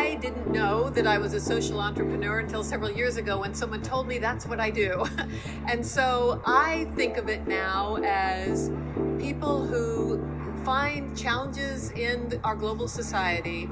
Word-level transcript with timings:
I 0.00 0.14
didn't 0.14 0.50
know 0.50 0.88
that 0.88 1.06
I 1.06 1.18
was 1.18 1.34
a 1.34 1.40
social 1.40 1.78
entrepreneur 1.78 2.38
until 2.38 2.64
several 2.64 2.90
years 2.90 3.18
ago 3.18 3.40
when 3.40 3.52
someone 3.52 3.82
told 3.82 4.08
me 4.08 4.16
that's 4.16 4.46
what 4.46 4.58
I 4.58 4.70
do. 4.70 5.04
and 5.68 5.84
so 5.84 6.40
I 6.46 6.86
think 6.96 7.18
of 7.18 7.28
it 7.28 7.46
now 7.46 7.96
as 7.96 8.70
people 9.18 9.62
who 9.62 10.26
find 10.64 11.14
challenges 11.14 11.90
in 11.90 12.40
our 12.44 12.56
global 12.56 12.88
society 12.88 13.68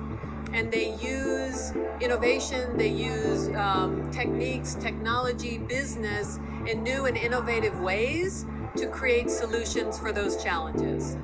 and 0.52 0.70
they 0.70 0.94
use 0.96 1.72
innovation, 1.98 2.76
they 2.76 2.88
use 2.88 3.48
um, 3.56 4.10
techniques, 4.10 4.74
technology, 4.74 5.56
business 5.56 6.38
in 6.66 6.82
new 6.82 7.06
and 7.06 7.16
innovative 7.16 7.80
ways 7.80 8.44
to 8.76 8.86
create 8.86 9.30
solutions 9.30 9.98
for 9.98 10.12
those 10.12 10.42
challenges. 10.44 11.16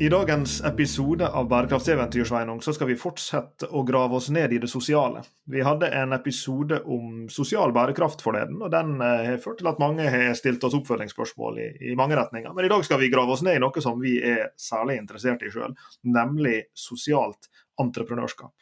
I 0.00 0.08
dagens 0.08 0.62
episode 0.64 1.28
av 1.28 1.48
Bærekraftseventyr 1.48 2.24
Sveinung, 2.24 2.62
så 2.64 2.72
skal 2.72 2.88
vi 2.88 2.94
fortsette 2.96 3.66
å 3.68 3.82
grave 3.84 4.16
oss 4.16 4.30
ned 4.32 4.54
i 4.56 4.60
det 4.62 4.70
sosiale. 4.72 5.20
Vi 5.44 5.60
hadde 5.60 5.90
en 5.92 6.16
episode 6.16 6.78
om 6.88 7.26
sosial 7.28 7.74
bærekraft 7.76 8.24
forleden, 8.24 8.62
og 8.64 8.72
den 8.72 8.94
eh, 9.04 9.26
har 9.26 9.42
ført 9.44 9.60
til 9.60 9.68
at 9.68 9.82
mange 9.82 10.06
har 10.08 10.32
stilt 10.38 10.64
oss 10.64 10.78
oppfølgingsspørsmål 10.78 11.60
i, 11.60 11.68
i, 11.90 11.92
mange 12.00 12.16
retninger. 12.16 12.54
Men 12.56 12.64
i 12.64 12.72
dag 12.72 12.86
skal 12.88 13.02
vi 13.02 13.10
grave 13.12 13.36
oss 13.36 13.44
ned 13.44 13.58
i 13.58 13.60
noe 13.60 13.84
som 13.84 14.00
vi 14.00 14.14
er 14.24 14.54
særlig 14.56 14.96
interessert 15.02 15.44
i 15.44 15.52
sjøl, 15.52 15.76
nemlig 16.16 16.62
sosialt 16.72 17.52
entreprenørskap. 17.84 18.56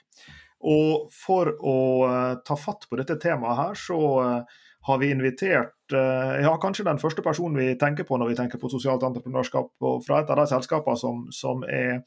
Og 0.66 1.06
for 1.14 1.54
å 1.54 1.78
uh, 2.02 2.34
ta 2.42 2.58
fatt 2.58 2.90
på 2.90 2.98
dette 2.98 3.14
temaet 3.22 3.62
her, 3.62 3.78
så 3.78 4.00
uh, 4.18 4.58
har 4.90 4.98
vi 4.98 5.14
invitert 5.14 5.70
eh, 5.70 5.77
ja, 5.94 6.52
kanskje 6.60 6.86
den 6.88 7.00
første 7.02 7.24
personen 7.24 7.58
vi 7.58 7.72
tenker 7.80 8.06
på 8.08 8.18
når 8.18 8.32
vi 8.32 8.36
tenker 8.38 8.60
på 8.60 8.70
sosialt 8.72 9.06
entreprenørskap, 9.06 9.72
og 9.80 10.04
fra 10.06 10.20
et 10.22 10.30
av 10.30 10.42
de 10.42 10.46
selskapene 10.50 11.00
som, 11.00 11.26
som 11.34 11.64
er 11.64 12.04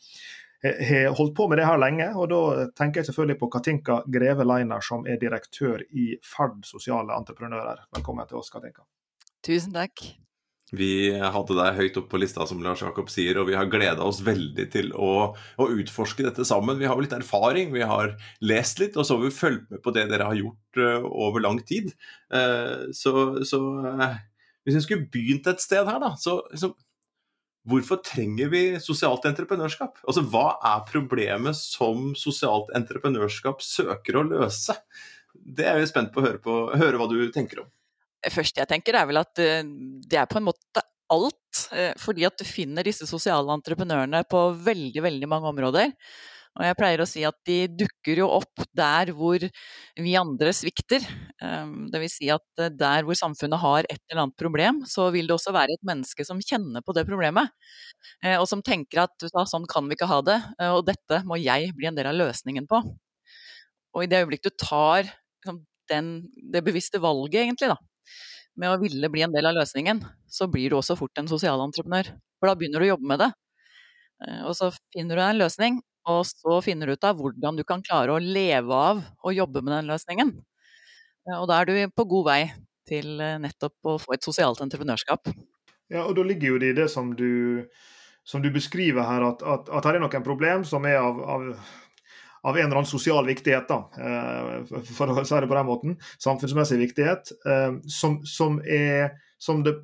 har 0.61 1.15
holdt 1.17 1.33
på 1.35 1.47
med 1.49 1.57
det 1.57 1.65
her 1.65 1.79
lenge, 1.81 2.05
og 2.13 2.27
da 2.29 2.67
tenker 2.77 3.01
jeg 3.01 3.09
selvfølgelig 3.09 3.39
på 3.39 3.49
Katinka 3.55 3.95
Greve 4.13 4.45
Leiner, 4.45 4.83
som 4.85 5.07
er 5.09 5.17
direktør 5.17 5.81
i 5.89 6.11
Ferd 6.21 6.61
sosiale 6.69 7.17
entreprenører. 7.17 7.87
Velkommen 7.97 8.29
til 8.29 8.37
oss, 8.37 8.53
Katinka. 8.53 8.85
Tusen 9.41 9.73
takk. 9.73 10.05
Vi 10.71 11.11
hadde 11.11 11.55
deg 11.57 11.75
høyt 11.75 11.97
opp 11.99 12.07
på 12.13 12.19
lista, 12.21 12.45
som 12.47 12.61
Lars 12.63 12.79
Jakob 12.83 13.09
sier, 13.11 13.35
og 13.41 13.49
vi 13.49 13.57
har 13.59 13.67
gleda 13.67 14.05
oss 14.07 14.21
veldig 14.23 14.65
til 14.71 14.93
å, 14.95 15.11
å, 15.35 15.65
utforske 15.67 16.23
dette 16.23 16.45
sammen. 16.47 16.79
Vi 16.79 16.87
har 16.87 16.95
jo 16.95 17.03
litt 17.03 17.15
erfaring, 17.17 17.73
vi 17.75 17.83
har 17.83 18.13
lest 18.39 18.79
litt, 18.79 18.95
og 18.95 19.03
så 19.03 19.17
har 19.17 19.25
vi 19.25 19.33
fulgt 19.35 19.67
med 19.73 19.81
på 19.83 19.91
det 19.95 20.05
dere 20.11 20.29
har 20.29 20.39
gjort 20.39 20.79
uh, 20.79 21.09
over 21.27 21.43
lang 21.43 21.59
tid. 21.67 21.91
Uh, 22.31 22.87
så, 22.95 23.43
så 23.47 23.59
uh, 23.83 24.15
hvis 24.63 24.79
vi 24.79 24.85
skulle 24.85 25.11
begynt 25.11 25.51
et 25.51 25.63
sted 25.63 25.83
her, 25.83 25.99
da, 25.99 26.13
så, 26.21 26.37
så, 26.55 26.71
hvorfor 27.67 27.99
trenger 28.07 28.55
vi 28.55 28.63
sosialt 28.79 29.27
entreprenørskap? 29.27 29.99
Altså, 30.07 30.23
Hva 30.23 30.55
er 30.71 30.87
problemet 30.87 31.59
som 31.59 32.13
sosialt 32.15 32.71
entreprenørskap 32.79 33.59
søker 33.65 34.21
å 34.21 34.25
løse? 34.31 34.79
Det 35.35 35.67
er 35.67 35.83
vi 35.83 35.91
spent 35.91 36.15
på 36.15 36.23
å 36.23 36.29
høre, 36.29 36.43
på, 36.43 36.57
høre 36.79 36.95
hva 36.95 37.11
du 37.11 37.19
tenker 37.35 37.65
om 37.65 37.71
første 38.29 38.61
jeg 38.61 38.69
tenker, 38.69 38.97
er 38.97 39.07
vel 39.09 39.21
at 39.21 39.41
eh, 39.41 39.63
det 40.07 40.19
er 40.21 40.29
på 40.29 40.41
en 40.41 40.49
måte 40.49 40.83
alt. 41.11 41.37
Eh, 41.75 41.93
fordi 41.99 42.27
at 42.27 42.37
du 42.39 42.45
finner 42.47 42.85
disse 42.85 43.07
sosiale 43.09 43.51
entreprenørene 43.57 44.23
på 44.29 44.49
veldig, 44.67 45.01
veldig 45.07 45.31
mange 45.31 45.49
områder. 45.51 45.95
Og 46.59 46.65
jeg 46.67 46.75
pleier 46.75 46.99
å 46.99 47.07
si 47.07 47.21
at 47.23 47.37
de 47.47 47.59
dukker 47.79 48.19
jo 48.19 48.25
opp 48.35 48.65
der 48.75 49.13
hvor 49.15 49.39
vi 49.39 50.15
andre 50.19 50.51
svikter. 50.51 50.99
Dvs. 51.39 51.91
det 51.93 52.01
vil 52.03 52.11
si 52.11 52.31
at 52.33 52.63
eh, 52.63 52.73
der 52.75 53.07
hvor 53.07 53.17
samfunnet 53.17 53.63
har 53.63 53.87
et 53.87 54.01
eller 54.11 54.25
annet 54.25 54.39
problem, 54.39 54.83
så 54.87 55.07
vil 55.15 55.31
det 55.31 55.37
også 55.37 55.55
være 55.55 55.77
et 55.77 55.87
menneske 55.87 56.27
som 56.27 56.43
kjenner 56.43 56.83
på 56.83 56.95
det 56.97 57.07
problemet. 57.07 57.51
Og 58.39 58.47
som 58.49 58.63
tenker 58.65 59.05
at 59.05 59.29
sånn 59.31 59.65
kan 59.69 59.87
vi 59.87 59.95
ikke 59.95 60.09
ha 60.09 60.19
det, 60.25 60.37
og 60.73 60.83
dette 60.87 61.21
må 61.27 61.37
jeg 61.39 61.71
bli 61.77 61.87
en 61.89 61.97
del 61.97 62.09
av 62.09 62.17
løsningen 62.17 62.67
på. 62.69 62.81
Og 63.95 64.05
i 64.05 64.09
det 64.09 64.21
øyeblikk 64.23 64.45
du 64.45 64.51
tar 64.55 65.05
liksom, 65.05 65.61
den, 65.91 66.11
det 66.53 66.63
bevisste 66.65 67.01
valget, 67.03 67.43
egentlig, 67.43 67.71
da, 67.73 67.77
med 68.59 68.71
å 68.71 68.79
ville 68.81 69.09
bli 69.11 69.23
en 69.25 69.33
del 69.33 69.47
av 69.47 69.55
løsningen, 69.59 70.01
så 70.27 70.47
blir 70.51 70.71
du 70.71 70.77
også 70.79 70.97
fort 70.99 71.17
en 71.19 71.29
sosialentreprenør. 71.29 72.11
For 72.39 72.49
da 72.49 72.57
begynner 72.57 72.81
du 72.81 72.87
å 72.87 72.93
jobbe 72.93 73.11
med 73.13 73.23
det. 73.23 73.31
Eh, 74.25 74.41
og 74.49 74.55
så 74.57 74.71
finner 74.93 75.15
du 75.15 75.21
deg 75.21 75.27
en 75.29 75.41
løsning, 75.41 75.79
og 76.11 76.23
så 76.27 76.57
finner 76.65 76.89
du 76.89 76.97
ut 76.97 77.07
av 77.07 77.19
hvordan 77.19 77.59
du 77.59 77.63
kan 77.67 77.83
klare 77.85 78.15
å 78.15 78.21
leve 78.21 78.73
av 78.73 79.03
å 79.23 79.33
jobbe 79.35 79.63
med 79.63 79.75
den 79.77 79.91
løsningen. 79.91 80.33
Eh, 81.29 81.37
og 81.37 81.47
da 81.51 81.61
er 81.61 81.69
du 81.69 81.95
på 81.95 82.07
god 82.15 82.29
vei 82.31 82.41
til 82.89 83.21
eh, 83.21 83.39
nettopp 83.41 83.93
å 83.93 83.97
få 84.01 84.15
et 84.15 84.25
sosialt 84.25 84.61
entreprenørskap. 84.63 85.31
Ja, 85.91 86.05
og 86.05 86.15
da 86.17 86.25
ligger 86.25 86.53
jo 86.55 86.61
det 86.61 86.71
i 86.71 86.77
det 86.77 86.87
som 86.91 87.11
du, 87.17 87.67
som 88.23 88.43
du 88.43 88.49
beskriver 88.53 89.05
her, 89.05 89.25
at, 89.27 89.43
at, 89.43 89.69
at 89.69 89.87
her 89.87 89.99
er 89.99 90.03
noen 90.03 90.25
problem 90.25 90.65
som 90.67 90.87
er 90.87 91.01
av, 91.01 91.19
av 91.19 91.49
av 92.43 92.57
en 92.57 92.65
eller 92.65 92.75
annen 92.75 92.89
sosial 92.89 93.25
viktighet, 93.25 93.67
da, 93.69 93.79
eh, 94.01 94.83
for 94.97 95.11
å 95.13 95.25
si 95.25 95.39
det 95.39 95.49
på 95.49 95.57
den 95.57 95.67
måten, 95.67 95.97
samfunnsmessig 96.23 96.79
viktighet, 96.79 97.33
eh, 97.45 97.75
som, 97.85 98.21
som, 98.25 98.57
er, 98.65 99.11
som 99.37 99.61
det 99.65 99.75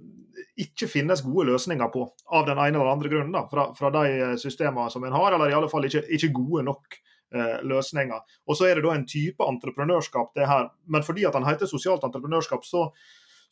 ikke 0.57 0.89
finnes 0.89 1.21
gode 1.21 1.51
løsninger 1.51 1.91
på, 1.93 2.07
av 2.33 2.47
den 2.47 2.57
ene 2.57 2.79
eller 2.79 2.95
andre 2.95 3.11
grunnen. 3.13 3.35
da, 3.35 3.45
Fra, 3.51 3.69
fra 3.77 3.91
de 3.93 4.33
systemene 4.41 4.89
som 4.93 5.05
en 5.05 5.13
har, 5.13 5.35
eller 5.35 5.51
i 5.51 5.57
alle 5.57 5.69
fall 5.69 5.85
ikke, 5.85 6.01
ikke 6.17 6.33
gode 6.33 6.65
nok 6.65 6.97
eh, 7.35 7.59
løsninger. 7.61 8.39
Og 8.47 8.57
Så 8.57 8.65
er 8.65 8.75
det 8.75 8.87
da 8.87 8.95
en 8.95 9.05
type 9.05 9.45
entreprenørskap, 9.45 10.33
det 10.35 10.49
her. 10.49 10.71
Men 10.89 11.05
fordi 11.05 11.27
at 11.29 11.37
han 11.37 11.45
heter 11.45 11.69
sosialt 11.69 12.05
entreprenørskap, 12.09 12.65
så, 12.65 12.87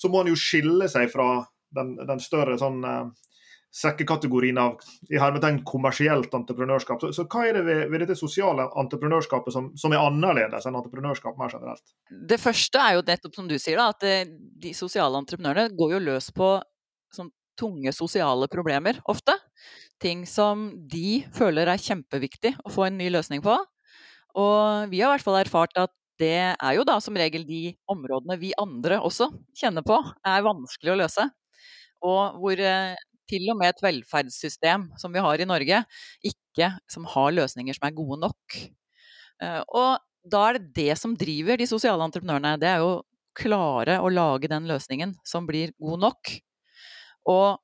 så 0.01 0.09
må 0.09 0.23
han 0.23 0.33
jo 0.33 0.39
skille 0.39 0.89
seg 0.89 1.11
fra 1.13 1.45
den, 1.75 1.93
den 2.01 2.23
større 2.23 2.57
sånn 2.57 2.81
sekkekategorien 3.75 4.57
av 4.61 4.77
i 5.11 5.19
hermetegn 5.19 5.61
kommersielt 5.67 6.33
entreprenørskap. 6.33 7.01
Så, 7.03 7.11
så, 7.15 7.25
hva 7.31 7.43
er 7.49 7.57
det 7.57 7.63
ved, 7.67 7.81
ved 7.91 8.05
dette 8.05 8.17
sosiale 8.19 8.69
entreprenørskapet 8.79 9.55
som, 9.55 9.71
som, 9.79 9.93
er 9.93 10.03
annerledes 10.03 10.67
enn 10.67 10.77
entreprenørskap 10.79 11.35
mer 11.39 11.51
generelt? 11.51 11.95
Det 12.07 12.39
første 12.41 12.79
er 12.81 12.97
jo 12.97 13.05
nettopp 13.09 13.35
som 13.39 13.49
du 13.49 13.57
sier, 13.59 13.81
da, 13.81 13.89
at 13.91 14.07
eh, 14.07 14.29
de 14.63 14.71
sosiale 14.77 15.19
entreprenørene 15.19 15.75
går 15.75 15.97
jo 15.97 16.03
løs 16.07 16.31
på 16.35 16.53
sånn, 17.15 17.33
tunge 17.59 17.91
sosiale 17.95 18.47
problemer 18.51 19.01
ofte. 19.11 19.35
Ting 20.03 20.25
som 20.27 20.69
de 20.91 21.21
føler 21.35 21.71
er 21.71 21.81
kjempeviktig 21.81 22.55
å 22.63 22.71
få 22.71 22.87
en 22.87 22.99
ny 22.99 23.09
løsning 23.11 23.43
på. 23.43 23.55
Og 24.35 24.91
vi 24.91 24.99
har 24.99 25.11
i 25.11 25.15
hvert 25.15 25.23
fall 25.23 25.39
erfart 25.39 25.77
at 25.79 25.93
det 26.19 26.55
er 26.55 26.75
jo 26.77 26.85
da 26.87 26.95
som 27.03 27.15
regel 27.19 27.43
de 27.47 27.73
områdene 27.91 28.37
vi 28.39 28.53
andre 28.59 29.01
også 29.03 29.27
kjenner 29.55 29.83
på 29.83 29.97
er 30.23 30.45
vanskelig 30.47 30.93
å 30.93 30.99
løse. 31.01 31.27
Og 32.05 32.39
hvor 32.39 32.59
eh, 32.59 32.95
til 33.29 33.49
og 33.51 33.59
med 33.59 33.73
et 33.73 33.83
velferdssystem 33.83 34.89
som 35.01 35.13
vi 35.15 35.23
har 35.23 35.41
i 35.41 35.47
Norge, 35.47 35.81
ikke 36.25 36.71
som 36.91 37.07
har 37.15 37.33
løsninger 37.35 37.77
som 37.77 37.87
er 37.87 37.97
gode 37.97 38.19
nok. 38.23 38.57
Eh, 39.43 39.61
og 39.67 39.99
da 40.25 40.47
er 40.47 40.59
det 40.59 40.71
det 40.77 40.95
som 40.99 41.13
driver 41.17 41.59
de 41.59 41.67
sosiale 41.69 42.05
entreprenørene. 42.07 42.55
Det 42.61 42.71
er 42.71 42.81
jo 42.83 43.03
klare 43.35 43.99
å 44.01 44.09
lage 44.09 44.49
den 44.51 44.67
løsningen 44.69 45.13
som 45.27 45.47
blir 45.47 45.75
god 45.81 46.05
nok. 46.07 46.33
Og 47.29 47.59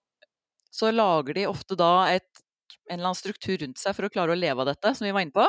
så 0.72 0.92
lager 0.94 1.38
de 1.38 1.50
ofte 1.50 1.78
da 1.80 2.12
et, 2.12 2.28
en 2.90 3.00
eller 3.00 3.12
annen 3.12 3.20
struktur 3.20 3.58
rundt 3.62 3.82
seg 3.82 3.96
for 3.96 4.08
å 4.08 4.14
klare 4.14 4.36
å 4.36 4.40
leve 4.40 4.64
av 4.64 4.72
dette, 4.72 4.94
som 4.96 5.08
vi 5.08 5.14
var 5.16 5.26
inne 5.26 5.36
på. 5.36 5.48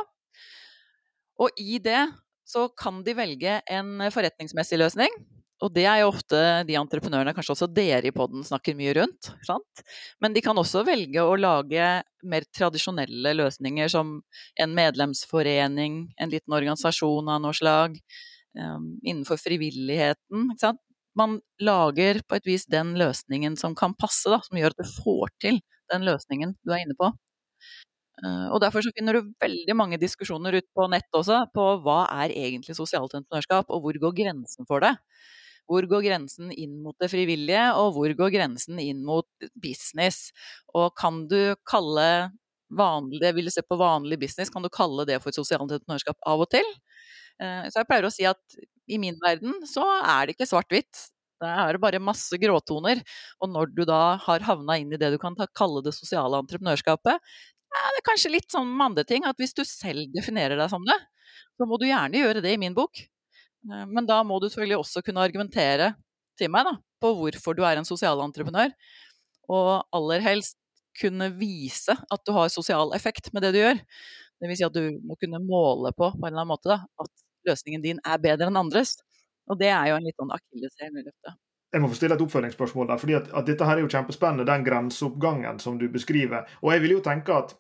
Og 1.42 1.60
i 1.60 1.78
det 1.82 2.04
så 2.48 2.66
kan 2.78 3.00
de 3.06 3.14
velge 3.16 3.60
en 3.70 3.94
forretningsmessig 4.12 4.78
løsning 4.80 5.14
og 5.62 5.70
det 5.74 5.84
er 5.86 6.00
jo 6.02 6.10
ofte 6.10 6.38
de 6.66 6.74
entreprenørene, 6.78 7.34
kanskje 7.36 7.54
også 7.54 7.68
dere 7.70 8.08
i 8.08 8.14
poden, 8.14 8.42
snakker 8.46 8.74
mye 8.78 8.94
rundt. 8.98 9.30
Sant? 9.46 9.82
Men 10.22 10.34
de 10.34 10.42
kan 10.42 10.58
også 10.58 10.82
velge 10.86 11.22
å 11.22 11.36
lage 11.38 11.88
mer 12.26 12.46
tradisjonelle 12.56 13.34
løsninger, 13.38 13.90
som 13.92 14.16
en 14.60 14.74
medlemsforening, 14.74 16.00
en 16.18 16.32
liten 16.32 16.56
organisasjon 16.58 17.30
av 17.30 17.42
noe 17.44 17.54
slag, 17.54 17.94
um, 18.58 18.96
innenfor 19.06 19.38
frivilligheten. 19.38 20.50
Man 21.18 21.38
lager 21.62 22.22
på 22.26 22.38
et 22.38 22.48
vis 22.48 22.66
den 22.66 22.96
løsningen 22.98 23.58
som 23.60 23.76
kan 23.78 23.94
passe, 23.94 24.32
da, 24.32 24.40
som 24.42 24.58
gjør 24.58 24.74
at 24.74 24.82
du 24.82 24.94
får 24.96 25.34
til 25.44 25.60
den 25.92 26.08
løsningen 26.08 26.56
du 26.64 26.72
er 26.72 26.82
inne 26.82 26.96
på. 26.98 27.12
Uh, 28.22 28.48
og 28.54 28.58
Derfor 28.64 28.82
så 28.82 28.90
finner 28.96 29.18
du 29.18 29.30
veldig 29.42 29.76
mange 29.78 30.00
diskusjoner 30.00 30.58
ut 30.58 30.66
på 30.74 30.88
nett 30.90 31.08
også, 31.14 31.44
på 31.54 31.68
hva 31.84 32.02
er 32.24 32.34
egentlig 32.34 32.74
sosialt 32.78 33.14
entreprenørskap, 33.14 33.70
og 33.70 33.86
hvor 33.86 34.00
går 34.06 34.18
grensen 34.24 34.66
for 34.66 34.82
det. 34.82 34.96
Hvor 35.70 35.86
går 35.88 36.04
grensen 36.04 36.52
inn 36.52 36.80
mot 36.84 36.96
det 37.00 37.10
frivillige, 37.12 37.64
og 37.78 37.94
hvor 37.96 38.12
går 38.18 38.32
grensen 38.34 38.80
inn 38.82 39.02
mot 39.06 39.28
business? 39.54 40.30
Og 40.74 40.90
kan 40.98 41.24
du 41.30 41.54
kalle 41.68 42.30
vanlig, 42.72 43.20
det 43.22 43.32
du 43.36 43.50
se 43.52 43.64
på 43.64 43.78
vanlig 43.80 44.18
business, 44.20 44.50
kan 44.52 44.64
du 44.64 44.70
kalle 44.72 45.06
det 45.08 45.20
for 45.22 45.30
et 45.32 45.38
sosialt 45.38 45.64
entreprenørskap 45.66 46.18
av 46.28 46.44
og 46.44 46.50
til? 46.52 46.68
Eh, 47.42 47.68
så 47.70 47.80
jeg 47.82 47.88
pleier 47.90 48.08
å 48.08 48.12
si 48.12 48.26
at 48.28 48.60
i 48.90 48.98
min 49.00 49.18
verden 49.22 49.62
så 49.68 49.84
er 50.00 50.26
det 50.26 50.36
ikke 50.36 50.48
svart-hvitt. 50.50 51.06
Det 51.42 51.50
er 51.50 51.78
bare 51.82 52.02
masse 52.02 52.36
gråtoner. 52.38 53.00
Og 53.42 53.50
når 53.50 53.72
du 53.74 53.84
da 53.88 54.16
har 54.22 54.44
havna 54.46 54.78
inn 54.78 54.92
i 54.94 55.00
det 55.00 55.12
du 55.14 55.18
kan 55.22 55.36
kalle 55.58 55.82
det 55.84 55.94
sosiale 55.96 56.38
entreprenørskapet, 56.42 57.32
er 57.72 57.96
det 57.96 58.04
kanskje 58.06 58.34
litt 58.34 58.52
sånn 58.52 58.68
med 58.68 58.90
andre 58.90 59.04
ting 59.08 59.24
at 59.28 59.38
hvis 59.40 59.56
du 59.56 59.64
selv 59.66 60.10
definerer 60.14 60.58
deg 60.60 60.68
som 60.70 60.84
det, 60.86 60.98
så 61.56 61.68
må 61.68 61.78
du 61.80 61.88
gjerne 61.88 62.20
gjøre 62.20 62.42
det 62.44 62.54
i 62.54 62.60
min 62.60 62.76
bok. 62.76 63.00
Eh, 63.70 63.84
men 63.88 64.08
da 64.08 64.22
må 64.26 64.40
du 64.40 64.48
selvfølgelig 64.48 64.80
også 64.80 65.04
kunne 65.06 65.24
argumentere 65.24 65.92
til 66.40 66.50
meg 66.52 66.66
da, 66.68 66.76
på 67.02 67.12
hvorfor 67.18 67.56
du 67.56 67.62
er 67.66 67.78
en 67.78 67.88
sosialentreprenør. 67.88 68.74
Og 69.52 69.70
aller 69.94 70.24
helst 70.24 70.56
kunne 71.00 71.30
vise 71.38 71.94
at 71.94 72.26
du 72.26 72.34
har 72.36 72.52
sosial 72.52 72.92
effekt 72.96 73.32
med 73.32 73.44
det 73.46 73.54
du 73.54 73.62
gjør. 73.62 73.80
Vil 74.42 74.58
si 74.58 74.66
at 74.66 74.74
du 74.74 74.98
må 75.06 75.14
kunne 75.20 75.38
måle 75.44 75.92
på 75.94 76.08
på 76.10 76.18
en 76.18 76.32
eller 76.32 76.42
annen 76.42 76.50
måte 76.50 76.72
da, 76.72 76.80
at 77.00 77.26
løsningen 77.46 77.84
din 77.84 78.02
er 78.02 78.20
bedre 78.22 78.50
enn 78.50 78.58
andres. 78.58 78.96
Og 79.50 79.58
det 79.58 79.70
er 79.70 79.90
jo 79.90 79.98
en 79.98 80.06
litt 80.06 80.18
sånn 80.18 80.34
akilleshæl 80.34 80.98
i 80.98 81.04
løftet. 81.04 81.38
Jeg 81.72 81.80
må 81.80 81.88
få 81.88 81.96
stille 81.96 82.16
et 82.18 82.22
oppfølgingsspørsmål 82.22 82.90
der, 82.90 82.98
fordi 83.00 83.14
at, 83.16 83.30
at 83.32 83.46
dette 83.48 83.64
her 83.64 83.78
er 83.78 83.86
jo 83.86 83.92
kjempespennende, 83.94 84.44
den 84.44 84.64
grenseoppgangen 84.66 85.60
som 85.62 85.78
du 85.80 85.86
beskriver. 85.92 86.44
Og 86.60 86.74
jeg 86.74 86.82
vil 86.84 86.98
jo 86.98 87.04
tenke 87.04 87.32
at 87.32 87.54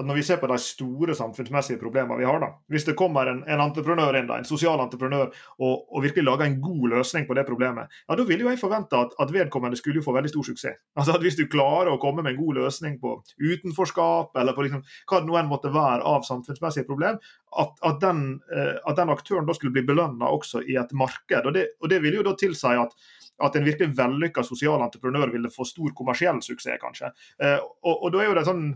at 0.00 0.06
når 0.08 0.16
vi 0.16 0.24
ser 0.24 0.38
på 0.40 0.48
de 0.48 0.56
store 0.60 1.14
samfunnsmessige 1.16 1.80
problemene 1.80 2.16
vi 2.20 2.26
har, 2.26 2.38
da, 2.40 2.48
hvis 2.72 2.86
det 2.88 2.94
kommer 2.96 3.28
en, 3.28 3.42
en 3.44 3.60
entreprenør 3.60 4.16
inn, 4.16 4.28
da, 4.30 4.38
en 4.40 4.48
sosial 4.48 4.80
entreprenør, 4.80 5.28
og, 5.58 5.74
og, 5.92 5.98
virkelig 6.04 6.24
lager 6.24 6.48
en 6.48 6.58
god 6.64 6.86
løsning 6.94 7.26
på 7.28 7.36
det 7.36 7.44
problemet, 7.48 7.92
ja, 8.08 8.16
da 8.16 8.26
vil 8.28 8.44
jo 8.44 8.48
jeg 8.48 8.60
forvente 8.60 8.96
at, 8.96 9.12
at 9.20 9.34
vedkommende 9.34 9.76
skulle 9.76 10.00
jo 10.00 10.06
få 10.06 10.16
veldig 10.16 10.32
stor 10.32 10.48
suksess. 10.48 10.80
Altså 11.02 11.16
at 11.16 11.24
Hvis 11.24 11.36
du 11.36 11.44
klarer 11.50 11.90
å 11.92 12.00
komme 12.00 12.22
med 12.24 12.34
en 12.34 12.40
god 12.40 12.60
løsning 12.62 12.98
på 13.02 13.14
utenforskap, 13.42 14.36
eller 14.38 14.56
på 14.56 14.66
liksom, 14.66 14.84
hva 15.10 15.20
det 15.20 15.28
nå 15.28 15.38
enn 15.40 15.50
måtte 15.50 15.72
være 15.74 16.04
av 16.08 16.24
samfunnsmessige 16.28 16.88
problem, 16.88 17.18
at, 17.60 17.74
at, 17.84 17.98
den, 18.00 18.38
eh, 18.54 18.76
at 18.88 18.96
den 18.96 19.12
aktøren 19.12 19.48
da 19.48 19.56
skulle 19.56 19.74
bli 19.74 19.84
belønna 19.88 20.30
også 20.30 20.62
i 20.64 20.78
et 20.80 20.94
marked. 20.96 21.48
Og 21.48 21.56
det, 21.56 21.66
og 21.82 21.92
det 21.92 22.00
vil 22.04 22.20
jo 22.20 22.24
da 22.26 22.36
tilsi 22.38 22.72
at 22.78 22.96
at 23.42 23.56
en 23.56 23.64
virkelig 23.66 23.96
vellykka 23.98 24.44
sosial 24.46 24.82
entreprenør 24.84 25.32
ville 25.32 25.50
få 25.50 25.64
stor 25.66 25.90
kommersiell 25.98 26.38
suksess, 26.44 26.78
kanskje. 26.78 27.10
Eh, 27.42 27.56
og, 27.58 27.94
og 27.96 28.12
da 28.14 28.20
er 28.22 28.28
jo 28.28 28.36
det 28.38 28.44
sånn 28.46 28.66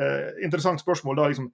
eh, 0.00 0.44
interessant 0.44 0.82
spørsmål. 0.82 1.20
da 1.20 1.28
liksom 1.30 1.50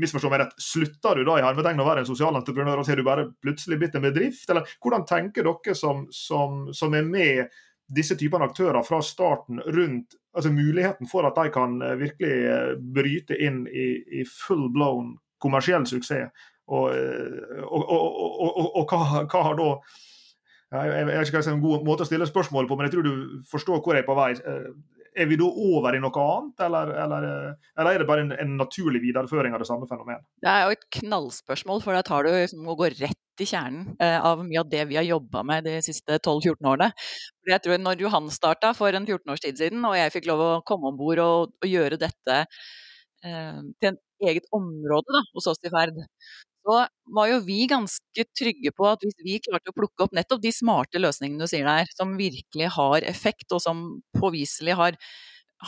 misforstå 0.00 0.30
meg 0.30 0.42
rett, 0.42 0.56
Slutter 0.62 1.16
du 1.18 1.26
da 1.26 1.38
i 1.38 1.44
hermetegn 1.44 1.80
å 1.80 1.86
være 1.88 2.04
en 2.04 2.08
sosial 2.08 2.36
entreprenør, 2.36 2.80
og 2.80 2.86
så 2.86 2.92
har 2.92 3.00
du 3.00 3.06
bare 3.06 3.28
plutselig 3.42 3.78
blitt 3.80 3.96
en 3.96 4.04
bedrift? 4.04 4.48
Eller 4.50 4.76
hvordan 4.84 5.06
tenker 5.08 5.46
dere 5.46 5.76
som, 5.78 6.06
som, 6.12 6.66
som 6.76 6.96
er 6.96 7.06
med 7.08 7.62
disse 7.86 8.16
typene 8.18 8.48
aktører 8.48 8.82
fra 8.86 8.98
starten 9.04 9.60
rundt 9.62 10.16
altså 10.36 10.50
muligheten 10.52 11.08
for 11.08 11.26
at 11.28 11.38
de 11.38 11.52
kan 11.54 11.78
eh, 11.82 11.94
virkelig 12.00 12.34
eh, 12.50 12.72
bryte 12.98 13.38
inn 13.40 13.62
i, 13.70 13.86
i 14.20 14.26
full 14.28 14.68
blown 14.74 15.14
kommersiell 15.42 15.86
suksess? 15.88 16.34
Og, 16.66 16.90
eh, 16.90 17.62
og, 17.62 17.86
og, 17.86 18.60
og 18.82 18.90
hva, 18.90 19.22
hva, 19.22 19.44
har 19.46 19.56
da 19.60 19.70
jeg, 20.74 21.06
vet 21.06 21.28
ikke 21.28 21.38
hva 21.38 21.40
jeg, 21.44 21.46
er 21.46 21.54
en 21.54 21.62
god 21.62 21.84
måte 21.86 22.02
å 22.02 22.08
stille 22.08 22.26
spørsmål 22.26 22.66
på, 22.66 22.76
men 22.76 22.88
jeg 22.88 22.96
tror 22.96 23.06
du 23.06 23.42
forstår 23.46 23.78
hvor 23.78 23.94
jeg 23.94 24.02
er 24.02 24.08
på 24.08 24.16
vei 24.18 24.32
er 25.16 25.28
vi 25.30 25.38
da 25.40 25.46
over 25.48 25.96
i 25.96 26.00
noe 26.02 26.22
annet, 26.22 26.64
eller, 26.66 26.90
eller, 27.04 27.26
eller 27.76 27.90
er 27.90 28.02
det 28.02 28.08
bare 28.08 28.24
en, 28.26 28.32
en, 28.36 28.56
naturlig 28.60 29.00
videreføring 29.04 29.54
av 29.56 29.62
det 29.62 29.68
samme 29.68 29.88
fenomenet? 29.88 30.24
Det 30.44 30.50
er 30.52 30.64
jo 30.64 30.74
et 30.76 30.88
knallspørsmål, 30.98 31.82
for 31.84 31.96
da 31.96 32.02
tar 32.06 32.26
du 32.26 32.32
liksom, 32.34 32.66
å 32.68 32.76
gå 32.78 32.90
rett 32.94 33.42
i 33.42 33.48
kjernen 33.48 33.96
eh, 34.02 34.16
av 34.16 34.42
mye 34.44 34.62
av 34.62 34.70
det 34.72 34.84
vi 34.90 34.98
har 34.98 35.06
jobba 35.06 35.42
med 35.46 35.66
de 35.68 35.76
siste 35.84 36.18
12-14 36.18 36.70
årene. 36.72 36.90
For 37.42 37.52
jeg 37.52 37.64
tror 37.64 37.82
Når 37.82 38.02
Johan 38.04 38.32
starta 38.32 38.72
for 38.76 38.96
en 38.96 39.08
14 39.08 39.34
års 39.34 39.44
tid 39.44 39.60
siden, 39.60 39.84
og 39.88 39.96
jeg 39.98 40.14
fikk 40.14 40.28
lov 40.30 40.44
å 40.44 40.50
komme 40.68 40.92
om 40.92 40.98
bord 40.98 41.22
og, 41.24 41.54
og, 41.60 41.68
gjøre 41.68 42.00
dette 42.00 42.42
eh, 42.42 43.62
til 43.80 43.92
en 43.92 44.00
eget 44.26 44.48
område 44.56 45.16
da, 45.16 45.24
hos 45.36 45.48
oss 45.52 45.64
i 45.64 45.72
Ferd, 45.72 46.00
så 46.66 46.78
var 47.16 47.28
jo 47.30 47.38
vi 47.46 47.60
ganske 47.70 48.24
trygge 48.38 48.72
på 48.74 48.88
at 48.90 49.04
hvis 49.06 49.18
vi 49.24 49.38
klarte 49.44 49.70
å 49.70 49.76
plukke 49.76 50.06
opp 50.06 50.16
nettopp 50.18 50.42
de 50.42 50.52
smarte 50.54 51.00
løsningene 51.02 51.46
du 51.46 51.50
sier 51.50 51.66
der, 51.68 51.86
som 51.94 52.16
virkelig 52.18 52.72
har 52.76 53.06
effekt, 53.06 53.46
og 53.54 53.62
som 53.62 53.84
påviselig 54.18 54.74
har, 54.80 54.98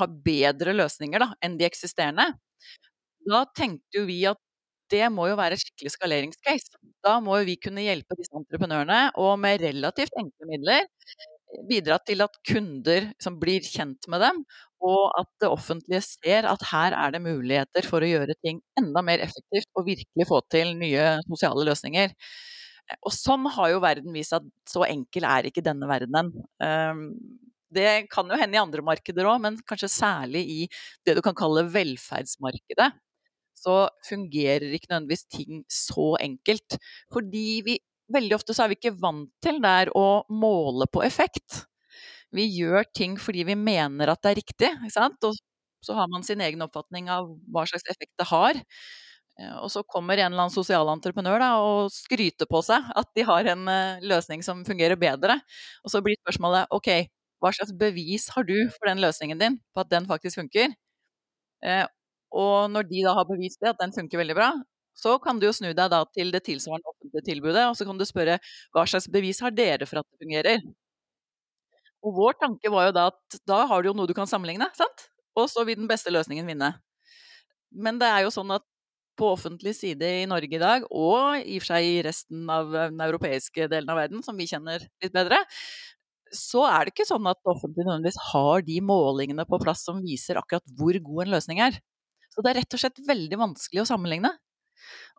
har 0.00 0.16
bedre 0.26 0.74
løsninger 0.76 1.22
da, 1.22 1.30
enn 1.44 1.56
de 1.60 1.68
eksisterende, 1.68 2.32
da 3.28 3.44
tenkte 3.56 4.00
jo 4.00 4.06
vi 4.08 4.20
at 4.30 4.40
det 4.92 5.04
må 5.12 5.26
jo 5.28 5.36
være 5.38 5.56
et 5.58 5.62
skikkelig 5.62 5.92
skaleringscase. 5.94 6.78
Da 7.04 7.18
må 7.24 7.38
jo 7.40 7.48
vi 7.50 7.58
kunne 7.60 7.84
hjelpe 7.84 8.16
disse 8.18 8.32
entreprenørene, 8.38 9.00
og 9.20 9.34
med 9.42 9.60
relativt 9.64 10.16
enkle 10.20 10.48
midler 10.48 10.86
bidra 11.68 11.98
til 12.04 12.22
at 12.24 12.36
kunder 12.46 13.08
som 13.22 13.38
blir 13.40 13.64
kjent 13.64 14.08
med 14.12 14.22
dem, 14.24 14.42
og 14.84 15.08
at 15.18 15.28
det 15.42 15.50
offentlige 15.50 16.02
ser 16.04 16.46
at 16.50 16.62
her 16.70 16.94
er 16.94 17.14
det 17.14 17.22
muligheter 17.24 17.86
for 17.86 18.04
å 18.04 18.10
gjøre 18.10 18.36
ting 18.44 18.60
enda 18.78 19.02
mer 19.04 19.24
effektivt 19.24 19.68
og 19.74 19.88
virkelig 19.88 20.28
få 20.28 20.40
til 20.52 20.74
nye 20.78 21.16
sosiale 21.26 21.66
løsninger. 21.66 22.14
Og 23.04 23.12
sånn 23.12 23.44
har 23.52 23.72
jo 23.72 23.82
verden 23.84 24.14
vist 24.16 24.36
at 24.36 24.46
så 24.68 24.86
enkel 24.88 25.26
er 25.28 25.48
ikke 25.48 25.64
denne 25.64 25.88
verdenen. 25.90 26.30
Ehm, 26.64 27.02
det 27.74 28.08
kan 28.12 28.30
jo 28.30 28.38
hende 28.40 28.56
i 28.56 28.62
andre 28.62 28.84
markeder 28.84 29.28
òg, 29.28 29.42
men 29.44 29.58
kanskje 29.68 29.90
særlig 29.92 30.44
i 30.48 30.60
det 31.04 31.18
du 31.18 31.22
kan 31.24 31.36
kalle 31.36 31.66
velferdsmarkedet. 31.74 32.88
Så 33.58 33.74
fungerer 34.06 34.70
ikke 34.70 34.92
nødvendigvis 34.92 35.26
ting 35.34 35.64
så 35.72 36.12
enkelt. 36.22 36.78
Fordi 37.12 37.46
vi 37.66 37.76
veldig 38.12 38.36
ofte 38.38 38.56
så 38.56 38.64
er 38.64 38.72
vi 38.72 38.78
ikke 38.78 38.96
vant 39.00 39.30
til 39.44 39.60
der 39.64 39.90
å 39.96 40.24
måle 40.30 40.88
på 40.92 41.02
effekt. 41.06 41.64
Vi 42.34 42.44
gjør 42.58 42.86
ting 42.96 43.16
fordi 43.20 43.44
vi 43.48 43.56
mener 43.58 44.12
at 44.12 44.22
det 44.24 44.32
er 44.32 44.40
riktig, 44.42 44.72
ikke 44.76 44.94
sant? 44.94 45.22
og 45.24 45.36
så 45.84 45.94
har 45.94 46.08
man 46.10 46.24
sin 46.26 46.40
egen 46.42 46.62
oppfatning 46.64 47.06
av 47.12 47.28
hva 47.54 47.62
slags 47.68 47.86
effekt 47.90 48.12
det 48.18 48.26
har. 48.32 48.58
Eh, 49.38 49.54
og 49.62 49.70
så 49.72 49.84
kommer 49.86 50.18
en 50.18 50.32
eller 50.32 50.46
annen 50.46 50.54
sosialentreprenør 50.54 51.38
da, 51.42 51.50
og 51.62 51.92
skryter 51.94 52.48
på 52.50 52.62
seg 52.66 52.90
at 52.98 53.12
de 53.16 53.26
har 53.28 53.52
en 53.54 53.62
uh, 53.70 54.02
løsning 54.02 54.42
som 54.44 54.64
fungerer 54.66 54.98
bedre. 54.98 55.38
Og 55.84 55.94
så 55.94 56.02
blir 56.04 56.18
spørsmålet 56.20 56.74
ok, 56.74 56.90
hva 57.38 57.54
slags 57.54 57.74
bevis 57.78 58.26
har 58.34 58.46
du 58.48 58.56
for 58.74 58.90
den 58.90 59.02
løsningen 59.04 59.38
din, 59.40 59.60
på 59.74 59.84
at 59.84 59.92
den 59.94 60.08
faktisk 60.10 60.42
funker? 60.42 60.74
Uh, 61.64 61.86
og 62.34 62.72
når 62.74 62.90
de 62.90 63.04
da 63.06 63.14
har 63.16 63.28
bevist 63.30 63.62
det, 63.62 63.72
at 63.72 63.80
den 63.80 63.94
funker 63.94 64.20
veldig 64.20 64.36
bra, 64.36 64.50
så 64.98 65.14
kan 65.22 65.38
du 65.38 65.46
jo 65.48 65.54
snu 65.54 65.70
deg 65.70 65.92
da 65.92 66.02
til 66.10 66.32
det 66.34 66.42
tilsvarende 66.48 66.90
offentlige 66.90 67.26
tilbudet, 67.30 67.64
og 67.70 67.76
så 67.78 67.86
kan 67.88 67.98
du 68.00 68.06
spørre 68.08 68.38
hva 68.74 68.84
slags 68.90 69.08
bevis 69.12 69.42
har 69.44 69.54
dere 69.54 69.86
for 69.88 70.02
at 70.02 70.08
det 70.10 70.22
fungerer? 70.24 70.64
Og 72.06 72.14
vår 72.14 72.38
tanke 72.40 72.70
var 72.72 72.88
jo 72.88 72.96
da 72.96 73.06
at 73.12 73.38
da 73.48 73.62
har 73.70 73.82
du 73.82 73.90
jo 73.90 73.96
noe 73.98 74.10
du 74.10 74.14
kan 74.16 74.28
sammenligne, 74.30 74.68
sant? 74.78 75.08
Og 75.38 75.48
så 75.50 75.64
vil 75.66 75.78
den 75.78 75.90
beste 75.90 76.12
løsningen 76.14 76.46
vinne. 76.48 76.72
Men 77.74 77.98
det 78.00 78.08
er 78.10 78.24
jo 78.24 78.34
sånn 78.34 78.50
at 78.54 78.64
på 79.18 79.32
offentlig 79.34 79.74
side 79.74 80.08
i 80.22 80.26
Norge 80.30 80.54
i 80.54 80.62
dag, 80.62 80.84
og 80.94 81.42
i 81.42 81.58
og 81.58 81.64
for 81.64 81.72
seg 81.72 81.86
i 81.88 81.96
resten 82.06 82.50
av 82.54 82.70
den 82.70 83.00
europeiske 83.02 83.66
delen 83.70 83.90
av 83.90 83.98
verden, 83.98 84.22
som 84.22 84.38
vi 84.38 84.46
kjenner 84.46 84.84
litt 85.02 85.14
bedre, 85.14 85.40
så 86.34 86.64
er 86.68 86.86
det 86.86 86.92
ikke 86.94 87.08
sånn 87.08 87.26
at 87.30 87.38
det 87.40 87.50
offentlige 87.50 87.88
nødvendigvis 87.88 88.20
har 88.30 88.64
de 88.66 88.78
målingene 88.84 89.46
på 89.48 89.58
plass 89.62 89.82
som 89.88 90.02
viser 90.04 90.38
akkurat 90.38 90.74
hvor 90.78 90.98
god 91.02 91.24
en 91.24 91.34
løsning 91.34 91.62
er. 91.64 91.78
Så 92.30 92.44
det 92.44 92.52
er 92.52 92.60
rett 92.60 92.76
og 92.76 92.82
slett 92.82 93.00
veldig 93.08 93.40
vanskelig 93.40 93.82
å 93.82 93.88
sammenligne. 93.88 94.30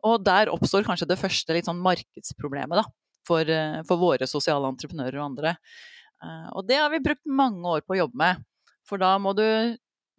Og 0.08 0.24
der 0.24 0.52
oppstår 0.54 0.86
kanskje 0.88 1.10
det 1.10 1.20
første 1.20 1.56
litt 1.56 1.68
sånn 1.68 1.82
markedsproblemet 1.84 2.82
da, 2.82 2.86
for, 3.28 3.44
eh, 3.44 3.82
for 3.88 4.02
våre 4.02 4.28
sosiale 4.30 4.70
entreprenører 4.72 5.20
og 5.20 5.32
andre. 5.32 5.56
Eh, 6.24 6.48
og 6.56 6.68
det 6.68 6.80
har 6.80 6.90
vi 6.94 7.04
brukt 7.04 7.26
mange 7.26 7.64
år 7.68 7.86
på 7.86 7.96
å 7.96 8.02
jobbe 8.04 8.20
med. 8.20 8.44
For 8.88 9.02
da 9.02 9.14
må 9.22 9.36
du 9.38 9.46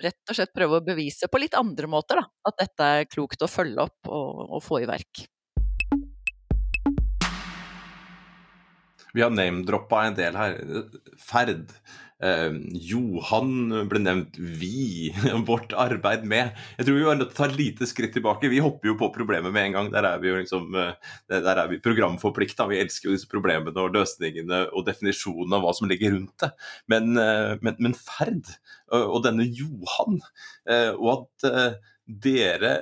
rett 0.01 0.33
og 0.33 0.37
slett 0.37 0.55
prøve 0.57 0.79
å 0.79 0.85
bevise 0.85 1.29
på 1.29 1.41
litt 1.43 1.57
andre 1.59 1.89
måter 1.91 2.21
da, 2.21 2.25
at 2.49 2.57
dette 2.63 2.87
er 3.01 3.11
klokt 3.11 3.43
å 3.45 3.51
følge 3.51 3.85
opp 3.85 4.09
og, 4.09 4.47
og 4.57 4.65
få 4.65 4.81
i 4.85 4.89
verk. 4.89 5.27
Vi 9.11 9.25
har 9.25 9.33
name-droppa 9.35 10.05
en 10.07 10.17
del 10.17 10.37
her. 10.39 10.57
Ferd. 11.19 11.73
Eh, 12.21 12.57
Johan 12.91 13.73
ble 13.89 14.03
nevnt. 14.03 14.37
Vi. 14.37 15.11
Vårt 15.49 15.73
arbeid 15.73 16.27
med. 16.29 16.57
Jeg 16.79 16.89
tror 16.89 16.99
vi 16.99 17.07
var 17.07 17.21
nødt 17.21 17.33
til 17.33 17.39
å 17.39 17.41
ta 17.41 17.49
et 17.49 17.59
lite 17.59 17.89
skritt 17.89 18.15
tilbake. 18.17 18.51
Vi 18.53 18.61
hopper 18.65 18.93
jo 18.93 18.97
på 19.01 19.11
problemet 19.15 19.55
med 19.55 19.71
en 19.71 19.79
gang. 19.79 19.93
Der 19.95 20.09
er 20.11 20.21
vi 20.23 20.33
jo 20.33 20.41
liksom, 20.41 20.69
eh, 20.77 21.15
der 21.31 21.63
er 21.65 21.71
vi 21.71 21.81
programforplikta. 21.83 22.69
Vi 22.71 22.81
elsker 22.83 23.11
jo 23.11 23.17
disse 23.17 23.31
problemene 23.31 23.75
og 23.81 23.97
løsningene 23.97 24.67
og 24.75 24.85
definisjonen 24.89 25.57
av 25.57 25.65
hva 25.65 25.75
som 25.77 25.89
ligger 25.91 26.17
rundt 26.17 26.37
det. 26.45 26.53
Men, 26.93 27.17
eh, 27.21 27.57
men, 27.65 27.81
men 27.81 27.97
ferd 27.97 28.55
og 28.91 29.21
denne 29.23 29.45
Johan, 29.47 30.19
eh, 30.67 30.91
og 30.97 31.11
at 31.15 31.79
dere 32.11 32.73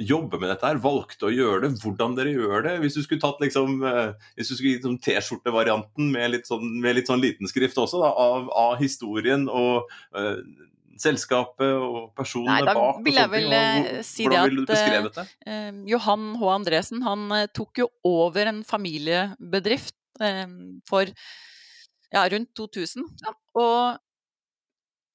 jobbe 0.00 0.38
med 0.40 0.48
dette 0.52 0.66
her, 0.66 0.80
valgte 0.80 1.28
å 1.28 1.32
gjøre 1.32 1.66
det, 1.66 1.70
hvordan 1.82 2.16
dere 2.16 2.32
gjør 2.32 2.64
det. 2.66 2.74
Hvis 2.82 2.96
du 2.96 3.02
skulle 3.04 3.22
tatt 3.22 3.42
liksom, 3.42 3.82
eh, 3.84 4.16
hvis 4.38 4.50
du 4.50 4.54
skulle 4.56 4.72
gitt 4.72 4.82
liksom 4.84 4.98
T-skjortevarianten 5.04 6.10
med, 6.14 6.32
litt 6.34 6.48
sånn, 6.48 6.66
med 6.80 6.96
litt 6.96 7.10
sånn 7.10 7.22
liten 7.22 7.50
skrift 7.50 7.78
også, 7.80 8.00
da, 8.02 8.10
av, 8.10 8.48
av, 8.56 8.74
historien 8.80 9.44
og 9.50 9.90
uh, 10.16 10.40
selskapet 11.00 11.74
og 11.76 12.10
personene 12.16 12.60
Nei, 12.64 12.76
bak. 12.76 13.00
Vil 13.04 13.20
jeg 13.20 13.32
vel 13.32 13.48
og, 13.50 13.56
eh, 13.58 14.00
si 14.06 14.28
det 14.30 14.40
at 14.40 15.20
Johan 15.90 16.30
H. 16.40 16.50
Andresen 16.54 17.04
han 17.04 17.28
tok 17.56 17.84
jo 17.84 17.90
over 18.08 18.52
en 18.52 18.62
familiebedrift 18.64 19.96
for 20.88 21.08
ja, 22.10 22.24
rundt 22.28 22.50
2000. 22.58 23.06
Ja. 23.24 23.34
Og 23.60 24.00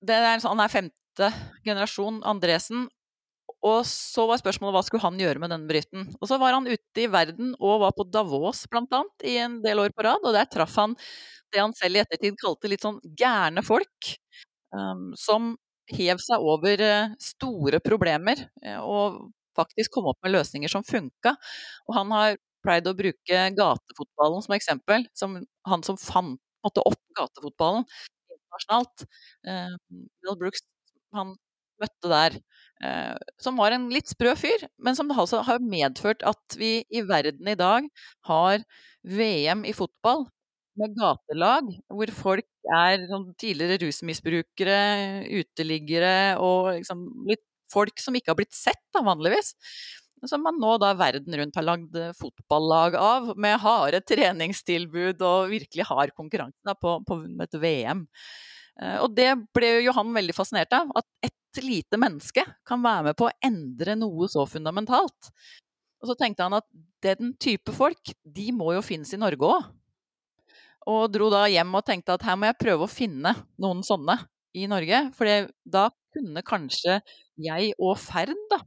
er, 0.10 0.40
han 0.42 0.62
er 0.62 0.72
femte 0.72 1.32
generasjon 1.66 2.22
Andresen, 2.26 2.88
og 3.66 3.86
så 3.90 4.26
var 4.30 4.40
spørsmålet 4.42 4.76
hva 4.76 4.84
skulle 4.86 5.06
han 5.06 5.18
gjøre 5.20 5.42
med 5.42 5.52
denne 5.54 5.70
briten. 5.70 6.10
Og 6.20 6.30
så 6.30 6.38
var 6.42 6.54
han 6.54 6.68
ute 6.70 7.02
i 7.02 7.08
verden 7.12 7.54
og 7.58 7.82
var 7.86 7.96
på 7.98 8.06
Davos 8.14 8.66
blant 8.72 8.94
annet 8.94 9.26
i 9.26 9.38
en 9.42 9.58
del 9.64 9.82
år 9.82 9.96
på 9.96 10.06
rad, 10.06 10.22
og 10.22 10.36
der 10.36 10.50
traff 10.52 10.76
han 10.82 10.94
det 11.54 11.62
han 11.62 11.74
selv 11.78 11.98
i 11.98 12.02
ettertid 12.04 12.38
kalte 12.42 12.70
litt 12.70 12.84
sånn 12.86 13.00
gærne 13.18 13.64
folk. 13.66 14.12
Um, 14.76 15.14
som 15.18 15.54
hev 15.94 16.20
seg 16.20 16.44
over 16.44 16.82
uh, 16.84 17.14
store 17.22 17.80
problemer 17.86 18.42
uh, 18.66 18.82
og 18.82 19.20
faktisk 19.56 19.94
kom 19.96 20.10
opp 20.12 20.20
med 20.26 20.34
løsninger 20.36 20.72
som 20.72 20.84
funka. 20.86 21.36
Og 21.88 21.96
han 21.96 22.12
har 22.12 22.38
pleid 22.66 22.90
å 22.90 22.96
bruke 22.98 23.46
gatefotballen 23.56 24.44
som 24.44 24.58
eksempel. 24.58 25.08
Som 25.16 25.40
han 25.70 25.86
som 25.88 26.00
fant 26.02 26.42
måtte 26.66 26.84
opp 26.84 27.00
gatefotballen 27.18 27.86
internasjonalt. 28.34 29.08
Uh, 29.48 29.76
Bill 30.24 30.40
Brooks 30.42 30.66
han 31.16 31.36
møtte 31.82 32.12
der 32.12 32.38
Eh, 32.84 33.16
som 33.40 33.56
var 33.56 33.72
en 33.72 33.88
litt 33.94 34.10
sprø 34.12 34.34
fyr, 34.36 34.66
men 34.84 34.98
som 34.98 35.12
altså 35.14 35.40
har 35.48 35.64
medført 35.64 36.26
at 36.28 36.58
vi 36.60 36.82
i 36.92 37.04
verden 37.08 37.48
i 37.48 37.56
dag 37.60 37.88
har 38.28 38.66
VM 39.08 39.64
i 39.64 39.74
fotball 39.76 40.26
med 40.76 40.96
gatelag, 40.98 41.70
hvor 41.88 42.12
folk 42.12 42.48
er 42.76 43.06
sånn 43.08 43.30
tidligere 43.40 43.80
rusmisbrukere, 43.86 44.80
uteliggere 45.40 46.16
og 46.44 46.74
liksom 46.82 47.06
litt 47.30 47.46
folk 47.72 48.02
som 48.02 48.18
ikke 48.18 48.34
har 48.34 48.40
blitt 48.42 48.56
sett 48.56 48.82
da, 48.94 49.04
vanligvis. 49.06 49.54
Som 50.26 50.44
man 50.44 50.58
nå 50.60 50.74
da 50.82 50.92
verden 50.98 51.36
rundt 51.38 51.56
har 51.56 51.66
lagd 51.68 51.96
fotballag 52.20 52.98
av, 53.00 53.32
med 53.40 53.60
harde 53.62 54.02
treningstilbud 54.10 55.22
og 55.24 55.52
virkelig 55.54 55.88
hard 55.88 56.16
konkurranse 56.18 56.76
på, 56.82 56.98
på 57.08 57.20
et 57.46 57.58
VM. 57.62 58.04
Eh, 58.82 58.98
og 59.04 59.16
det 59.16 59.32
ble 59.56 59.78
jo 59.78 59.88
Johan 59.90 60.16
veldig 60.16 60.36
fascinert 60.36 60.76
av. 60.76 60.92
At 60.98 61.08
et 61.24 61.36
lite 61.64 62.00
menneske 62.02 62.44
kan 62.68 62.84
være 62.84 63.10
med 63.10 63.18
på 63.20 63.30
å 63.30 63.36
endre 63.46 63.96
noe 64.00 64.28
så 64.32 64.46
fundamentalt. 64.50 65.32
Og 66.02 66.12
så 66.12 66.16
tenkte 66.20 66.46
han 66.46 66.58
at 66.58 66.68
den 67.06 67.34
type 67.42 67.74
folk, 67.76 68.14
de 68.24 68.52
må 68.56 68.74
jo 68.76 68.84
finnes 68.86 69.14
i 69.16 69.20
Norge 69.22 69.48
òg. 69.48 69.68
Og 70.92 71.08
dro 71.10 71.32
da 71.34 71.46
hjem 71.50 71.72
og 71.78 71.86
tenkte 71.88 72.14
at 72.14 72.26
her 72.28 72.38
må 72.38 72.50
jeg 72.50 72.60
prøve 72.62 72.86
å 72.86 72.92
finne 72.92 73.32
noen 73.62 73.82
sånne 73.86 74.20
i 74.56 74.68
Norge. 74.70 75.00
For 75.18 75.50
da 75.66 75.88
kunne 76.16 76.44
kanskje 76.46 77.00
jeg 77.42 77.74
og 77.82 77.98
Ferd, 78.00 78.36
da, 78.52 78.62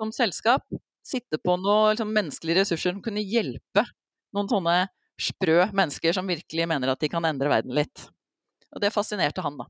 som 0.00 0.12
selskap, 0.14 0.64
sitte 1.06 1.40
på 1.42 1.56
noen 1.60 1.94
liksom, 1.94 2.14
menneskelige 2.14 2.62
ressurser 2.62 2.94
som 2.94 3.02
kunne 3.04 3.24
hjelpe 3.24 3.84
noen 4.36 4.48
sånne 4.50 4.76
sprø 5.20 5.66
mennesker 5.76 6.14
som 6.16 6.28
virkelig 6.28 6.66
mener 6.70 6.92
at 6.92 7.00
de 7.02 7.10
kan 7.12 7.24
endre 7.28 7.50
verden 7.52 7.74
litt. 7.76 8.06
Og 8.70 8.80
det 8.82 8.92
fascinerte 8.94 9.42
han, 9.44 9.58
da. 9.60 9.66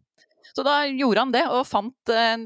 Så 0.57 0.65
da 0.67 0.83
gjorde 0.89 1.25
han 1.25 1.35
det, 1.35 1.45
og 1.51 1.67
fant 1.69 2.13
eh, 2.15 2.37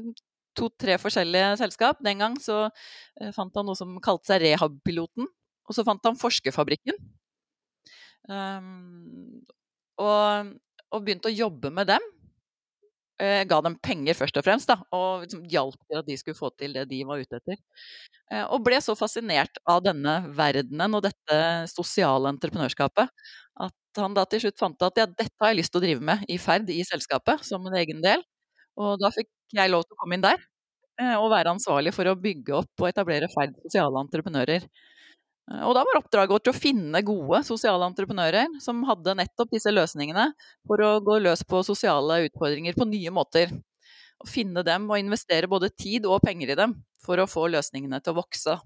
to-tre 0.55 0.97
forskjellige 1.01 1.55
selskap. 1.61 2.01
Den 2.05 2.23
gang 2.23 2.37
så 2.41 2.65
eh, 2.67 3.31
fant 3.35 3.55
han 3.57 3.67
noe 3.67 3.77
som 3.77 3.97
kalte 4.03 4.31
seg 4.31 4.43
Rehab-piloten. 4.45 5.29
Og 5.65 5.77
så 5.77 5.85
fant 5.87 6.03
han 6.05 6.17
Forskerfabrikken. 6.19 6.97
Um, 8.25 9.45
og, 10.01 10.53
og, 10.89 11.01
begynte 11.05 11.29
å 11.29 11.35
jobbe 11.35 11.71
med 11.73 11.89
dem. 11.91 12.05
Eh, 13.15 13.45
ga 13.47 13.61
dem 13.63 13.77
penger 13.79 14.17
først 14.17 14.35
og 14.35 14.43
fremst, 14.43 14.67
da, 14.67 14.75
og 14.91 15.21
liksom 15.23 15.45
hjalp 15.47 15.77
til 15.87 15.99
at 16.01 16.07
de 16.09 16.17
skulle 16.19 16.35
få 16.35 16.49
til 16.59 16.73
det 16.75 16.83
de 16.89 16.97
var 17.07 17.21
ute 17.23 17.37
etter. 17.39 17.61
Eh, 18.31 18.43
og 18.43 18.63
ble 18.65 18.81
så 18.83 18.95
fascinert 18.99 19.55
av 19.71 19.85
denne 19.85 20.17
verdenen 20.35 20.97
og 20.97 21.05
dette 21.05 21.37
sosiale 21.71 22.33
entreprenørskapet 22.33 23.07
at 23.63 24.01
han 24.01 24.17
da 24.17 24.25
til 24.27 24.43
slutt 24.43 24.59
fant 24.59 24.83
at 24.83 24.99
ja, 24.99 25.05
dette 25.07 25.31
har 25.39 25.53
jeg 25.53 25.61
lyst 25.61 25.71
til 25.71 25.79
å 25.79 25.85
drive 25.85 26.03
med 26.11 26.25
i 26.27 26.35
ferd 26.41 26.67
i 26.73 26.81
selskapet, 26.87 27.45
som 27.47 27.63
en 27.69 27.77
egen 27.79 28.01
del. 28.03 28.23
Og 28.75 28.99
da 28.99 29.11
fikk 29.15 29.29
jeg 29.55 29.71
lov 29.71 29.85
til 29.85 29.95
å 29.95 30.01
komme 30.01 30.17
inn 30.19 30.25
der 30.25 30.41
eh, 30.99 31.15
og 31.15 31.31
være 31.31 31.55
ansvarlig 31.55 31.95
for 31.95 32.11
å 32.11 32.17
bygge 32.19 32.57
opp 32.59 32.83
og 32.83 32.89
etablere 32.91 33.31
ferd 33.31 33.55
sosiale 33.63 34.03
entreprenører. 34.03 34.67
Eh, 35.51 35.61
og 35.61 35.75
da 35.77 35.83
var 35.85 35.99
oppdraget 35.99 36.33
vårt 36.35 36.51
å 36.51 36.57
finne 36.57 37.03
gode 37.05 37.41
sosiale 37.47 37.87
entreprenører 37.89 38.57
som 38.63 38.83
hadde 38.89 39.17
nettopp 39.21 39.53
disse 39.53 39.73
løsningene 39.73 40.31
for 40.67 40.81
å 40.81 40.97
gå 41.05 41.19
løs 41.23 41.45
på 41.47 41.61
sosiale 41.67 42.23
utfordringer 42.29 42.77
på 42.77 42.89
nye 42.89 43.13
måter. 43.13 43.53
Å 44.21 44.29
finne 44.29 44.63
dem 44.65 44.87
og 44.89 44.99
investere 45.01 45.49
både 45.51 45.73
tid 45.75 46.07
og 46.09 46.23
penger 46.25 46.53
i 46.53 46.59
dem 46.59 46.77
for 47.03 47.21
å 47.21 47.29
få 47.29 47.49
løsningene 47.51 47.99
til 48.01 48.15
å 48.15 48.21
vokse. 48.21 48.59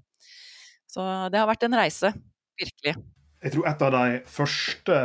Så 0.90 1.06
det 1.30 1.38
har 1.38 1.50
vært 1.50 1.66
en 1.68 1.78
reise, 1.78 2.14
virkelig. 2.58 2.96
Jeg 3.40 3.54
tror 3.54 3.68
et 3.70 3.84
av 3.86 3.92
de 3.94 4.20
første 4.28 4.96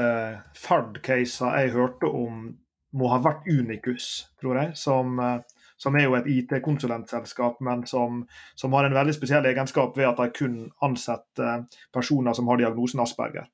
Fard-casene 0.58 1.52
jeg 1.60 1.74
hørte 1.76 2.08
om, 2.10 2.46
må 2.94 3.10
ha 3.12 3.20
vært 3.22 3.46
Unicus, 3.50 4.26
tror 4.42 4.58
jeg. 4.60 4.76
Som, 4.78 5.18
eh, 5.20 5.40
som 5.84 5.96
er 6.00 6.06
jo 6.06 6.16
et 6.16 6.28
IT-konsulentselskap, 6.32 7.60
men 7.64 7.84
som, 7.88 8.22
som, 8.56 8.72
har 8.72 8.88
en 8.88 8.96
veldig 8.96 9.14
spesiell 9.16 9.44
egenskap 9.50 9.98
ved 9.98 10.08
at 10.08 10.22
de 10.22 10.30
kun 10.32 10.58
ansetter 10.84 11.66
personer 11.92 12.36
som 12.36 12.48
har 12.48 12.62
diagnosen 12.62 13.02
Asperger. 13.04 13.50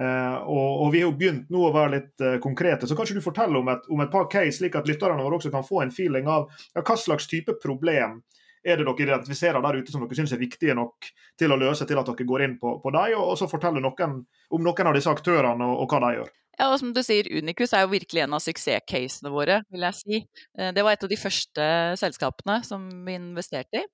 Eh, 0.00 0.36
og, 0.48 0.68
og, 0.82 0.92
Vi 0.92 1.02
har 1.02 1.10
jo 1.10 1.16
begynt 1.18 1.50
nå 1.52 1.66
å 1.66 1.72
være 1.74 1.94
litt 1.96 2.22
eh, 2.24 2.38
konkrete, 2.44 2.88
så 2.88 2.96
kanskje 2.96 3.18
du 3.18 3.24
forteller 3.24 3.60
om 3.60 3.72
et, 3.74 3.90
om 3.92 4.04
et 4.04 4.12
par 4.12 4.30
case, 4.32 4.60
slik 4.60 4.78
at 4.78 4.88
lytterne 4.88 5.20
våre 5.20 5.40
også 5.40 5.52
kan 5.52 5.66
få 5.66 5.82
en 5.82 5.92
feeling 5.92 6.30
av 6.30 6.46
ja, 6.72 6.84
hva 6.84 6.96
slags 6.96 7.28
type 7.28 7.58
problem 7.64 8.22
er 8.62 8.78
det 8.78 8.86
dere 8.86 9.06
identifiserer 9.08 9.62
der 9.64 9.80
ute 9.80 9.92
som 9.92 10.04
dere 10.04 10.18
syns 10.18 10.34
er 10.34 10.40
viktige 10.40 10.76
nok 10.78 11.08
til 11.38 11.52
å 11.52 11.58
løse 11.58 11.86
til 11.88 11.98
at 11.98 12.08
dere 12.08 12.28
går 12.28 12.44
inn 12.46 12.54
på, 12.60 12.76
på 12.82 12.92
dem, 12.94 13.16
og, 13.18 13.34
så 13.38 13.50
fortelle 13.50 13.82
noen 13.82 14.22
om 14.52 14.62
noen 14.62 14.90
av 14.90 14.96
disse 14.96 15.10
aktørene 15.10 15.66
og, 15.66 15.82
og 15.82 15.92
hva 15.92 16.00
de 16.04 16.14
gjør? 16.20 16.30
Ja, 16.58 16.68
og 16.68 16.78
som 16.82 16.92
du 16.92 17.00
sier, 17.04 17.26
Unicus 17.32 17.72
er 17.72 17.86
jo 17.86 17.94
virkelig 17.94 18.22
en 18.26 18.36
av 18.36 18.42
suksesscasene 18.44 19.32
våre, 19.32 19.62
vil 19.72 19.86
jeg 19.88 19.98
si. 19.98 20.18
Eh, 20.58 20.72
det 20.76 20.84
var 20.84 20.94
et 20.94 21.06
av 21.06 21.10
de 21.10 21.18
første 21.18 21.68
selskapene 21.98 22.58
som 22.66 22.84
vi 23.06 23.16
investerte 23.16 23.80
i. 23.80 23.86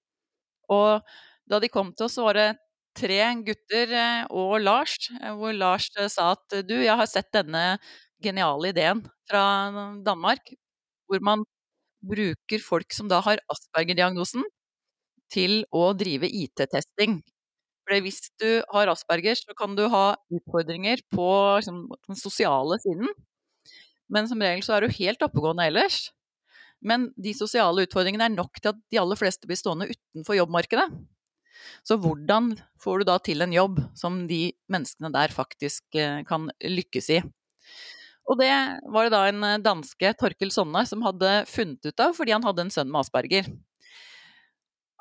Og 0.75 0.99
da 1.49 1.61
de 1.63 1.71
kom 1.73 1.95
til 1.95 2.09
oss, 2.09 2.19
var 2.21 2.37
det 2.37 2.49
tre 2.99 3.21
gutter 3.47 3.95
eh, 3.95 4.25
og 4.35 4.59
Lars, 4.65 4.99
eh, 5.21 5.31
hvor 5.39 5.55
Lars 5.55 5.87
sa 6.11 6.33
at 6.35 6.59
du, 6.67 6.75
jeg 6.83 6.99
har 6.99 7.09
sett 7.09 7.31
denne 7.37 7.79
geniale 8.25 8.75
ideen 8.75 9.05
fra 9.31 9.45
Danmark, 10.05 10.51
hvor 11.07 11.23
man 11.25 11.47
bruker 12.05 12.63
folk 12.63 12.95
som 12.95 13.09
da 13.11 13.23
har 13.23 13.41
Asperger-diagnosen, 13.53 14.43
til 15.33 15.63
å 15.75 15.91
drive 15.99 16.29
IT-testing. 16.29 17.21
For 17.89 18.05
hvis 18.05 18.21
du 18.41 18.61
har 18.75 18.91
Asperger, 18.93 19.39
så 19.39 19.57
kan 19.57 19.77
du 19.79 19.87
ha 19.89 20.13
utfordringer 20.35 21.01
på 21.15 21.29
liksom, 21.61 21.87
den 22.09 22.21
sosiale 22.21 22.77
siden. 22.83 23.09
Men 24.13 24.29
som 24.29 24.41
regel 24.45 24.65
så 24.65 24.77
er 24.77 24.85
du 24.85 24.99
helt 24.99 25.25
oppegående 25.25 25.69
ellers. 25.69 26.09
Men 26.85 27.09
de 27.19 27.33
sosiale 27.35 27.87
utfordringene 27.87 28.29
er 28.29 28.37
nok 28.37 28.61
til 28.61 28.73
at 28.75 28.83
de 28.93 29.01
aller 29.01 29.19
fleste 29.19 29.49
blir 29.49 29.59
stående 29.59 29.89
utenfor 29.91 30.37
jobbmarkedet. 30.39 30.87
Så 31.83 31.97
hvordan 32.01 32.53
får 32.83 33.01
du 33.01 33.09
da 33.09 33.17
til 33.25 33.43
en 33.43 33.55
jobb 33.55 33.81
som 33.99 34.21
de 34.31 34.53
menneskene 34.71 35.11
der 35.15 35.33
faktisk 35.35 35.99
eh, 35.99 36.21
kan 36.29 36.47
lykkes 36.63 37.11
i? 37.17 37.23
Og 38.29 38.37
det 38.41 38.53
var 38.93 39.07
det 39.07 39.15
da 39.15 39.23
en 39.31 39.65
danske, 39.65 40.13
Torkel 40.21 40.53
Sonne, 40.53 40.85
som 40.87 41.03
hadde 41.07 41.43
funnet 41.49 41.89
ut 41.89 42.05
av 42.05 42.13
fordi 42.17 42.37
han 42.37 42.45
hadde 42.45 42.67
en 42.67 42.73
sønn 42.75 42.91
med 42.93 43.01
Asperger. 43.01 43.49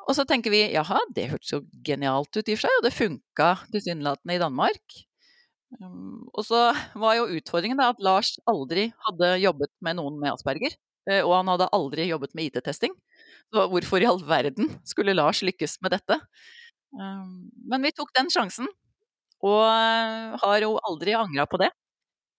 Og 0.08 0.16
så 0.16 0.24
tenker 0.28 0.54
vi 0.54 0.64
jaha, 0.72 1.02
det 1.16 1.28
hørtes 1.34 1.52
jo 1.52 1.62
genialt 1.86 2.32
ut 2.32 2.48
i 2.48 2.56
for 2.56 2.64
seg, 2.64 2.80
og 2.80 2.86
det 2.86 2.96
funka 2.96 3.50
tilsynelatende 3.74 4.38
i 4.38 4.42
Danmark. 4.42 5.00
Um, 5.82 6.30
og 6.32 6.46
så 6.48 6.62
var 6.96 7.18
jo 7.18 7.28
utfordringen 7.36 7.80
da 7.80 7.90
at 7.92 8.00
Lars 8.00 8.38
aldri 8.48 8.88
hadde 9.04 9.34
jobbet 9.44 9.74
med 9.84 9.98
noen 10.00 10.20
med 10.22 10.32
Asperger. 10.32 10.78
Eh, 11.08 11.24
og 11.24 11.34
han 11.38 11.52
hadde 11.52 11.70
aldri 11.76 12.08
jobbet 12.10 12.36
med 12.36 12.50
IT-testing. 12.50 12.94
Så 13.52 13.66
hvorfor 13.72 14.04
i 14.04 14.08
all 14.10 14.22
verden 14.28 14.72
skulle 14.88 15.16
Lars 15.16 15.42
lykkes 15.46 15.78
med 15.84 15.96
dette? 15.96 16.20
Um, 16.96 17.50
men 17.68 17.84
vi 17.84 17.94
tok 17.96 18.14
den 18.16 18.32
sjansen, 18.32 18.68
og 19.44 19.62
eh, 19.68 20.38
har 20.44 20.64
jo 20.64 20.78
aldri 20.88 21.16
angra 21.20 21.48
på 21.50 21.60
det. 21.62 21.72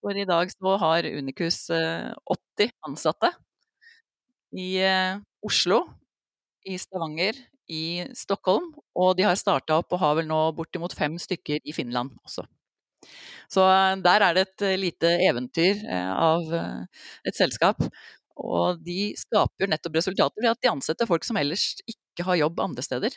For 0.04 0.16
i 0.16 0.26
dag 0.28 0.50
så 0.52 0.76
har 0.80 1.08
Unicus 1.10 1.66
80 1.68 2.64
eh, 2.64 2.74
ansatte 2.86 3.32
i 4.56 4.70
Oslo, 5.44 5.82
i 6.64 6.78
Stavanger, 6.80 7.36
i 7.68 8.04
Stockholm, 8.16 8.70
og 8.96 9.16
de 9.18 9.26
har 9.28 9.38
starta 9.38 9.78
opp 9.80 9.92
og 9.92 10.02
har 10.02 10.16
vel 10.18 10.28
nå 10.28 10.40
bortimot 10.56 10.94
fem 10.96 11.18
stykker 11.20 11.60
i 11.64 11.74
Finland 11.76 12.14
også. 12.24 12.46
Så 13.52 13.64
eh, 13.64 13.96
der 14.04 14.24
er 14.24 14.36
det 14.36 14.46
et 14.46 14.66
eh, 14.66 14.78
lite 14.80 15.12
eventyr 15.28 15.84
eh, 15.86 16.10
av 16.12 16.52
et 16.52 17.38
selskap. 17.38 17.80
Og 18.38 18.78
de 18.86 19.14
skaper 19.18 19.70
nettopp 19.70 19.96
resultater 19.98 20.44
ved 20.44 20.52
at 20.52 20.60
de 20.62 20.70
ansetter 20.70 21.08
folk 21.10 21.24
som 21.26 21.38
ellers 21.40 21.72
ikke 21.90 22.26
har 22.26 22.38
jobb 22.38 22.60
andre 22.62 22.84
steder. 22.86 23.16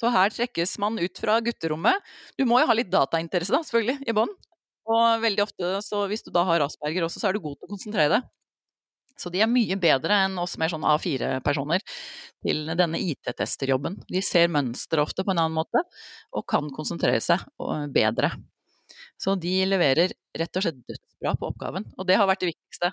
Så 0.00 0.10
her 0.10 0.32
trekkes 0.34 0.74
man 0.82 0.98
ut 0.98 1.20
fra 1.22 1.38
gutterommet. 1.44 2.02
Du 2.38 2.42
må 2.48 2.58
jo 2.58 2.66
ha 2.66 2.74
litt 2.74 2.90
datainteresse, 2.90 3.54
da, 3.54 3.62
selvfølgelig, 3.62 4.00
i 4.10 4.16
bånn. 4.16 4.32
Og 4.90 5.22
veldig 5.22 5.44
ofte, 5.44 5.68
så 5.86 6.02
hvis 6.10 6.26
du 6.26 6.32
da 6.34 6.42
har 6.48 6.64
asperger 6.64 7.06
også, 7.06 7.22
så 7.22 7.30
er 7.30 7.36
du 7.36 7.44
god 7.44 7.60
til 7.60 7.68
å 7.68 7.72
konsentrere 7.76 8.16
deg. 8.16 8.26
Så 9.20 9.30
de 9.30 9.42
er 9.44 9.50
mye 9.50 9.76
bedre 9.80 10.16
enn 10.26 10.38
oss 10.42 10.56
mer 10.58 10.72
sånn 10.72 10.86
A4-personer 10.88 11.84
til 12.44 12.64
denne 12.78 13.00
IT-testerjobben. 13.00 14.00
De 14.10 14.22
ser 14.24 14.50
mønster 14.52 15.02
ofte 15.02 15.24
på 15.24 15.34
en 15.34 15.42
annen 15.42 15.56
måte, 15.56 15.84
og 16.34 16.46
kan 16.50 16.70
konsentrere 16.74 17.22
seg 17.22 17.44
bedre. 17.94 18.32
Så 19.20 19.36
de 19.40 19.60
leverer 19.68 20.12
rett 20.36 20.58
og 20.58 20.64
slett 20.66 20.82
dødsbra 20.88 21.36
på 21.38 21.52
oppgaven, 21.52 21.86
og 21.96 22.08
det 22.08 22.18
har 22.18 22.28
vært 22.28 22.42
det 22.44 22.52
viktigste. 22.52 22.90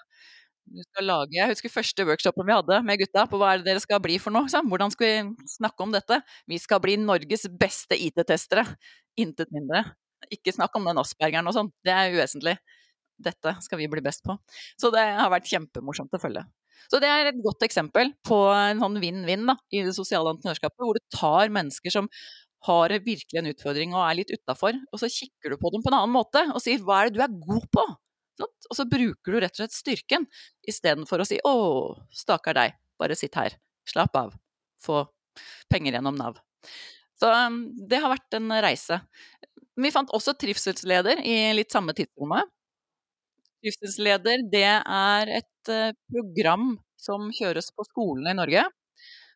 Lage, 1.01 1.33
jeg 1.35 1.49
husker 1.49 1.73
første 1.73 2.05
workshopen 2.07 2.45
vi 2.47 2.53
hadde 2.53 2.77
med 2.85 3.01
gutta 3.01 3.25
på 3.27 3.39
hva 3.41 3.49
er 3.51 3.59
det 3.59 3.71
dere 3.71 3.81
skal 3.83 3.99
bli 4.03 4.19
for 4.21 4.31
noe. 4.31 4.45
Hvordan 4.47 4.93
skal 4.93 5.09
vi 5.09 5.47
snakke 5.57 5.83
om 5.83 5.91
dette? 5.91 6.21
Vi 6.47 6.59
skal 6.61 6.79
bli 6.83 6.99
Norges 7.01 7.47
beste 7.59 7.97
IT-testere. 7.97 8.63
Intet 9.19 9.51
mindre. 9.51 9.83
Ikke 10.31 10.53
snakk 10.53 10.77
om 10.77 10.85
den 10.87 11.01
aspergeren 11.01 11.49
og 11.49 11.57
sånn, 11.57 11.73
det 11.83 11.91
er 11.97 12.13
uvesentlig 12.13 12.55
dette 13.23 13.55
skal 13.65 13.81
vi 13.81 13.89
bli 13.91 14.03
best 14.03 14.23
på. 14.27 14.37
Så 14.79 14.91
det 14.93 15.03
har 15.17 15.31
vært 15.33 15.49
kjempemorsomt 15.49 16.13
å 16.17 16.21
følge. 16.21 16.45
Så 16.91 16.99
det 16.99 17.09
er 17.11 17.29
et 17.29 17.41
godt 17.43 17.63
eksempel 17.65 18.11
på 18.27 18.37
en 18.51 18.81
sånn 18.81 18.97
vinn-vinn 19.01 19.45
i 19.71 19.83
det 19.85 19.93
sosiale 19.95 20.33
entreprenørskapet, 20.33 20.81
hvor 20.81 20.97
du 20.97 21.03
tar 21.13 21.53
mennesker 21.53 21.93
som 21.93 22.09
har 22.67 22.93
virkelig 23.01 23.39
en 23.39 23.49
utfordring 23.49 23.95
og 23.95 24.03
er 24.05 24.19
litt 24.19 24.33
utafor, 24.33 24.77
og 24.91 25.01
så 25.01 25.09
kikker 25.09 25.53
du 25.53 25.57
på 25.61 25.71
dem 25.73 25.81
på 25.81 25.89
en 25.89 25.97
annen 25.97 26.13
måte 26.13 26.43
og 26.51 26.61
sier 26.61 26.77
'hva 26.77 27.01
er 27.01 27.09
det 27.09 27.17
du 27.17 27.23
er 27.23 27.39
god 27.47 27.65
på'? 27.73 27.89
Og 28.41 28.75
så 28.77 28.85
bruker 28.89 29.31
du 29.31 29.39
rett 29.39 29.53
og 29.53 29.63
slett 29.63 29.75
styrken, 29.75 30.25
istedenfor 30.67 31.21
å 31.21 31.27
si 31.27 31.39
'å, 31.43 31.97
stakkar 32.13 32.53
deg, 32.53 32.73
bare 32.99 33.15
sitt 33.15 33.35
her, 33.35 33.57
slapp 33.85 34.15
av, 34.15 34.33
få 34.81 35.07
penger 35.69 35.93
gjennom 35.93 36.17
Nav. 36.17 36.37
Så 37.19 37.29
um, 37.29 37.69
det 37.87 38.01
har 38.01 38.09
vært 38.09 38.33
en 38.33 38.49
reise. 38.49 38.99
Vi 39.77 39.91
fant 39.93 40.09
også 40.09 40.33
trivselsleder 40.33 41.21
i 41.25 41.53
litt 41.53 41.71
samme 41.71 41.93
tidsrommet. 41.93 42.49
Trivselsleder, 43.61 44.45
det 44.51 44.67
er 44.67 45.33
et 45.37 45.69
uh, 45.69 45.93
program 46.09 46.73
som 47.01 47.29
kjøres 47.35 47.69
på 47.75 47.85
skolene 47.87 48.33
i 48.33 48.37
Norge, 48.37 48.65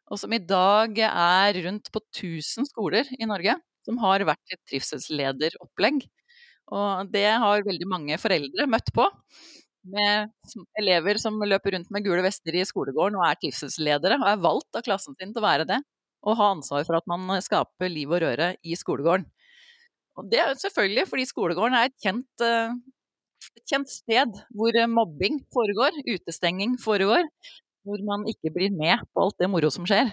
og 0.10 0.22
som 0.22 0.34
i 0.34 0.41
dag 0.41 0.98
er 1.05 1.62
rundt 1.65 1.89
på 1.94 2.01
1000 2.01 2.70
skoler 2.70 3.10
i 3.17 3.29
Norge 3.29 3.55
som 3.86 4.00
har 4.01 4.25
vært 4.27 4.55
et 4.55 4.62
trivselslederopplegg. 4.70 6.05
Og 6.74 7.12
det 7.13 7.27
har 7.41 7.65
veldig 7.67 7.88
mange 7.89 8.17
foreldre 8.22 8.65
møtt 8.70 8.89
på. 8.96 9.05
Med 9.86 10.32
elever 10.82 11.20
som 11.22 11.38
løper 11.46 11.75
rundt 11.75 11.91
med 11.94 12.05
gule 12.08 12.24
vester 12.25 12.58
i 12.58 12.65
skolegården 12.65 13.20
og 13.20 13.27
er 13.27 13.38
trivselsledere, 13.41 14.17
og 14.17 14.29
er 14.32 14.41
valgt 14.41 14.79
av 14.79 14.86
klassen 14.88 15.17
sin 15.20 15.34
til 15.34 15.44
å 15.44 15.46
være 15.46 15.67
det. 15.70 15.79
Og 16.25 16.38
ha 16.39 16.51
ansvar 16.55 16.88
for 16.88 16.98
at 16.98 17.05
man 17.10 17.38
skaper 17.46 17.91
liv 17.91 18.10
og 18.10 18.24
røre 18.25 18.55
i 18.65 18.77
skolegården. 18.79 19.27
Og 20.15 20.29
det 20.32 20.39
er 20.41 20.58
selvfølgelig 20.58 21.05
fordi 21.12 21.27
skolegården 21.29 21.75
er 21.77 21.89
et 21.89 21.98
kjent, 22.01 22.41
eh, 22.41 22.74
et 23.54 23.66
kjent 23.70 23.92
sted 23.92 24.40
hvor 24.56 24.78
mobbing 24.92 25.42
foregår, 25.54 26.02
utestenging 26.08 26.78
foregår, 26.82 27.28
hvor 27.86 28.02
man 28.08 28.25
ikke 28.30 28.52
blir 28.54 28.74
med 28.74 29.04
på 29.14 29.25
alt 29.25 29.38
det 29.42 29.50
moro 29.52 29.70
som 29.74 29.86
skjer. 29.88 30.10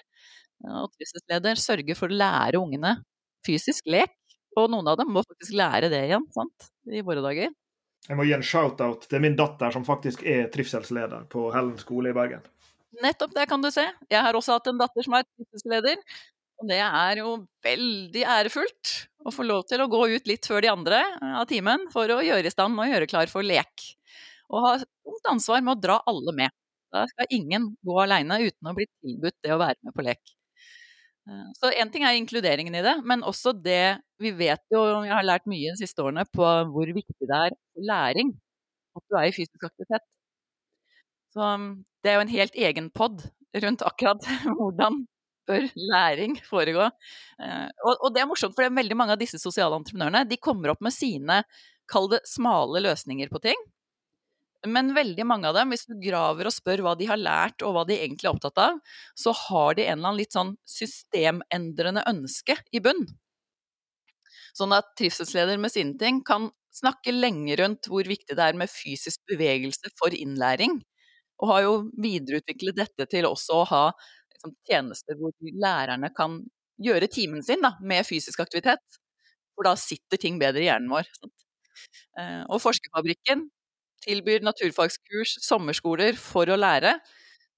Og 0.62 0.93
trivselsleder 0.95 1.59
sørger 1.59 1.99
for 1.99 2.12
å 2.12 2.19
lære 2.21 2.61
ungene 2.61 2.99
fysisk 3.47 3.89
lek, 3.91 4.15
og 4.59 4.69
noen 4.71 4.93
av 4.93 4.99
dem 5.01 5.11
må 5.11 5.25
faktisk 5.25 5.57
lære 5.59 5.91
det 5.91 6.05
igjen, 6.07 6.27
sant, 6.35 6.69
i 6.87 7.03
våre 7.03 7.25
dager. 7.25 7.51
Jeg 8.09 8.19
må 8.19 8.27
gi 8.27 8.35
en 8.35 8.45
shout-out 8.45 9.07
til 9.11 9.23
min 9.23 9.37
datter, 9.39 9.71
som 9.75 9.87
faktisk 9.87 10.25
er 10.27 10.49
trivselsleder 10.53 11.27
på 11.33 11.49
Hellen 11.55 11.79
skole 11.81 12.11
i 12.11 12.17
Bergen. 12.17 12.43
Nettopp 13.03 13.33
det 13.37 13.47
kan 13.49 13.62
du 13.62 13.71
se. 13.73 13.87
Jeg 14.11 14.21
har 14.21 14.37
også 14.37 14.59
hatt 14.59 14.69
en 14.69 14.81
datter 14.81 15.07
som 15.07 15.15
er 15.17 15.25
trivselsleder. 15.25 16.03
Og 16.62 16.69
det 16.71 16.78
er 16.78 17.19
jo 17.19 17.31
veldig 17.66 18.23
ærefullt 18.23 18.90
å 19.26 19.33
få 19.35 19.42
lov 19.42 19.64
til 19.66 19.83
å 19.83 19.88
gå 19.90 20.04
ut 20.14 20.28
litt 20.31 20.47
før 20.47 20.62
de 20.62 20.71
andre 20.71 21.00
av 21.40 21.49
timen 21.50 21.88
for 21.90 22.11
å 22.14 22.21
gjøre 22.23 22.47
i 22.47 22.52
stand 22.54 22.78
og 22.78 22.87
gjøre 22.87 23.09
klar 23.11 23.31
for 23.31 23.42
lek. 23.42 23.88
Og 24.52 24.62
ha 24.62 24.76
stort 24.78 25.31
ansvar 25.33 25.64
med 25.66 25.75
å 25.75 25.83
dra 25.83 25.97
alle 26.07 26.35
med. 26.38 26.54
Da 26.95 27.02
skal 27.11 27.35
ingen 27.35 27.73
gå 27.83 27.99
aleine 27.99 28.38
uten 28.45 28.71
å 28.71 28.76
bli 28.76 28.87
tilbudt 28.87 29.40
det 29.42 29.54
å 29.54 29.59
være 29.59 29.81
med 29.83 29.97
på 29.97 30.07
lek. 30.07 30.23
Eh, 31.26 31.50
så 31.59 31.73
én 31.75 31.90
ting 31.90 32.07
er 32.07 32.14
inkluderingen 32.21 32.78
i 32.78 32.85
det, 32.85 32.95
men 33.07 33.26
også 33.26 33.54
det 33.59 33.99
Vi 34.23 34.31
vet 34.38 34.62
jo, 34.71 34.85
jeg 35.02 35.14
har 35.16 35.26
lært 35.26 35.49
mye 35.50 35.73
de 35.73 35.83
siste 35.83 36.02
årene 36.04 36.23
på 36.31 36.47
hvor 36.47 36.95
viktig 36.95 37.26
det 37.26 37.38
er 37.49 37.57
læring 37.90 38.37
at 38.95 39.02
du 39.11 39.16
er 39.19 39.33
i 39.33 39.35
fysisk 39.35 39.64
aktivitet. 39.66 40.04
Så 41.35 41.42
mm, 41.42 41.71
det 42.04 42.12
er 42.12 42.21
jo 42.21 42.26
en 42.26 42.37
helt 42.37 42.59
egen 42.69 42.90
pod 42.95 43.25
rundt 43.64 43.83
akkurat 43.83 44.28
hvordan 44.61 45.02
bør 45.49 45.69
læring 45.77 46.39
foregå. 46.51 46.89
Eh, 47.43 47.69
og, 47.85 47.95
og, 47.97 48.09
det 48.15 48.23
er 48.23 48.31
morsomt, 48.31 48.57
for 48.57 48.81
veldig 48.81 48.99
mange 48.99 49.17
av 49.17 49.21
disse 49.23 49.41
sosiale 49.43 49.79
entreprenørene 49.79 50.25
de 50.29 50.41
kommer 50.41 50.75
opp 50.75 50.83
med 50.85 50.95
sine, 50.95 51.43
kall 51.91 52.09
det 52.13 52.23
smale 52.29 52.83
løsninger 52.85 53.33
på 53.33 53.43
ting. 53.45 53.59
Men 54.63 54.93
veldig 54.95 55.25
mange 55.27 55.49
av 55.51 55.57
dem, 55.59 55.73
hvis 55.75 55.89
du 55.89 55.97
graver 55.99 56.47
og 56.47 56.55
spør 56.55 56.85
hva 56.87 56.93
de 56.99 57.09
har 57.11 57.19
lært 57.19 57.65
og 57.67 57.75
hva 57.75 57.83
de 57.89 57.97
egentlig 57.97 58.29
er 58.29 58.37
opptatt 58.37 58.61
av, 58.63 58.79
så 59.19 59.35
har 59.35 59.75
de 59.75 59.89
en 59.89 59.97
eller 59.97 60.13
annen 60.13 60.21
litt 60.21 60.37
sånn 60.37 60.55
systemendrende 60.69 62.05
ønske 62.07 62.57
i 62.71 62.83
bunn. 62.85 63.03
Sånn 64.55 64.75
at 64.77 64.93
trivselsleder 65.01 65.59
med 65.59 65.73
sine 65.75 65.97
ting 65.99 66.21
kan 66.27 66.51
snakke 66.73 67.15
lenge 67.15 67.57
rundt 67.59 67.89
hvor 67.91 68.07
viktig 68.09 68.37
det 68.39 68.45
er 68.45 68.59
med 68.59 68.71
fysisk 68.71 69.21
bevegelse 69.29 69.91
for 69.99 70.15
innlæring, 70.15 70.79
og 71.43 71.51
har 71.51 71.65
jo 71.65 71.75
videreutviklet 71.99 72.79
dette 72.79 73.09
til 73.11 73.27
også 73.27 73.59
å 73.59 73.69
ha 73.73 73.85
liksom, 74.43 74.57
tjenester 74.67 75.19
hvor 75.19 75.33
lærerne 75.41 76.11
kan 76.15 76.41
gjøre 76.83 77.09
timen 77.09 77.43
sin 77.43 77.63
da, 77.63 77.77
med 77.81 78.07
fysisk 78.07 78.41
aktivitet. 78.41 78.83
For 79.55 79.65
da 79.69 79.77
sitter 79.77 80.19
ting 80.19 80.39
bedre 80.41 80.63
i 80.63 80.69
hjernen 80.69 80.91
vår. 80.91 81.09
Eh, 82.19 82.43
og 82.49 82.61
Forskerfabrikken 82.63 83.49
tilbyr 84.02 84.43
naturfagskurs, 84.43 85.39
sommerskoler, 85.45 86.17
for 86.19 86.49
å 86.50 86.59
lære, 86.59 86.97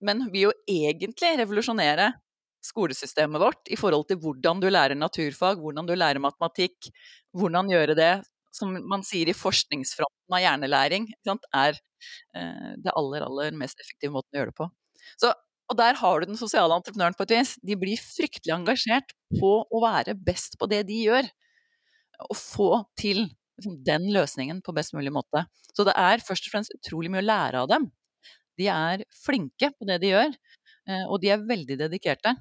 men 0.04 0.26
vil 0.32 0.50
jo 0.50 0.52
egentlig 0.68 1.38
revolusjonere 1.40 2.12
skolesystemet 2.64 3.40
vårt 3.40 3.70
i 3.72 3.76
forhold 3.76 4.06
til 4.08 4.18
hvordan 4.20 4.60
du 4.60 4.68
lærer 4.68 4.96
naturfag, 4.96 5.60
hvordan 5.60 5.88
du 5.88 5.94
lærer 5.96 6.20
matematikk, 6.20 6.90
hvordan 7.36 7.70
gjøre 7.72 7.96
det 7.96 8.12
som 8.54 8.70
man 8.86 9.02
sier 9.04 9.28
i 9.28 9.36
forskningsfronten 9.36 10.36
av 10.36 10.42
hjernelæring, 10.44 11.08
er 11.26 11.78
eh, 12.36 12.70
det 12.78 12.92
aller, 12.94 13.24
aller 13.26 13.56
mest 13.58 13.80
effektive 13.82 14.14
måten 14.14 14.36
å 14.36 14.40
gjøre 14.40 14.52
det 14.52 14.58
på. 14.60 14.68
Så, 15.20 15.32
og 15.70 15.78
der 15.78 15.96
har 15.96 16.20
du 16.20 16.28
den 16.28 16.38
sosiale 16.38 16.76
entreprenøren 16.76 17.16
på 17.16 17.24
et 17.26 17.34
vis. 17.38 17.54
De 17.64 17.76
blir 17.80 18.00
fryktelig 18.00 18.52
engasjert 18.52 19.14
på 19.38 19.52
å 19.64 19.82
være 19.84 20.16
best 20.26 20.58
på 20.60 20.68
det 20.70 20.82
de 20.90 21.00
gjør. 21.06 21.28
Og 22.28 22.36
få 22.38 22.70
til 23.00 23.24
liksom, 23.24 23.78
den 23.86 24.10
løsningen 24.14 24.60
på 24.64 24.74
best 24.76 24.94
mulig 24.96 25.12
måte. 25.14 25.46
Så 25.72 25.86
det 25.88 25.96
er 25.98 26.24
først 26.24 26.48
og 26.48 26.54
fremst 26.54 26.76
utrolig 26.76 27.12
mye 27.12 27.24
å 27.24 27.28
lære 27.30 27.64
av 27.64 27.70
dem. 27.72 27.88
De 28.60 28.68
er 28.70 29.06
flinke 29.24 29.72
på 29.74 29.88
det 29.88 29.98
de 30.04 30.12
gjør, 30.12 30.36
eh, 30.86 31.06
og 31.08 31.18
de 31.24 31.32
er 31.34 31.48
veldig 31.48 31.80
dedikerte. 31.80 32.36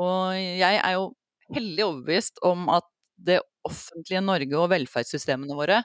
Og 0.00 0.38
jeg 0.38 0.78
er 0.78 0.94
jo 0.96 1.10
heldig 1.52 1.84
overbevist 1.84 2.40
om 2.46 2.70
at 2.72 2.86
det 3.22 3.42
offentlige 3.66 4.22
Norge 4.24 4.58
og 4.58 4.70
velferdssystemene 4.72 5.58
våre, 5.58 5.82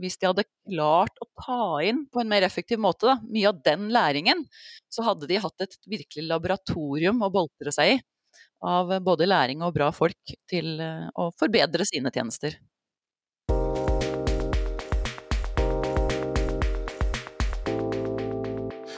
hvis 0.00 0.18
de 0.20 0.28
hadde 0.28 0.46
klart 0.48 1.22
å 1.22 1.28
ta 1.42 1.60
inn 1.86 2.04
på 2.12 2.22
en 2.22 2.30
mer 2.30 2.46
effektiv 2.46 2.80
måte 2.82 3.08
da, 3.08 3.16
mye 3.24 3.50
av 3.50 3.62
den 3.64 3.88
læringen, 3.94 4.44
så 4.92 5.06
hadde 5.06 5.28
de 5.30 5.40
hatt 5.42 5.64
et 5.64 5.78
virkelig 5.88 6.26
laboratorium 6.28 7.24
å 7.24 7.32
boltre 7.32 7.74
seg 7.74 7.96
i 7.96 7.98
av 8.66 8.92
både 9.04 9.28
læring 9.28 9.60
og 9.64 9.74
bra 9.76 9.90
folk 9.92 10.36
til 10.48 10.78
eh, 10.80 11.08
å 11.20 11.28
forbedre 11.38 11.84
sine 11.88 12.12
tjenester. 12.14 12.56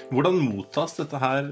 Hvordan 0.09 0.39
mottas 0.41 0.95
dette 0.97 1.19
her 1.21 1.49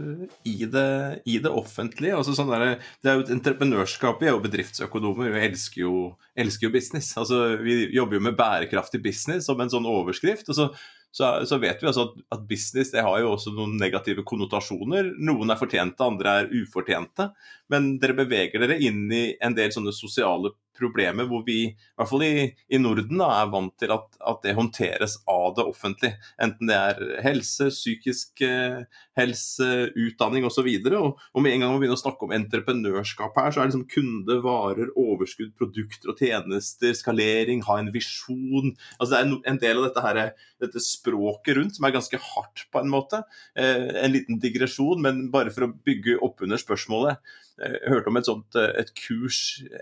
i 0.48 0.56
det, 0.72 0.90
i 1.28 1.36
det 1.44 1.52
offentlige? 1.52 2.16
Altså 2.16 2.32
sånn 2.36 2.48
der, 2.48 2.78
det 3.04 3.10
er 3.10 3.18
jo 3.18 3.24
et 3.26 3.32
entreprenørskap, 3.34 4.22
vi 4.22 4.30
er 4.30 4.32
jo 4.32 4.44
bedriftsøkonomer, 4.44 5.34
vi 5.34 5.42
elsker 5.50 5.82
jo, 5.82 5.96
elsker 6.38 6.68
jo 6.68 6.72
business. 6.72 7.10
Altså, 7.20 7.42
vi 7.60 7.82
jobber 7.92 8.16
jo 8.16 8.26
med 8.30 8.38
bærekraftig 8.38 9.02
business 9.04 9.50
som 9.50 9.60
en 9.60 9.72
sånn 9.72 9.88
overskrift. 9.90 10.48
og 10.48 10.58
så 10.58 10.70
så, 11.16 11.46
så, 11.48 11.56
vet 11.56 11.80
vi 11.80 11.88
altså 11.88 12.10
at, 12.10 12.16
at, 12.34 12.42
business 12.44 12.90
det 12.92 13.00
har 13.00 13.22
jo 13.22 13.30
også 13.32 13.54
noen 13.56 13.78
negative 13.80 14.20
konnotasjoner. 14.28 15.14
Noen 15.24 15.48
er 15.48 15.56
fortjente, 15.56 16.04
andre 16.04 16.34
er 16.42 16.50
ufortjente. 16.52 17.30
Men 17.72 17.94
dere 18.02 18.18
beveger 18.18 18.60
dere 18.60 18.76
inn 18.84 19.06
i 19.08 19.22
en 19.40 19.56
del 19.56 19.72
sånne 19.72 19.94
sosiale 19.96 20.52
problemer 20.76 21.28
hvor 21.28 21.42
vi, 21.46 21.58
i 21.70 21.96
hvert 21.98 22.10
fall 22.10 22.24
i, 22.26 22.48
i 22.72 22.80
Norden, 22.80 23.20
da, 23.20 23.30
er 23.40 23.52
vant 23.52 23.74
til 23.80 23.92
at, 23.94 24.18
at, 24.20 24.42
det 24.44 24.56
håndteres 24.58 25.18
av 25.30 25.56
det 25.56 25.66
offentlige. 25.66 26.18
Enten 26.42 26.70
det 26.70 26.76
er 26.76 27.22
helse, 27.24 27.70
psykisk 27.72 28.42
eh, 28.46 28.84
helse, 29.18 29.70
utdanning 29.96 30.46
osv. 30.48 30.68
Og, 30.68 30.98
og, 31.00 31.22
og 31.32 31.44
med 31.44 31.56
en 31.56 31.64
gang 31.64 31.74
man 31.74 31.82
begynner 31.82 31.98
å 31.98 32.02
snakke 32.02 32.28
om 32.28 32.34
entreprenørskap 32.36 33.38
her, 33.40 33.52
så 33.52 33.62
er 33.62 33.66
det 33.66 33.72
liksom 33.72 33.86
kunde, 33.92 34.38
varer, 34.44 34.92
overskudd, 34.98 35.54
produkter 35.58 36.12
og 36.12 36.22
tjenester, 36.22 36.94
skalering, 36.98 37.64
ha 37.68 37.78
en 37.80 37.92
visjon. 37.94 38.74
Altså 38.98 39.10
Det 39.14 39.22
er 39.22 39.50
en 39.52 39.62
del 39.62 39.80
av 39.80 39.88
dette, 39.88 40.04
her, 40.04 40.22
dette 40.62 40.84
språket 40.84 41.58
rundt 41.58 41.78
som 41.78 41.88
er 41.88 41.96
ganske 41.96 42.20
hardt 42.32 42.66
på 42.72 42.82
en 42.82 42.92
måte. 42.92 43.22
Eh, 43.58 43.88
en 44.04 44.14
liten 44.14 44.40
digresjon, 44.42 45.02
men 45.02 45.26
bare 45.34 45.52
for 45.54 45.66
å 45.66 45.72
bygge 45.86 46.20
opp 46.24 46.44
under 46.46 46.60
spørsmålet. 46.60 47.20
Jeg 47.56 47.88
hørte 47.88 48.10
om 48.10 48.18
et 48.20 48.28
sånt 48.28 48.56
eh, 48.60 48.72
et 48.82 48.90
kurs, 48.98 49.38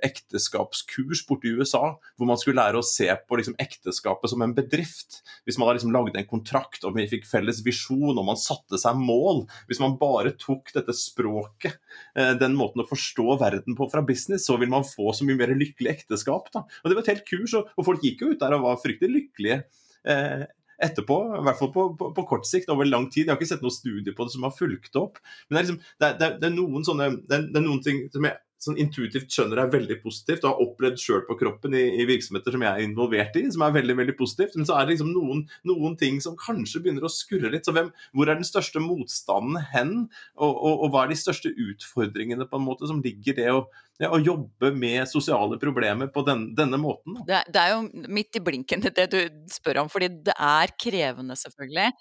ekteskapskurs 0.06 1.24
borte 1.26 1.48
i 1.50 1.54
USA, 1.58 1.96
hvor 2.14 2.28
man 2.28 2.38
skulle 2.38 2.60
lære 2.60 2.78
å 2.78 2.86
se 2.86 3.08
på 3.10 3.38
liksom, 3.40 3.56
ekteskapet 3.62 4.30
som 4.30 4.44
en 4.46 4.54
bedrift. 4.54 5.20
Hvis 5.42 5.58
man 5.58 5.68
hadde 5.68 5.80
liksom, 5.80 5.94
lagde 5.94 6.20
en 6.20 6.30
kontrakt 6.30 6.86
og 6.86 6.94
vi 6.98 7.08
fikk 7.10 7.26
felles 7.26 7.64
visjon 7.66 8.14
og 8.14 8.28
man 8.28 8.38
satte 8.40 8.78
seg 8.80 8.98
mål. 9.00 9.44
Hvis 9.70 9.82
man 9.82 9.98
bare 10.00 10.36
tok 10.38 10.70
dette 10.76 10.94
språket, 10.96 11.80
eh, 12.14 12.34
den 12.38 12.54
måten 12.58 12.84
å 12.84 12.88
forstå 12.88 13.38
verden 13.42 13.78
på 13.78 13.90
fra 13.90 14.04
business, 14.06 14.46
så 14.46 14.58
vil 14.60 14.70
man 14.70 14.86
få 14.86 15.10
så 15.10 15.26
mye 15.26 15.40
mer 15.42 15.54
lykkelig 15.58 15.96
ekteskap. 15.96 16.52
Da. 16.54 16.66
Og 16.82 16.90
Det 16.90 16.98
var 16.98 17.06
et 17.06 17.14
helt 17.16 17.30
kurs, 17.30 17.58
og 17.58 17.86
folk 17.86 18.06
gikk 18.06 18.22
jo 18.22 18.34
ut 18.34 18.42
der 18.42 18.54
og 18.54 18.68
var 18.68 18.82
fryktelig 18.82 19.16
lykkelige. 19.18 19.64
Eh, 20.04 20.44
etterpå, 20.84 21.18
i 21.38 21.42
hvert 21.46 21.58
fall 21.60 21.72
på, 21.74 21.86
på, 21.98 22.10
på, 22.16 22.26
kort 22.28 22.48
sikt, 22.48 22.70
over 22.72 22.88
lang 22.88 23.08
tid. 23.10 23.24
Jeg 23.24 23.32
har 23.32 23.40
ikke 23.40 23.50
sett 23.54 23.64
noen 23.64 23.74
studier 23.74 24.16
på 24.16 24.26
det 24.26 24.34
som 24.34 24.46
har 24.46 24.54
fulgt 24.56 24.98
opp. 25.00 25.20
Men 25.48 25.56
det 25.56 25.60
er, 25.60 25.66
liksom, 25.68 25.80
det 26.00 26.10
er, 26.10 26.38
det 26.40 26.48
er 26.48 26.56
noen 26.56 26.86
sånne 26.86 27.10
det 27.16 27.38
er, 27.38 27.46
det 27.50 27.60
er, 27.60 27.66
noen 27.66 27.82
ting 27.84 28.04
som 28.14 28.28
jeg 28.28 28.40
sånn 28.64 28.78
intuitivt 28.80 29.32
skjønner 29.32 29.60
er 29.62 29.72
veldig 29.72 29.98
positivt, 30.02 30.44
og 30.44 30.50
har 30.50 30.62
opplevd 30.64 31.00
sjøl 31.00 31.22
på 31.28 31.36
kroppen 31.40 31.76
i, 31.76 31.82
i, 32.00 32.06
virksomheter 32.08 32.54
som 32.54 32.64
jeg 32.64 32.70
er 32.70 32.86
involvert 32.86 33.36
i, 33.40 33.44
som 33.52 33.64
er 33.66 33.76
veldig 33.76 33.96
veldig 34.00 34.16
positivt. 34.18 34.56
Men 34.58 34.68
så 34.68 34.76
er 34.78 34.86
det 34.86 34.94
liksom 34.94 35.12
noen, 35.14 35.44
noen 35.68 35.96
ting 36.00 36.20
som 36.24 36.36
kanskje 36.40 36.82
begynner 36.84 37.06
å 37.06 37.12
skurre 37.12 37.52
litt. 37.52 37.68
så 37.68 37.74
hvem, 37.76 37.90
Hvor 38.14 38.30
er 38.30 38.40
den 38.40 38.48
største 38.48 38.82
motstanden 38.82 39.60
hen, 39.72 39.96
og, 40.34 40.52
og, 40.52 40.74
og, 40.74 40.86
hva 40.94 41.04
er 41.04 41.14
de 41.14 41.20
største 41.20 41.52
utfordringene 41.52 42.48
på 42.50 42.60
en 42.60 42.68
måte 42.68 42.90
som 42.90 43.02
ligger 43.04 43.38
det 43.38 43.48
å, 43.52 43.64
ja, 44.02 44.10
å 44.10 44.20
jobbe 44.22 44.72
med 44.76 45.04
sosiale 45.10 45.58
problemer 45.62 46.10
på 46.14 46.24
den, 46.26 46.48
denne 46.58 46.80
måten? 46.80 47.20
Det 47.28 47.40
er, 47.40 47.50
det 47.50 47.64
er, 47.64 47.74
jo 47.76 48.06
midt 48.14 48.40
i 48.40 48.44
blinken 48.44 48.88
det 48.94 49.10
du 49.12 49.20
spør 49.52 49.84
om, 49.84 49.92
fordi 49.92 50.12
det 50.30 50.36
er 50.38 50.72
krevende, 50.80 51.36
selvfølgelig. 51.38 51.92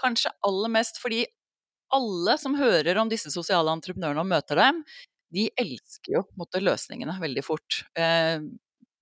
Kanskje 0.00 0.34
aller 0.46 0.72
mest 0.74 1.00
fordi 1.02 1.24
alle 1.94 2.36
som 2.40 2.56
hører 2.58 2.98
om 2.98 3.10
disse 3.10 3.30
sosiale 3.30 3.72
entreprenørene 3.74 4.22
og 4.24 4.30
møter 4.30 4.58
dem, 4.58 4.80
de 5.34 5.48
elsker 5.60 6.18
jo 6.18 6.24
måte, 6.40 6.62
løsningene 6.62 7.16
veldig 7.22 7.44
fort. 7.46 7.82
Eh, 7.98 8.38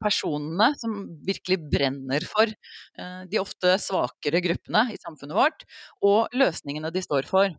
personene 0.03 0.73
som 0.81 1.03
virkelig 1.27 1.61
brenner 1.71 2.25
for 2.27 2.51
eh, 2.51 3.21
de 3.31 3.41
ofte 3.43 3.77
svakere 3.83 4.43
gruppene 4.45 4.89
i 4.93 4.99
samfunnet 5.01 5.39
vårt, 5.39 5.67
og 6.03 6.33
løsningene 6.37 6.91
de 6.95 7.05
står 7.05 7.29
for. 7.31 7.53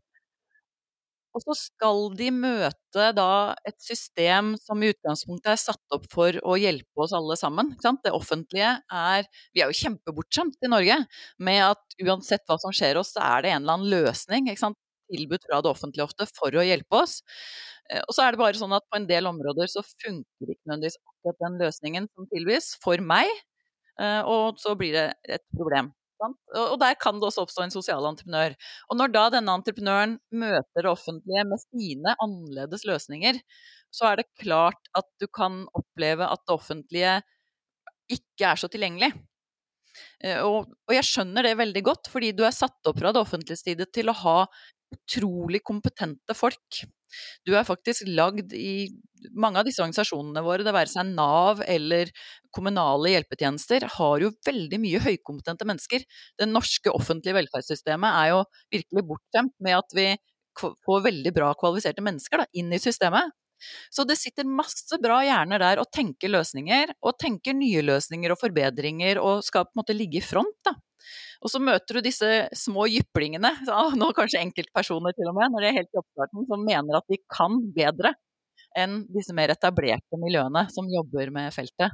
Og 1.34 1.42
så 1.42 1.56
skal 1.58 2.12
de 2.14 2.28
møte 2.30 3.08
da 3.18 3.56
et 3.66 3.78
system 3.82 4.52
som 4.62 4.84
i 4.84 4.92
utgangspunktet 4.94 5.56
er 5.56 5.62
satt 5.62 5.96
opp 5.96 6.06
for 6.14 6.38
å 6.46 6.58
hjelpe 6.62 7.02
oss 7.02 7.16
alle 7.18 7.38
sammen. 7.40 7.72
Det 7.82 8.14
offentlige 8.14 8.76
er 8.86 9.26
Vi 9.54 9.64
er 9.64 9.72
jo 9.72 9.80
kjempebortskjemt 9.80 10.62
i 10.62 10.70
Norge 10.70 11.00
med 11.42 11.64
at 11.72 11.98
uansett 12.06 12.46
hva 12.46 12.60
som 12.62 12.76
skjer 12.76 13.02
oss, 13.02 13.16
så 13.16 13.26
er 13.26 13.42
det 13.42 13.54
en 13.54 13.64
eller 13.64 13.80
annen 13.80 13.94
løsning 13.96 14.52
tilbudt 15.12 15.48
fra 15.48 15.62
det 15.64 15.72
offentlige 15.72 16.06
ofte 16.08 16.28
for 16.32 16.56
å 16.56 16.66
hjelpe 16.66 17.02
oss. 17.04 17.20
Eh, 17.92 18.04
og 18.04 18.16
så 18.16 18.26
er 18.26 18.34
det 18.34 18.44
bare 18.44 18.60
sånn 18.60 18.76
at 18.76 18.86
på 18.90 19.00
en 19.00 19.10
del 19.10 19.30
områder 19.30 19.72
så 19.72 19.84
funker 19.86 20.54
ikke 20.54 20.70
nødvendigvis 20.70 21.00
akkurat 21.02 21.42
den 21.48 21.60
løsningen 21.64 22.08
som 22.14 22.30
tilbys 22.32 22.72
for 22.84 23.04
meg, 23.14 23.30
eh, 24.00 24.22
og 24.22 24.62
så 24.62 24.78
blir 24.80 24.96
det 24.96 25.10
et 25.38 25.46
problem. 25.56 25.94
Og 26.24 26.78
der 26.80 26.96
kan 26.96 27.18
det 27.20 27.28
også 27.28 27.44
oppstå 27.44 27.66
en 27.66 27.74
sosial 27.74 28.06
entreprenør. 28.08 28.54
Og 28.88 28.96
når 28.96 29.12
da 29.12 29.24
denne 29.34 29.58
entreprenøren 29.58 30.14
møter 30.32 30.86
det 30.86 30.92
offentlige 30.92 31.44
med 31.50 31.60
sine 31.66 32.14
annerledes 32.24 32.86
løsninger, 32.88 33.42
så 33.94 34.08
er 34.10 34.22
det 34.22 34.32
klart 34.40 34.90
at 34.98 35.10
du 35.20 35.28
kan 35.28 35.66
oppleve 35.76 36.24
at 36.24 36.46
det 36.48 36.56
offentlige 36.56 37.18
ikke 38.14 38.54
er 38.54 38.62
så 38.62 38.70
tilgjengelig. 38.72 39.12
Eh, 40.24 40.40
og, 40.42 40.72
og, 40.88 40.94
jeg 40.96 41.06
skjønner 41.08 41.46
det 41.46 41.58
veldig 41.60 41.84
godt, 41.86 42.10
fordi 42.12 42.32
du 42.36 42.44
er 42.48 42.56
satt 42.56 42.90
opp 42.90 43.00
fra 43.00 43.14
det 43.14 43.22
offentlige 43.22 43.60
side 43.60 43.88
til 43.94 44.10
å 44.10 44.18
ha 44.24 44.38
utrolig 44.94 45.64
kompetente 45.66 46.36
folk. 46.38 46.84
Du 47.46 47.54
er 47.54 47.66
faktisk 47.68 48.08
lagd 48.10 48.54
i 48.58 48.90
mange 49.38 49.62
av 49.62 49.68
disse 49.68 49.84
organisasjonene 49.84 50.44
våre, 50.44 50.66
det 50.66 50.74
være 50.76 50.92
seg 50.92 51.12
Nav 51.14 51.62
eller 51.70 52.10
kommunale 52.54 53.14
hjelpetjenester, 53.14 53.86
har 53.98 54.24
jo 54.24 54.34
veldig 54.46 54.80
mye 54.82 55.02
høykompetente 55.04 55.68
mennesker. 55.70 56.06
Det 56.40 56.50
norske 56.50 56.94
offentlige 56.94 57.38
velferdssystemet 57.38 58.20
er 58.24 58.34
jo 58.34 58.42
virkelig 58.74 59.06
bortskjemt 59.12 59.56
med 59.64 59.80
at 59.80 59.98
vi 59.98 60.08
får 60.58 61.06
veldig 61.08 61.34
bra 61.34 61.54
kvalifiserte 61.58 62.04
mennesker 62.06 62.44
da, 62.44 62.50
inn 62.58 62.74
i 62.74 62.82
systemet. 62.82 63.34
Så 63.94 64.06
det 64.08 64.18
sitter 64.20 64.48
masse 64.48 64.98
bra 65.02 65.20
hjerner 65.26 65.62
der 65.62 65.82
og 65.82 65.90
tenker 65.94 66.32
løsninger, 66.32 66.96
og 67.04 67.18
tenker 67.22 67.56
nye 67.58 67.84
løsninger 67.86 68.34
og 68.34 68.42
forbedringer, 68.42 69.22
og 69.22 69.44
skal 69.46 69.68
på 69.68 69.76
en 69.76 69.84
måte 69.84 69.98
ligge 69.98 70.20
i 70.20 70.26
front. 70.26 70.58
da. 70.66 70.76
Og 71.44 71.52
så 71.52 71.60
møter 71.60 71.98
du 72.00 72.06
disse 72.06 72.30
små 72.56 72.88
jyplingene, 72.88 73.52
nå 74.00 74.12
kanskje 74.16 74.44
enkeltpersoner 74.44 75.16
til 75.18 75.32
og 75.32 75.40
med, 75.40 75.52
når 75.52 75.66
de 75.66 75.72
er 75.72 75.80
helt 75.82 75.92
i 75.92 76.00
oppstarten, 76.00 76.46
som 76.48 76.64
mener 76.68 77.00
at 77.00 77.10
de 77.12 77.20
kan 77.32 77.60
bedre 77.76 78.14
enn 78.80 79.04
disse 79.14 79.36
mer 79.38 79.52
etablerte 79.54 80.18
miljøene 80.18 80.66
som 80.74 80.88
jobber 80.90 81.30
med 81.36 81.54
feltet. 81.54 81.94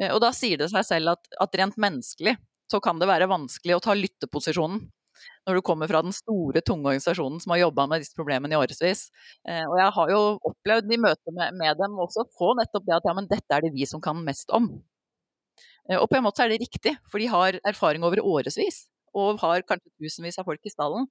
Eh, 0.00 0.12
og 0.12 0.22
da 0.24 0.30
sier 0.36 0.60
det 0.60 0.70
seg 0.72 0.86
selv 0.86 1.16
at, 1.16 1.26
at 1.42 1.58
rent 1.60 1.76
menneskelig 1.80 2.36
så 2.70 2.80
kan 2.84 3.00
det 3.00 3.08
være 3.10 3.28
vanskelig 3.30 3.76
å 3.76 3.82
ta 3.82 3.96
lytteposisjonen 3.96 4.86
når 5.48 5.58
du 5.58 5.64
kommer 5.64 5.90
fra 5.90 6.02
den 6.04 6.14
store, 6.14 6.62
tunge 6.64 6.90
organisasjonen 6.90 7.40
som 7.42 7.54
har 7.54 7.64
jobba 7.64 7.86
med 7.90 8.04
disse 8.04 8.16
problemene 8.18 8.54
i 8.54 8.60
årevis. 8.60 9.08
Eh, 9.48 9.64
og 9.64 9.78
jeg 9.80 9.94
har 9.96 10.12
jo 10.12 10.20
opplevd 10.50 10.92
i 10.92 11.00
møte 11.00 11.34
med, 11.34 11.56
med, 11.58 11.80
dem 11.80 11.96
også 12.04 12.26
få 12.38 12.54
nettopp 12.58 12.86
det 12.86 12.98
at 12.98 13.08
ja, 13.08 13.16
men 13.16 13.30
dette 13.30 13.56
er 13.56 13.64
det 13.64 13.74
vi 13.74 13.88
som 13.88 14.02
kan 14.04 14.20
mest 14.26 14.52
om. 14.54 14.70
Eh, 15.88 15.96
og 15.98 16.08
på 16.10 16.18
en 16.18 16.26
måte 16.28 16.44
er 16.44 16.52
det 16.52 16.62
riktig, 16.64 16.94
for 17.08 17.22
de 17.22 17.32
har 17.32 17.60
erfaring 17.66 18.04
over 18.06 18.22
årevis. 18.24 18.86
Og 19.16 19.40
har 19.40 19.64
kanskje 19.64 19.88
tusenvis 19.96 20.36
av 20.38 20.46
folk 20.46 20.60
i 20.68 20.70
stallen. 20.70 21.06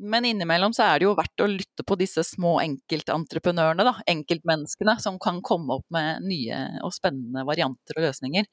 Men 0.00 0.24
innimellom 0.26 0.72
så 0.74 0.86
er 0.88 0.98
det 0.98 1.06
jo 1.06 1.16
verdt 1.18 1.44
å 1.44 1.48
lytte 1.50 1.84
på 1.86 1.98
disse 2.00 2.24
små 2.24 2.56
enkeltentreprenørene, 2.62 3.84
da. 3.84 3.92
Enkeltmenneskene 4.10 4.96
som 5.04 5.20
kan 5.22 5.42
komme 5.44 5.76
opp 5.76 5.86
med 5.92 6.24
nye 6.24 6.64
og 6.82 6.94
spennende 6.96 7.44
varianter 7.46 8.00
og 8.00 8.08
løsninger. 8.08 8.48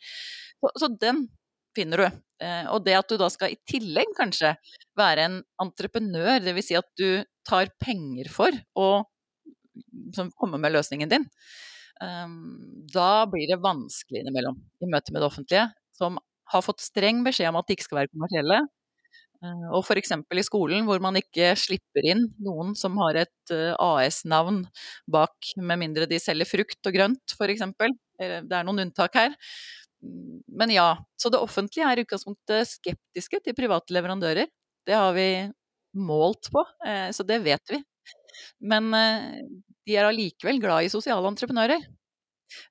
Så, 0.60 0.74
så 0.76 0.92
den 0.92 1.24
finner 1.76 2.04
du. 2.04 2.20
Eh, 2.44 2.66
og 2.72 2.84
det 2.86 2.96
at 2.98 3.12
du 3.12 3.18
da 3.20 3.30
skal 3.32 3.54
i 3.54 3.60
tillegg 3.68 4.14
kanskje 4.18 4.54
være 5.00 5.28
en 5.28 5.40
entreprenør, 5.62 6.40
dvs. 6.44 6.70
Si 6.70 6.78
at 6.80 6.88
du 7.00 7.24
tar 7.48 7.72
penger 7.82 8.32
for 8.32 8.56
å 8.80 8.90
komme 10.40 10.60
med 10.60 10.74
løsningen 10.76 11.12
din, 11.12 11.28
ehm, 12.04 12.34
da 12.94 13.26
blir 13.30 13.48
det 13.52 13.62
vanskelig 13.64 14.24
innimellom 14.24 14.58
i 14.84 14.90
møte 14.92 15.14
med 15.14 15.22
det 15.22 15.30
offentlige, 15.30 15.70
som 15.96 16.20
har 16.50 16.66
fått 16.66 16.84
streng 16.84 17.24
beskjed 17.26 17.52
om 17.52 17.60
at 17.60 17.68
de 17.68 17.78
ikke 17.78 17.88
skal 17.88 18.02
være 18.02 18.14
kommersielle. 18.14 18.60
Eh, 19.40 19.66
og 19.72 19.84
f.eks. 19.86 20.12
i 20.12 20.44
skolen, 20.48 20.84
hvor 20.88 21.00
man 21.04 21.20
ikke 21.20 21.54
slipper 21.60 22.08
inn 22.12 22.26
noen 22.44 22.74
som 22.80 22.98
har 23.00 23.22
et 23.22 23.54
eh, 23.56 23.76
AS-navn 23.80 24.66
bak, 25.08 25.54
med 25.60 25.80
mindre 25.84 26.08
de 26.10 26.20
selger 26.20 26.50
frukt 26.50 26.90
og 26.90 26.96
grønt, 26.96 27.36
f.eks. 27.36 27.68
Det 28.20 28.52
er 28.52 28.66
noen 28.68 28.84
unntak 28.88 29.16
her 29.16 29.36
men 30.02 30.72
ja. 30.72 31.06
Så 31.18 31.30
det 31.30 31.42
offentlige 31.44 31.88
er 31.88 32.00
i 32.00 32.06
utgangspunktet 32.06 32.68
skeptiske 32.68 33.42
til 33.46 33.56
private 33.58 33.96
leverandører. 33.96 34.50
Det 34.88 34.96
har 34.96 35.14
vi 35.16 35.30
målt 36.00 36.52
på, 36.54 36.64
eh, 36.88 37.10
så 37.12 37.26
det 37.28 37.42
vet 37.46 37.74
vi. 37.74 37.82
Men 38.60 38.94
eh, 38.96 39.40
de 39.86 39.98
er 39.98 40.10
allikevel 40.10 40.62
glad 40.62 40.86
i 40.86 40.92
sosiale 40.94 41.28
entreprenører. 41.28 41.84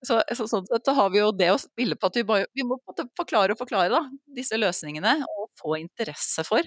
Så, 0.02 0.18
så, 0.34 0.46
sånn 0.50 0.66
sett 0.66 0.88
så 0.88 0.94
har 0.96 1.10
vi 1.14 1.20
jo 1.20 1.30
det 1.34 1.52
å 1.54 1.60
spille 1.60 1.94
på 1.98 2.08
at 2.08 2.18
vi, 2.18 2.24
bare, 2.26 2.48
vi 2.56 2.66
må 2.66 2.80
forklare 3.18 3.54
og 3.54 3.60
forklare 3.60 3.92
da, 3.92 4.00
disse 4.34 4.58
løsningene, 4.58 5.20
og 5.22 5.50
få 5.60 5.76
interesse 5.78 6.42
for 6.46 6.66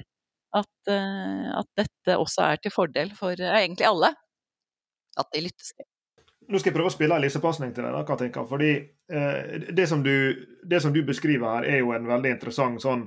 at, 0.55 0.71
uh, 0.87 1.49
at 1.59 1.67
dette 1.79 2.15
også 2.19 2.45
er 2.47 2.61
til 2.63 2.75
fordel 2.75 3.11
for 3.17 3.35
egentlig 3.35 3.87
alle. 3.87 4.13
At 5.19 5.27
de 5.35 5.43
lyttes 5.43 5.73
til. 5.75 5.90
Nå 6.51 6.59
skal 6.59 6.73
jeg 6.73 6.75
prøve 6.75 6.91
å 6.91 6.93
spille 6.93 7.15
en 7.15 7.23
lissepasning 7.23 7.69
til 7.75 7.85
deg. 7.87 7.99
Katinka, 8.07 8.43
fordi 8.47 8.71
eh, 8.75 9.67
det, 9.71 9.85
som 9.87 10.01
du, 10.03 10.13
det, 10.67 10.81
som 10.83 10.91
du, 10.91 10.99
beskriver 11.07 11.47
her, 11.47 11.67
er 11.77 11.77
jo 11.79 11.93
en 11.95 12.09
veldig 12.09 12.33
interessant 12.35 12.83
sånn 12.83 13.05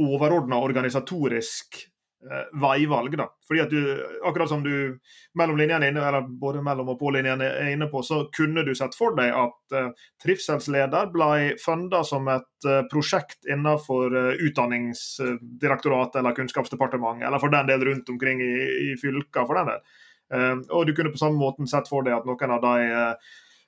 overordna 0.00 0.56
organisatorisk 0.64 1.82
eh, 2.24 2.46
veivalg. 2.62 3.18
da. 3.20 3.26
Fordi 3.44 3.60
at 3.60 3.74
du, 3.74 3.82
Akkurat 4.24 4.48
som 4.48 4.62
du 4.64 4.96
mellom 5.36 5.60
linjene 5.60 5.90
inne, 5.92 6.06
eller 6.08 6.24
både 6.40 6.62
mellom 6.64 6.94
og 6.94 6.96
på 7.02 7.12
linjene 7.12 7.50
er 7.50 7.74
inne 7.74 7.90
på, 7.92 8.00
så 8.06 8.22
kunne 8.32 8.64
du 8.64 8.72
sett 8.78 8.96
for 8.96 9.12
deg 9.18 9.34
at 9.36 9.76
eh, 9.76 10.08
trivselsleder 10.24 11.12
ble 11.12 11.58
funda 11.60 12.00
som 12.08 12.32
et 12.32 12.70
eh, 12.70 12.80
prosjekt 12.88 13.44
innenfor 13.44 14.16
eh, 14.22 14.40
Utdanningsdirektoratet 14.48 16.22
eller 16.22 16.40
Kunnskapsdepartementet, 16.40 17.28
eller 17.28 17.44
for 17.44 17.52
den 17.52 17.68
del 17.68 17.84
rundt 17.90 18.08
omkring 18.16 18.40
i, 18.40 18.56
i 18.88 18.90
fylka. 19.04 19.44
for 19.44 19.60
den 19.60 19.74
del. 19.74 19.84
Ehm, 20.32 20.64
og 20.70 20.86
du 20.86 20.94
kunne 20.96 21.12
på 21.12 21.20
samme 21.20 21.40
måten 21.40 21.68
sett 21.68 21.90
for 21.90 22.06
deg 22.06 22.16
at 22.16 22.28
noen 22.28 22.56
av 22.56 22.62
de 22.64 23.16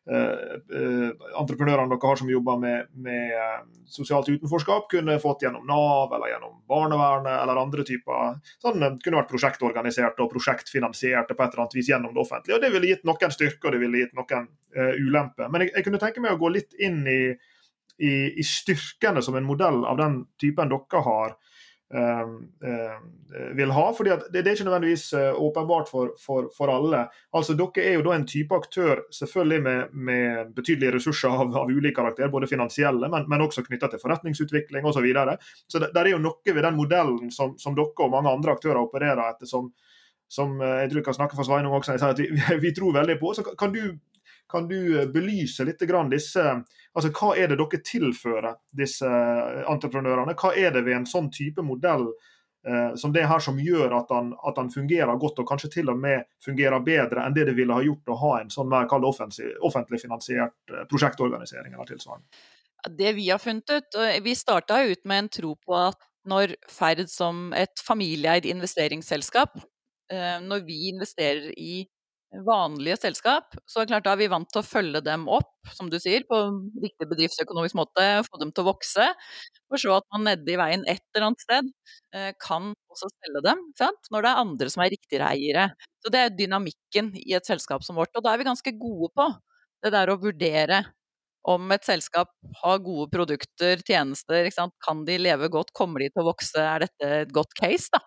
Uh, 0.07 0.61
uh, 0.71 1.09
entreprenørene 1.41 1.91
dere 1.91 2.07
har 2.07 2.19
som 2.21 2.29
jobber 2.31 2.61
med, 2.63 2.91
med 3.03 3.33
sosialt 3.91 4.29
utenforskap, 4.31 4.85
kunne 4.93 5.17
fått 5.19 5.43
gjennom 5.43 5.65
Nav 5.67 6.15
eller 6.15 6.31
gjennom 6.31 6.53
barnevernet 6.71 7.41
eller 7.41 7.59
andre 7.59 7.83
typer 7.89 8.37
sånn, 8.63 8.85
kunne 9.03 9.19
vært 9.19 9.33
prosjektorganisert 9.33 10.23
og 10.23 10.31
prosjektfinansierte 10.31 11.35
på 11.35 11.43
et 11.43 11.51
eller 11.51 11.65
annet 11.65 11.75
vis 11.75 11.91
gjennom 11.91 12.15
det 12.15 12.23
offentlige. 12.23 12.55
og 12.55 12.63
Det 12.63 12.71
ville 12.77 12.93
gitt 12.93 13.03
noen 13.11 13.35
styrker 13.35 13.67
og 13.67 13.75
det 13.75 13.83
ville 13.83 14.05
gitt 14.05 14.15
noen 14.15 14.47
ulemper. 14.77 15.51
Men 15.51 15.67
jeg, 15.67 15.75
jeg, 15.75 15.89
kunne 15.89 16.03
tenke 16.05 16.23
meg 16.23 16.37
å 16.37 16.41
gå 16.45 16.53
litt 16.55 16.79
inn 16.79 17.03
i, 17.11 17.21
i, 17.99 18.15
i 18.31 18.47
styrkene 18.47 19.27
som 19.27 19.35
en 19.35 19.51
modell 19.51 19.83
av 19.91 19.99
den 19.99 20.21
typen 20.39 20.71
dere 20.71 21.03
har. 21.09 21.35
Ehm, 21.95 22.49
ehm, 22.65 23.57
vil 23.57 23.71
ha. 23.71 23.93
fordi 23.95 24.11
det, 24.11 24.43
det, 24.43 24.51
er 24.51 24.57
ikke 24.57 24.65
nødvendigvis 24.67 25.13
uh, 25.15 25.43
åpenbart 25.43 25.89
for, 25.89 26.15
for, 26.19 26.49
for, 26.57 26.71
alle. 26.73 27.05
Altså, 27.33 27.55
Dere 27.55 27.85
er 27.85 27.95
jo 27.95 28.03
da 28.03 28.17
en 28.17 28.27
type 28.27 28.55
aktør 28.55 29.05
selvfølgelig 29.15 29.63
med, 29.63 29.93
med 29.93 30.51
betydelige 30.57 30.97
ressurser 30.97 31.31
av, 31.31 31.55
av 31.55 31.71
ulik 31.71 31.95
karakter, 31.95 32.31
både 32.33 32.51
finansielle, 32.51 33.11
men, 33.13 33.29
men 33.31 33.45
også 33.47 33.63
knytta 33.67 33.93
til 33.93 34.03
forretningsutvikling 34.03 34.83
osv. 34.83 34.99
Så, 34.99 35.05
videre. 35.05 35.37
så 35.69 35.79
det, 35.79 35.93
det, 35.95 36.03
er 36.03 36.15
jo 36.17 36.23
noe 36.25 36.55
ved 36.57 36.65
den 36.67 36.79
modellen 36.79 37.31
som, 37.31 37.55
som, 37.61 37.77
dere 37.79 38.07
og 38.09 38.15
mange 38.17 38.33
andre 38.35 38.57
aktører 38.57 38.83
opererer 38.83 39.23
etter, 39.29 39.47
som, 39.47 39.71
som 40.27 40.59
uh, 40.59 40.81
jeg 40.83 40.91
tror 40.91 41.03
jeg 41.03 41.09
kan 41.11 41.19
snakke 41.21 41.39
for 41.39 41.47
Sveinung 41.47 41.77
også, 41.79 41.95
jeg 41.95 42.03
sier 42.03 42.17
at 42.17 42.23
vi, 42.25 42.59
vi, 42.67 42.75
tror 42.75 42.99
veldig 42.99 43.19
på. 43.23 43.35
Så 43.37 43.47
kan 43.55 43.75
du 43.75 43.83
kan 44.49 44.69
du 44.69 45.01
eh, 45.01 45.07
belyse 45.07 45.65
litt 45.65 45.83
disse 46.11 46.45
altså 46.97 47.11
Hva 47.13 47.35
er 47.37 47.51
det 47.51 47.59
dere 47.61 47.83
tilfører 47.85 48.57
disse 48.73 49.07
eh, 49.07 49.63
entreprenørene? 49.69 50.37
Hva 50.39 50.55
er 50.57 50.73
det 50.73 50.85
ved 50.87 50.97
en 51.01 51.07
sånn 51.09 51.29
type 51.31 51.63
modell 51.63 52.07
eh, 52.67 52.95
som 52.97 53.13
det 53.13 53.27
her 53.29 53.43
som 53.43 53.59
gjør 53.61 53.93
at 53.99 54.11
han, 54.15 54.33
at 54.49 54.57
han, 54.57 54.71
fungerer 54.73 55.17
godt, 55.21 55.43
og 55.43 55.49
kanskje 55.49 55.73
til 55.79 55.93
og 55.93 56.01
med 56.01 56.25
fungerer 56.45 56.81
bedre 56.81 57.25
enn 57.25 57.37
det 57.37 57.49
det 57.51 57.57
ville 57.59 57.75
ha 57.75 57.85
gjort 57.85 58.13
å 58.13 58.21
ha 58.23 58.35
en 58.41 58.53
sånn 58.53 58.71
mer 58.73 58.89
offentlig, 58.89 60.01
finansiert 60.01 60.73
eh, 60.73 60.87
prosjektorganisering 60.91 61.75
eller 61.75 61.91
tilsvarende? 61.91 62.45
Det 62.87 63.17
vi 63.17 63.31
har 63.33 63.41
funnet 63.43 63.71
ut, 63.71 63.97
Vi 64.23 64.35
starta 64.39 64.85
ut 64.85 65.05
med 65.05 65.19
en 65.19 65.29
tro 65.29 65.57
på 65.57 65.75
at 65.75 65.99
når 66.27 66.55
Ferd 66.71 67.09
som 67.11 67.53
et 67.55 67.83
familieeid 67.83 68.47
investeringsselskap, 68.47 69.57
når 70.43 70.61
vi 70.67 70.77
investerer 70.93 71.49
i 71.59 71.87
vanlige 72.47 72.97
selskap, 73.01 73.55
så 73.69 73.81
er 73.81 73.87
det 73.87 73.93
klart 73.95 74.07
da 74.07 74.13
er 74.15 74.21
vi 74.21 74.29
vant 74.33 74.49
til 74.53 74.61
å 74.63 74.67
følge 74.67 75.01
dem 75.07 75.25
opp, 75.33 75.53
som 75.77 75.89
du 75.91 75.97
sier, 76.03 76.25
på 76.29 76.39
riktig 76.83 77.09
bedriftsøkonomisk 77.11 77.79
måte, 77.79 78.05
få 78.27 78.41
dem 78.43 78.53
til 78.55 78.65
å 78.65 78.71
vokse. 78.73 79.07
For 79.71 79.81
så 79.83 79.97
at 79.99 80.07
man 80.15 80.27
nedi 80.29 80.59
veien 80.61 80.85
et 80.91 81.03
eller 81.15 81.29
annet 81.31 81.45
sted 81.47 81.71
eh, 82.15 82.31
kan 82.43 82.73
også 82.93 83.11
selge 83.15 83.43
dem, 83.49 83.63
sant? 83.81 84.11
når 84.15 84.27
det 84.27 84.33
er 84.33 84.43
andre 84.45 84.71
som 84.73 84.85
er 84.85 84.93
riktigere 84.95 85.31
eiere. 85.35 85.67
Så 86.05 86.13
det 86.15 86.23
er 86.27 86.37
dynamikken 86.39 87.13
i 87.23 87.35
et 87.39 87.49
selskap 87.49 87.87
som 87.87 87.99
vårt. 87.99 88.15
Og 88.17 88.25
da 88.27 88.35
er 88.35 88.43
vi 88.43 88.49
ganske 88.51 88.77
gode 88.79 89.11
på 89.17 89.31
det 89.85 89.93
der 89.95 90.13
å 90.13 90.21
vurdere 90.21 90.85
om 91.47 91.71
et 91.75 91.87
selskap 91.87 92.33
har 92.63 92.81
gode 92.83 93.09
produkter, 93.13 93.83
tjenester, 93.87 94.49
kan 94.83 95.05
de 95.07 95.19
leve 95.21 95.51
godt, 95.53 95.71
kommer 95.77 96.03
de 96.03 96.11
til 96.11 96.25
å 96.25 96.31
vokse, 96.33 96.59
er 96.59 96.87
dette 96.87 97.13
et 97.23 97.35
godt 97.35 97.55
case, 97.59 97.91
da? 97.95 98.03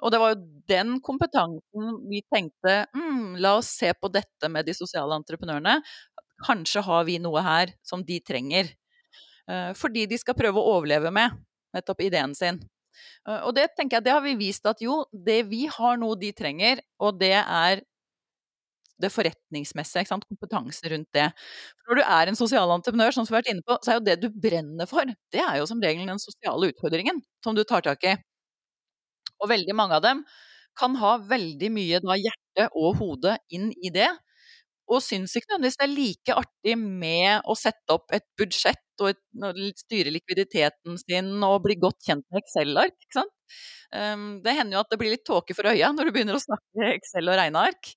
Og 0.00 0.12
det 0.12 0.20
var 0.22 0.34
jo 0.34 0.40
den 0.70 0.98
kompetansen 1.04 2.00
vi 2.10 2.22
tenkte 2.32 2.84
mm, 2.96 3.36
la 3.42 3.56
oss 3.58 3.72
se 3.80 3.92
på 3.94 4.10
dette 4.12 4.50
med 4.52 4.68
de 4.68 4.74
sosiale 4.76 5.16
entreprenørene. 5.18 5.80
Kanskje 6.46 6.82
har 6.86 7.06
vi 7.08 7.18
noe 7.22 7.42
her 7.44 7.74
som 7.86 8.04
de 8.06 8.20
trenger. 8.24 8.72
Uh, 9.50 9.72
fordi 9.76 10.06
de 10.08 10.18
skal 10.20 10.36
prøve 10.38 10.60
å 10.60 10.76
overleve 10.76 11.12
med 11.14 11.36
nettopp 11.74 12.04
ideen 12.06 12.34
sin. 12.38 12.60
Uh, 13.28 13.42
og 13.48 13.54
det 13.58 13.70
tenker 13.76 13.98
jeg, 13.98 14.06
det 14.06 14.14
har 14.14 14.24
vi 14.24 14.36
vist 14.38 14.66
at 14.68 14.82
jo, 14.84 15.02
det 15.12 15.42
vi 15.50 15.66
har 15.70 16.00
noe 16.00 16.18
de 16.20 16.32
trenger, 16.36 16.82
og 17.02 17.18
det 17.20 17.36
er 17.40 17.84
det 19.00 19.10
forretningsmessige, 19.12 20.18
kompetanse 20.28 20.90
rundt 20.92 21.08
det. 21.16 21.28
For 21.80 21.92
når 21.92 22.00
du 22.00 22.04
er 22.04 22.30
en 22.30 22.38
sosial 22.38 22.74
entreprenør, 22.74 23.14
som 23.16 23.24
vi 23.24 23.32
har 23.32 23.40
vært 23.40 23.52
inne 23.54 23.64
på, 23.66 23.78
så 23.80 23.92
er 23.92 23.98
jo 23.98 24.06
det 24.08 24.16
du 24.20 24.28
brenner 24.28 24.88
for, 24.90 25.08
det 25.32 25.40
er 25.40 25.60
jo 25.60 25.68
som 25.70 25.80
regel 25.82 26.08
den 26.08 26.20
sosiale 26.20 26.68
utfordringen 26.72 27.22
som 27.44 27.56
du 27.56 27.64
tar 27.64 27.86
tak 27.86 28.04
i. 28.04 28.16
Og 29.40 29.50
veldig 29.52 29.76
mange 29.76 29.98
av 29.98 30.04
dem 30.04 30.24
kan 30.78 30.96
ha 31.00 31.16
veldig 31.30 31.70
mye 31.74 32.00
da, 32.04 32.16
hjerte 32.18 32.68
og 32.78 33.00
hode 33.00 33.36
inn 33.52 33.70
i 33.82 33.92
det. 33.94 34.10
Og 34.90 35.02
syns 35.04 35.36
ikke 35.38 35.52
nødvendigvis 35.52 35.78
det 35.78 35.86
er 35.86 35.92
like 35.94 36.36
artig 36.40 36.76
med 36.80 37.46
å 37.46 37.54
sette 37.58 37.94
opp 37.94 38.10
et 38.16 38.26
budsjett 38.38 39.04
og, 39.04 39.12
et, 39.12 39.78
styre 39.78 40.12
likviditeten 40.14 40.98
sin 41.00 41.30
og 41.46 41.60
bli 41.66 41.76
godt 41.80 42.00
kjent 42.08 42.26
med 42.28 42.42
Excel-ark. 42.42 42.96
ikke 42.98 43.20
sant? 43.20 43.36
Um, 43.90 44.26
det 44.44 44.54
hender 44.54 44.76
jo 44.76 44.82
at 44.84 44.90
det 44.92 44.98
blir 45.00 45.14
litt 45.14 45.24
tåke 45.26 45.54
for 45.58 45.66
øya 45.66 45.88
når 45.94 46.06
du 46.06 46.14
begynner 46.14 46.36
å 46.38 46.42
snakke 46.42 46.92
Excel 46.96 47.30
og 47.30 47.38
regneark. 47.38 47.92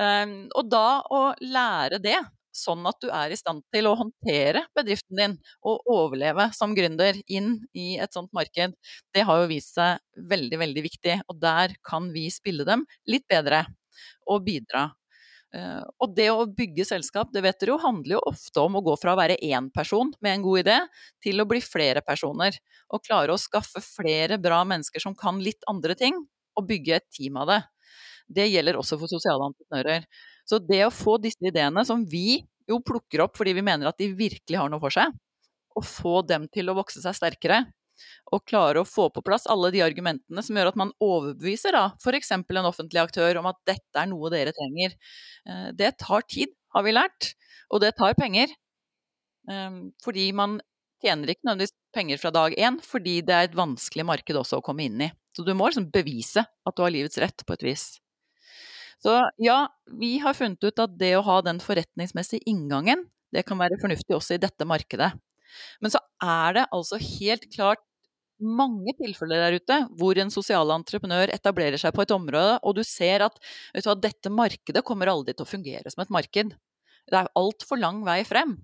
Um, 0.00 0.36
og 0.56 0.68
da 0.72 0.86
å 1.12 1.24
lære 1.40 2.00
det, 2.04 2.20
sånn 2.54 2.86
at 2.88 3.00
du 3.02 3.08
er 3.10 3.34
i 3.34 3.38
stand 3.38 3.64
til 3.74 3.88
å 3.90 3.96
håndtere 3.98 4.64
bedriften 4.76 5.18
din 5.20 5.36
og 5.66 5.84
overleve 5.90 6.48
som 6.56 6.74
gründer 6.76 7.18
inn 7.26 7.56
i 7.74 7.94
et 8.00 8.14
sånt 8.14 8.32
marked, 8.36 8.76
det 9.14 9.24
har 9.26 9.42
jo 9.42 9.50
vist 9.50 9.74
seg 9.78 10.00
veldig, 10.30 10.60
veldig 10.62 10.84
viktig. 10.86 11.20
Og 11.28 11.40
der 11.42 11.76
kan 11.86 12.10
vi 12.14 12.28
spille 12.34 12.66
dem 12.68 12.86
litt 13.10 13.26
bedre 13.30 13.64
og 14.30 14.44
bidra. 14.46 14.88
Eh, 15.54 15.82
og 16.02 16.14
det 16.16 16.28
å 16.32 16.46
bygge 16.50 16.86
selskap, 16.88 17.30
det 17.34 17.44
vet 17.44 17.60
dere 17.62 17.74
jo, 17.74 17.80
handler 17.82 18.16
jo 18.16 18.22
ofte 18.32 18.62
om 18.64 18.78
å 18.78 18.82
gå 18.84 18.96
fra 18.98 19.14
å 19.14 19.20
være 19.20 19.38
én 19.44 19.68
person 19.74 20.10
med 20.24 20.38
en 20.38 20.46
god 20.46 20.64
idé, 20.64 20.78
til 21.22 21.42
å 21.42 21.46
bli 21.48 21.60
flere 21.62 22.02
personer. 22.06 22.58
Og 22.90 23.04
klare 23.06 23.34
å 23.34 23.40
skaffe 23.40 23.82
flere 23.84 24.40
bra 24.42 24.62
mennesker 24.66 25.02
som 25.02 25.14
kan 25.18 25.38
litt 25.42 25.62
andre 25.70 25.94
ting, 25.98 26.18
og 26.54 26.68
bygge 26.70 26.98
et 26.98 27.08
team 27.14 27.38
av 27.42 27.50
det. 27.50 27.60
Det 28.34 28.46
gjelder 28.48 28.78
også 28.80 28.98
for 28.98 29.10
sosiale 29.10 29.50
entreprenører. 29.50 30.06
Så 30.48 30.60
det 30.60 30.82
å 30.86 30.92
få 30.92 31.16
disse 31.22 31.40
ideene, 31.44 31.84
som 31.88 32.04
vi 32.06 32.42
jo 32.68 32.80
plukker 32.84 33.24
opp 33.24 33.38
fordi 33.38 33.54
vi 33.56 33.64
mener 33.64 33.88
at 33.88 34.00
de 34.00 34.10
virkelig 34.16 34.60
har 34.60 34.70
noe 34.72 34.82
for 34.82 34.94
seg, 34.94 35.12
og 35.74 35.86
få 35.88 36.20
dem 36.26 36.46
til 36.52 36.70
å 36.70 36.76
vokse 36.76 37.02
seg 37.02 37.16
sterkere, 37.16 37.64
og 38.34 38.42
klare 38.48 38.82
å 38.82 38.88
få 38.88 39.06
på 39.14 39.22
plass 39.24 39.46
alle 39.50 39.70
de 39.74 39.82
argumentene 39.84 40.42
som 40.42 40.56
gjør 40.58 40.72
at 40.72 40.78
man 40.80 40.90
overbeviser 41.04 41.76
da, 41.76 41.84
f.eks. 42.00 42.32
en 42.34 42.66
offentlig 42.66 43.02
aktør 43.04 43.38
om 43.40 43.48
at 43.50 43.60
dette 43.68 44.00
er 44.00 44.10
noe 44.10 44.32
dere 44.34 44.54
trenger. 44.56 44.96
Eh, 45.46 45.68
det 45.78 45.94
tar 46.02 46.26
tid, 46.26 46.54
har 46.74 46.86
vi 46.86 46.94
lært, 46.96 47.34
og 47.70 47.84
det 47.84 47.94
tar 47.98 48.16
penger. 48.18 48.50
Ehm, 49.50 49.92
fordi 50.04 50.30
man 50.36 50.58
tjener 51.04 51.30
ikke 51.30 51.46
nødvendigvis 51.46 51.76
penger 51.94 52.20
fra 52.22 52.32
dag 52.34 52.56
én, 52.56 52.80
fordi 52.82 53.20
det 53.26 53.36
er 53.36 53.48
et 53.48 53.58
vanskelig 53.58 54.06
marked 54.08 54.40
også 54.40 54.60
å 54.60 54.64
komme 54.64 54.86
inn 54.88 55.04
i. 55.04 55.10
Så 55.36 55.44
du 55.46 55.52
må 55.54 55.68
liksom 55.68 55.90
bevise 55.92 56.44
at 56.44 56.76
du 56.76 56.82
har 56.84 56.94
livets 56.94 57.20
rett, 57.20 57.44
på 57.46 57.56
et 57.56 57.66
vis. 57.66 57.86
Så 59.04 59.14
ja, 59.36 59.58
vi 60.00 60.16
har 60.22 60.36
funnet 60.36 60.64
ut 60.64 60.80
at 60.80 60.92
det 60.96 61.12
å 61.18 61.24
ha 61.26 61.40
den 61.44 61.60
forretningsmessige 61.60 62.46
inngangen, 62.48 63.04
det 63.34 63.44
kan 63.44 63.60
være 63.60 63.76
fornuftig 63.82 64.16
også 64.16 64.38
i 64.38 64.40
dette 64.40 64.64
markedet. 64.68 65.10
Men 65.84 65.92
så 65.92 66.00
er 66.24 66.56
det 66.56 66.68
altså 66.72 66.96
helt 66.98 67.44
klart 67.52 67.82
mange 68.44 68.94
tilfeller 68.98 69.44
der 69.44 69.58
ute 69.60 69.76
hvor 69.98 70.18
en 70.18 70.32
sosial 70.32 70.72
entreprenør 70.74 71.30
etablerer 71.34 71.78
seg 71.80 71.94
på 71.94 72.02
et 72.04 72.14
område, 72.14 72.56
og 72.64 72.78
du 72.78 72.82
ser 72.86 73.26
at 73.26 73.36
du 73.36 73.82
hva, 73.84 73.94
dette 73.94 74.32
markedet 74.32 74.84
kommer 74.86 75.12
aldri 75.12 75.36
til 75.36 75.46
å 75.46 75.52
fungere 75.52 75.92
som 75.92 76.02
et 76.02 76.14
marked. 76.14 76.56
Det 77.04 77.20
er 77.20 77.30
altfor 77.36 77.80
lang 77.80 78.00
vei 78.06 78.22
frem. 78.26 78.56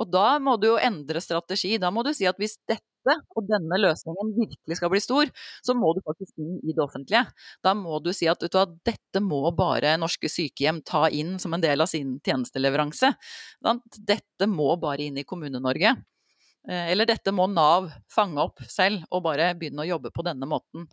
Og 0.00 0.12
da 0.12 0.36
må 0.42 0.56
du 0.60 0.70
jo 0.70 0.78
endre 0.80 1.20
strategi. 1.24 1.74
Da 1.80 1.90
må 1.92 2.04
du 2.06 2.12
si 2.16 2.28
at 2.28 2.38
hvis 2.40 2.58
dette 2.68 2.89
og 3.08 3.46
denne 3.48 3.78
løsningen 3.80 4.34
virkelig 4.36 4.78
skal 4.78 4.92
bli 4.92 5.00
stor, 5.02 5.30
så 5.66 5.76
må 5.76 5.92
du 5.96 6.02
faktisk 6.06 6.42
inn 6.42 6.58
i 6.60 6.74
det 6.74 6.82
offentlige. 6.84 7.24
Da 7.64 7.74
må 7.78 8.00
du 8.04 8.12
si 8.16 8.28
at, 8.30 8.42
du, 8.42 8.76
dette 8.86 9.24
må 9.24 9.42
bare 9.56 9.96
norske 10.00 10.30
sykehjem 10.30 10.82
ta 10.86 11.06
inn 11.08 11.38
som 11.42 11.56
en 11.56 11.64
del 11.64 11.80
av 11.80 11.90
sin 11.90 12.18
tjenesteleveranse. 12.24 13.14
Dette 13.96 14.50
må 14.50 14.74
bare 14.80 15.08
inn 15.08 15.20
i 15.20 15.26
Kommune-Norge. 15.28 15.96
Eh, 16.68 16.90
eller 16.92 17.08
dette 17.08 17.32
må 17.32 17.46
Nav 17.48 17.88
fange 18.12 18.42
opp 18.42 18.60
selv 18.68 19.06
og 19.08 19.24
bare 19.24 19.54
begynne 19.56 19.84
å 19.84 19.88
jobbe 19.94 20.12
på 20.12 20.24
denne 20.26 20.48
måten. 20.48 20.86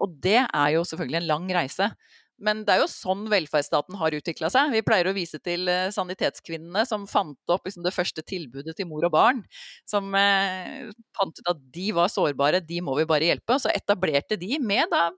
Og 0.00 0.18
det 0.24 0.40
er 0.42 0.74
jo 0.74 0.82
selvfølgelig 0.88 1.20
en 1.22 1.30
lang 1.30 1.48
reise. 1.54 1.90
Men 2.42 2.64
det 2.66 2.74
er 2.74 2.80
jo 2.82 2.88
sånn 2.90 3.26
velferdsstaten 3.30 3.96
har 4.00 4.14
utvikla 4.16 4.50
seg. 4.50 4.72
Vi 4.74 4.82
pleier 4.86 5.06
å 5.06 5.14
vise 5.14 5.38
til 5.42 5.68
eh, 5.70 5.90
sanitetskvinnene 5.94 6.82
som 6.88 7.06
fant 7.10 7.38
opp 7.54 7.68
liksom, 7.68 7.84
det 7.86 7.94
første 7.94 8.24
tilbudet 8.26 8.74
til 8.78 8.88
mor 8.90 9.06
og 9.06 9.14
barn. 9.14 9.42
Som 9.88 10.10
eh, 10.18 10.90
fant 11.14 11.38
ut 11.38 11.52
at 11.54 11.60
de 11.76 11.90
var 11.94 12.10
sårbare, 12.12 12.62
de 12.64 12.80
må 12.84 12.96
vi 12.98 13.06
bare 13.08 13.30
hjelpe. 13.30 13.54
Og 13.54 13.62
så 13.64 13.72
etablerte 13.74 14.38
de 14.40 14.58
med 14.58 14.90
da 14.92 15.08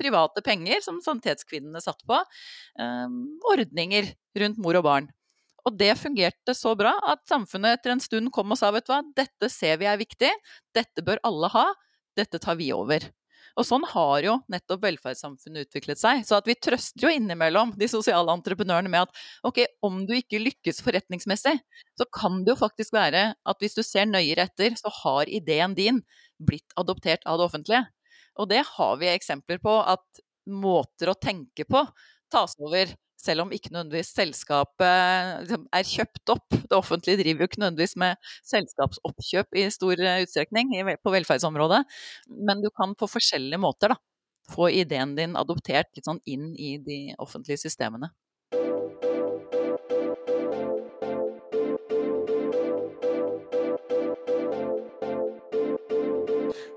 private 0.00 0.40
penger, 0.44 0.80
som 0.82 1.02
sanitetskvinnene 1.04 1.82
satt 1.84 2.00
på, 2.08 2.16
eh, 2.80 3.18
ordninger 3.52 4.14
rundt 4.40 4.62
mor 4.64 4.80
og 4.80 4.88
barn. 4.88 5.10
Og 5.68 5.76
det 5.78 5.92
fungerte 6.00 6.56
så 6.58 6.72
bra 6.78 6.96
at 7.12 7.22
samfunnet 7.30 7.78
etter 7.78 7.92
en 7.94 8.02
stund 8.02 8.32
kom 8.34 8.50
og 8.50 8.58
sa 8.58 8.72
vet 8.74 8.88
du 8.88 8.94
hva, 8.94 9.02
dette 9.14 9.50
ser 9.52 9.78
vi 9.78 9.86
er 9.86 10.00
viktig, 10.00 10.30
dette 10.74 11.04
bør 11.06 11.22
alle 11.28 11.52
ha, 11.54 11.66
dette 12.18 12.40
tar 12.42 12.58
vi 12.58 12.72
over. 12.74 13.04
Og 13.58 13.66
sånn 13.68 13.84
har 13.90 14.24
jo 14.24 14.36
nettopp 14.52 14.84
velferdssamfunnet 14.86 15.66
utviklet 15.68 16.00
seg. 16.00 16.22
Så 16.26 16.38
at 16.38 16.48
vi 16.48 16.56
trøster 16.56 17.06
jo 17.06 17.12
innimellom 17.12 17.74
de 17.78 17.88
sosiale 17.90 18.32
entreprenørene 18.32 18.92
med 18.92 19.06
at 19.06 19.22
ok, 19.48 19.62
om 19.84 20.02
du 20.08 20.14
ikke 20.16 20.40
lykkes 20.42 20.82
forretningsmessig, 20.84 21.58
så 21.98 22.08
kan 22.14 22.42
det 22.44 22.54
jo 22.54 22.60
faktisk 22.62 22.96
være 22.96 23.26
at 23.34 23.62
hvis 23.62 23.76
du 23.76 23.82
ser 23.86 24.08
nøyere 24.08 24.48
etter, 24.48 24.76
så 24.78 24.92
har 25.02 25.30
ideen 25.30 25.76
din 25.78 26.00
blitt 26.42 26.76
adoptert 26.80 27.26
av 27.28 27.38
det 27.38 27.48
offentlige. 27.50 27.84
Og 28.40 28.48
det 28.48 28.62
har 28.74 28.96
vi 29.00 29.12
eksempler 29.12 29.60
på 29.62 29.76
at 29.84 30.24
måter 30.48 31.12
å 31.12 31.18
tenke 31.18 31.66
på 31.68 31.84
tas 32.32 32.56
over 32.58 32.90
selv 33.22 33.44
om 33.44 33.52
ikke 33.54 33.72
nødvendigvis 33.72 34.12
selskapet 34.16 35.42
liksom, 35.44 35.66
er 35.72 35.88
kjøpt 35.88 36.32
opp. 36.34 36.46
Det 36.56 36.78
offentlige 36.78 37.20
driver 37.22 37.44
jo 37.44 37.50
ikke 37.50 37.62
nødvendigvis 37.62 37.96
med 38.02 38.32
selskapsoppkjøp 38.50 39.60
i 39.60 39.66
stor 39.74 40.02
eh, 40.02 40.22
utstrekning 40.26 40.74
på 41.02 41.14
velferdsområdet, 41.14 41.84
men 42.48 42.64
du 42.64 42.70
kan 42.74 42.96
på 42.98 43.10
forskjellige 43.10 43.62
måter 43.62 43.94
da, 43.94 44.00
få 44.52 44.72
ideen 44.74 45.14
din 45.18 45.38
adoptert 45.38 45.92
litt 45.96 46.08
sånn 46.08 46.22
inn 46.28 46.52
i 46.58 46.74
de 46.82 47.00
offentlige 47.22 47.62
systemene. 47.62 48.10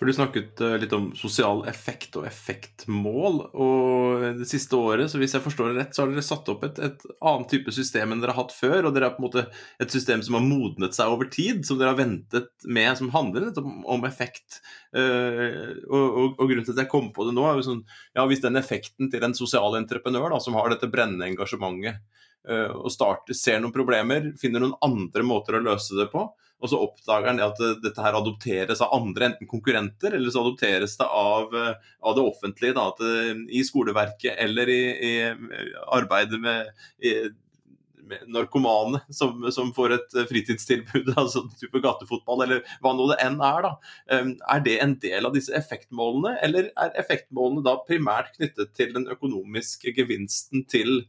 For 0.06 0.12
Du 0.12 0.18
snakket 0.20 0.62
eh, 0.62 0.76
litt 0.78 0.92
om 0.94 1.08
sosial 1.18 1.64
effekt 1.66 2.14
og 2.20 2.28
effektmål. 2.30 3.40
og 3.58 4.26
Det 4.38 4.46
siste 4.46 4.78
året 4.78 5.10
så 5.10 5.18
hvis 5.18 5.34
jeg 5.34 5.42
forstår 5.42 5.72
det 5.72 5.80
rett, 5.80 5.96
så 5.98 6.04
har 6.04 6.12
dere 6.14 6.22
satt 6.28 6.52
opp 6.54 6.62
et, 6.68 6.78
et 6.78 7.08
annet 7.26 7.50
type 7.50 7.74
system 7.74 8.14
enn 8.14 8.22
dere 8.22 8.36
har 8.36 8.44
hatt 8.44 8.54
før. 8.54 8.86
og 8.86 8.94
Dere 8.94 9.10
har 9.10 9.16
på 9.16 9.24
en 9.24 9.26
måte 9.26 9.48
et 9.82 9.96
system 9.96 10.22
som 10.22 10.38
har 10.38 10.46
modnet 10.46 10.94
seg 10.94 11.10
over 11.10 11.26
tid, 11.34 11.64
som 11.66 11.80
dere 11.82 11.96
har 11.96 11.98
ventet 11.98 12.52
med, 12.70 12.92
som 13.00 13.10
handler 13.16 13.48
litt 13.48 13.58
om, 13.64 13.82
om 13.96 14.06
effekt. 14.06 14.60
Uh, 14.94 15.74
og, 15.90 16.06
og, 16.06 16.28
og, 16.38 16.46
Grunnen 16.46 16.68
til 16.68 16.76
at 16.76 16.84
jeg 16.84 16.92
kom 16.94 17.10
på 17.16 17.26
det 17.26 17.34
nå, 17.34 17.48
er 17.50 17.58
jo 17.58 17.66
sånn 17.66 17.82
ja, 18.14 18.28
hvis 18.30 18.46
den 18.46 18.62
effekten 18.62 19.10
til 19.10 19.26
en 19.26 19.34
sosial 19.34 19.74
entreprenør 19.82 20.30
da, 20.36 20.38
som 20.44 20.54
har 20.60 20.70
dette 20.70 20.92
brennende 20.94 21.32
engasjementet 21.34 21.98
og 22.46 22.92
starter, 22.94 23.38
ser 23.38 23.62
noen 23.62 23.74
problemer, 23.74 24.34
finner 24.42 24.62
noen 24.62 24.76
andre 24.86 25.24
måter 25.26 25.58
å 25.58 25.64
løse 25.66 25.98
det 25.98 26.10
på, 26.12 26.28
og 26.64 26.72
så 26.72 26.80
oppdager 26.82 27.30
han 27.30 27.42
at 27.44 27.60
dette 27.84 28.02
her 28.02 28.16
adopteres 28.18 28.82
av 28.82 28.94
andre, 28.96 29.30
enten 29.30 29.50
konkurrenter, 29.50 30.16
eller 30.16 30.32
så 30.34 30.42
adopteres 30.46 30.96
det 30.98 31.08
av, 31.08 31.52
av 31.52 32.16
det 32.16 32.24
offentlige. 32.24 32.78
Da, 32.78 33.10
I 33.52 33.64
skoleverket 33.68 34.40
eller 34.46 34.72
i, 34.72 34.82
i 35.10 35.14
arbeidet 35.98 36.40
med, 36.42 36.72
i, 37.04 37.16
narkomane 38.32 39.02
som, 39.10 39.44
som, 39.52 39.72
får 39.76 39.96
et 39.98 40.16
fritidstilbud, 40.30 41.12
altså 41.22 41.46
type 41.60 41.82
gatefotball, 41.84 42.46
eller 42.46 42.64
hva 42.84 42.94
nå 42.96 43.10
det 43.12 43.20
enn 43.24 43.40
er. 43.44 43.66
da. 43.66 43.74
Er 44.56 44.66
det 44.66 44.80
en 44.84 44.96
del 45.04 45.30
av 45.30 45.36
disse 45.36 45.54
effektmålene, 45.58 46.38
eller 46.46 46.72
er 46.82 46.96
effektmålene 47.02 47.66
da 47.66 47.78
primært 47.88 48.34
knyttet 48.38 48.74
til 48.78 48.96
den 48.96 49.10
økonomiske 49.12 49.96
gevinsten 49.98 50.66
til 50.72 51.06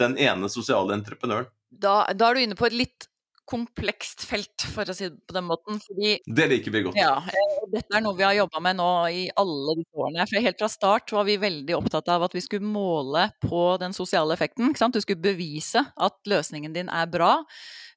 den 0.00 0.18
ene 0.20 0.50
sosiale 0.52 0.96
entreprenøren? 0.96 1.50
Da, 1.74 2.04
da 2.14 2.30
er 2.30 2.36
du 2.36 2.44
inne 2.44 2.58
på 2.58 2.68
et 2.68 2.76
litt 2.84 3.08
komplekst 3.48 4.24
felt, 4.24 4.64
for 4.72 4.88
å 4.88 4.94
si 4.96 5.08
det 5.10 5.20
på 5.28 5.36
den 5.36 5.46
måten. 5.46 5.78
Fordi, 5.84 6.16
det 6.24 6.46
liker 6.50 6.72
vi 6.74 6.82
godt. 6.86 6.98
Ja, 6.98 7.18
eh, 7.28 7.64
dette 7.72 7.96
er 7.96 8.04
noe 8.04 8.16
vi 8.16 8.24
har 8.24 8.36
jobba 8.38 8.62
med 8.64 8.78
nå 8.80 8.88
i 9.12 9.24
alle 9.40 9.76
disse 9.80 10.00
årene. 10.00 10.26
For 10.30 10.46
helt 10.46 10.60
fra 10.62 10.70
start 10.72 11.12
var 11.14 11.28
vi 11.28 11.36
veldig 11.42 11.76
opptatt 11.76 12.08
av 12.12 12.24
at 12.26 12.36
vi 12.36 12.42
skulle 12.44 12.64
måle 12.64 13.28
på 13.44 13.64
den 13.82 13.96
sosiale 13.96 14.36
effekten. 14.36 14.72
Du 14.72 15.00
skulle 15.02 15.24
bevise 15.24 15.84
at 15.84 16.16
løsningen 16.30 16.76
din 16.76 16.88
er 16.88 17.10
bra. 17.10 17.36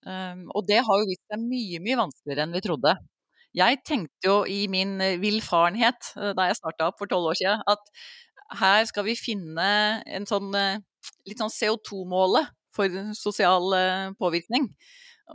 Um, 0.08 0.48
og 0.56 0.68
det 0.68 0.84
har 0.86 1.00
jo 1.02 1.08
vist 1.10 1.24
seg 1.32 1.42
mye, 1.42 1.80
mye 1.84 2.00
vanskeligere 2.00 2.46
enn 2.46 2.56
vi 2.56 2.64
trodde. 2.64 2.94
Jeg 3.58 3.82
tenkte 3.88 4.28
jo 4.30 4.38
i 4.46 4.68
min 4.70 5.00
eh, 5.02 5.18
villfarenhet 5.20 6.12
eh, 6.20 6.36
da 6.38 6.46
jeg 6.50 6.60
starta 6.60 6.92
opp 6.92 7.00
for 7.00 7.10
tolv 7.10 7.32
år 7.32 7.40
siden, 7.40 7.64
at 7.66 8.60
her 8.60 8.86
skal 8.88 9.08
vi 9.08 9.18
finne 9.20 9.66
en 10.06 10.28
sånn 10.30 10.54
litt 11.28 11.42
sånn 11.42 11.52
CO2-måle 11.52 12.46
for 12.76 12.94
sosial 13.18 13.74
påvirkning. 14.16 14.70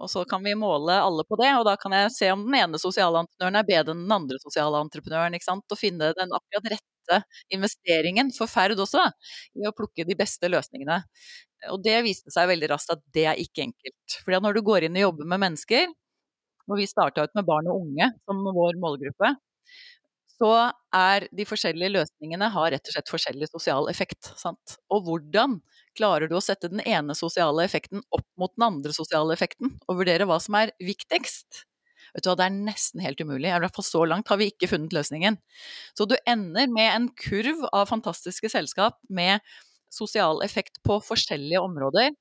Og 0.01 0.09
så 0.11 0.25
kan 0.29 0.45
vi 0.45 0.55
måle 0.57 0.95
alle 1.05 1.25
på 1.29 1.37
det, 1.41 1.51
og 1.59 1.67
da 1.69 1.75
kan 1.81 1.93
jeg 1.97 2.13
se 2.15 2.31
om 2.33 2.47
den 2.47 2.57
ene 2.57 2.81
sosiale 2.81 3.21
entreprenøren 3.21 3.61
er 3.61 3.69
bedre 3.69 3.95
enn 3.95 4.07
den 4.07 4.17
andre 4.17 4.41
sosiale 4.41 4.81
entreprenøren. 4.81 5.37
ikke 5.37 5.49
sant? 5.51 5.67
Og 5.69 5.81
finne 5.81 6.13
den 6.17 6.33
akkurat 6.33 6.71
rette 6.73 7.19
investeringen 7.53 8.31
for 8.33 8.49
ferd 8.49 8.81
også, 8.81 9.05
i 9.59 9.67
å 9.69 9.75
plukke 9.77 10.07
de 10.09 10.17
beste 10.17 10.49
løsningene. 10.49 11.03
Og 11.75 11.83
det 11.85 11.99
viste 12.07 12.33
seg 12.33 12.49
veldig 12.51 12.73
raskt 12.73 12.95
at 12.95 13.03
det 13.15 13.27
er 13.31 13.43
ikke 13.43 13.67
enkelt. 13.67 14.19
Fordi 14.25 14.41
når 14.43 14.57
du 14.57 14.63
går 14.67 14.89
inn 14.89 14.99
og 14.99 15.07
jobber 15.09 15.29
med 15.35 15.45
mennesker, 15.45 15.93
og 16.71 16.79
vi 16.79 16.89
starta 16.89 17.27
ut 17.27 17.35
med 17.37 17.47
barn 17.47 17.69
og 17.69 17.83
unge 17.83 18.09
som 18.25 18.43
vår 18.57 18.79
målgruppe, 18.81 19.35
så 20.43 20.53
er 20.97 21.29
de 21.31 21.47
forskjellige 21.47 21.93
løsningene 21.95 22.49
har 22.55 22.73
rett 22.75 22.89
og 22.89 22.97
slett 22.97 23.13
forskjellig 23.13 23.51
sosial 23.51 23.91
effekt. 23.93 24.33
Sant? 24.41 24.79
Og 24.91 25.05
hvordan 25.07 25.61
klarer 25.99 26.31
du 26.31 26.37
å 26.39 26.45
sette 26.45 26.71
den 26.73 26.83
ene 26.89 27.15
sosiale 27.19 27.65
effekten 27.67 28.03
opp 28.15 28.27
mot 28.41 28.53
den 28.57 28.67
andre 28.69 28.95
sosiale 28.97 29.35
effekten, 29.37 29.75
og 29.89 30.01
vurdere 30.01 30.27
hva 30.29 30.39
som 30.43 30.57
er 30.61 30.73
viktigst? 30.83 31.65
Vet 32.13 32.25
du 32.25 32.31
hva, 32.31 32.37
Det 32.37 32.47
er 32.47 32.57
nesten 32.57 33.01
helt 33.05 33.21
umulig. 33.25 33.49
I 33.49 33.61
hvert 33.63 33.77
fall 33.77 33.87
så 33.89 34.05
langt 34.09 34.29
har 34.29 34.39
vi 34.41 34.51
ikke 34.53 34.69
funnet 34.69 34.93
løsningen. 34.93 35.39
Så 35.97 36.07
du 36.09 36.17
ender 36.29 36.69
med 36.69 36.91
en 36.93 37.09
kurv 37.17 37.65
av 37.73 37.89
fantastiske 37.89 38.51
selskap 38.53 38.99
med 39.09 39.41
sosial 39.93 40.43
effekt 40.45 40.81
på 40.85 40.99
forskjellige 41.05 41.61
områder. 41.63 42.13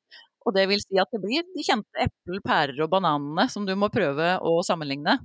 Og 0.47 0.55
det 0.55 0.65
vil 0.71 0.81
si 0.83 0.97
at 1.01 1.11
det 1.13 1.21
blir 1.23 1.43
de 1.55 1.65
kjente 1.65 2.05
eple, 2.07 2.39
pærer 2.45 2.79
og 2.83 2.91
bananene 2.93 3.47
som 3.51 3.67
du 3.67 3.75
må 3.77 3.91
prøve 3.93 4.37
å 4.41 4.59
sammenligne. 4.65 5.19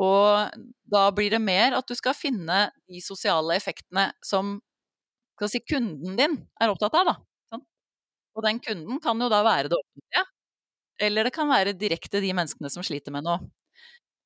Og 0.00 0.54
da 0.90 1.02
blir 1.14 1.32
det 1.34 1.42
mer 1.42 1.74
at 1.76 1.88
du 1.90 1.96
skal 1.98 2.16
finne 2.16 2.68
de 2.88 3.02
sosiale 3.04 3.56
effektene 3.58 4.10
som 4.24 4.58
si, 5.48 5.62
kunden 5.64 6.16
din 6.18 6.36
er 6.60 6.72
opptatt 6.72 6.96
av. 7.00 7.08
Da. 7.08 7.60
Og 8.36 8.44
den 8.46 8.60
kunden 8.62 9.00
kan 9.02 9.20
jo 9.20 9.28
da 9.32 9.40
være 9.46 9.70
det 9.70 9.78
offentlige, 9.78 10.24
eller 11.06 11.26
det 11.26 11.34
kan 11.34 11.50
være 11.50 11.76
direkte 11.78 12.20
de 12.22 12.32
menneskene 12.36 12.70
som 12.72 12.84
sliter 12.86 13.14
med 13.14 13.26
noe. 13.26 13.40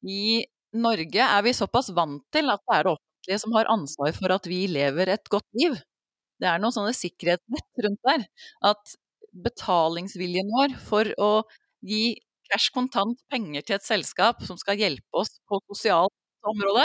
I 0.04 0.44
Norge 0.76 1.22
er 1.26 1.44
vi 1.46 1.54
såpass 1.56 1.90
vant 1.96 2.24
til 2.34 2.50
at 2.52 2.62
det 2.66 2.76
er 2.78 2.86
det 2.86 2.94
offentlige 2.96 3.40
som 3.44 3.54
har 3.56 3.70
ansvar 3.72 4.14
for 4.18 4.34
at 4.34 4.48
vi 4.50 4.64
lever 4.70 5.12
et 5.14 5.30
godt 5.32 5.46
liv. 5.60 5.76
Det 6.42 6.48
er 6.50 6.60
noen 6.62 6.74
sånne 6.74 6.94
sikkerhetsnett 6.96 7.84
rundt 7.86 8.02
der. 8.10 8.26
At 8.72 8.96
betalingsviljen 9.46 10.50
vår 10.54 10.76
for 10.88 11.10
å 11.22 11.30
gi 11.86 12.16
cash 12.50 12.72
kontant 12.74 13.18
penger 13.32 13.64
til 13.64 13.78
et 13.78 13.86
selskap 13.86 14.42
som 14.46 14.58
skal 14.60 14.78
hjelpe 14.80 15.22
oss 15.22 15.38
på 15.48 15.60
sosialt 15.70 16.14
område. 16.50 16.84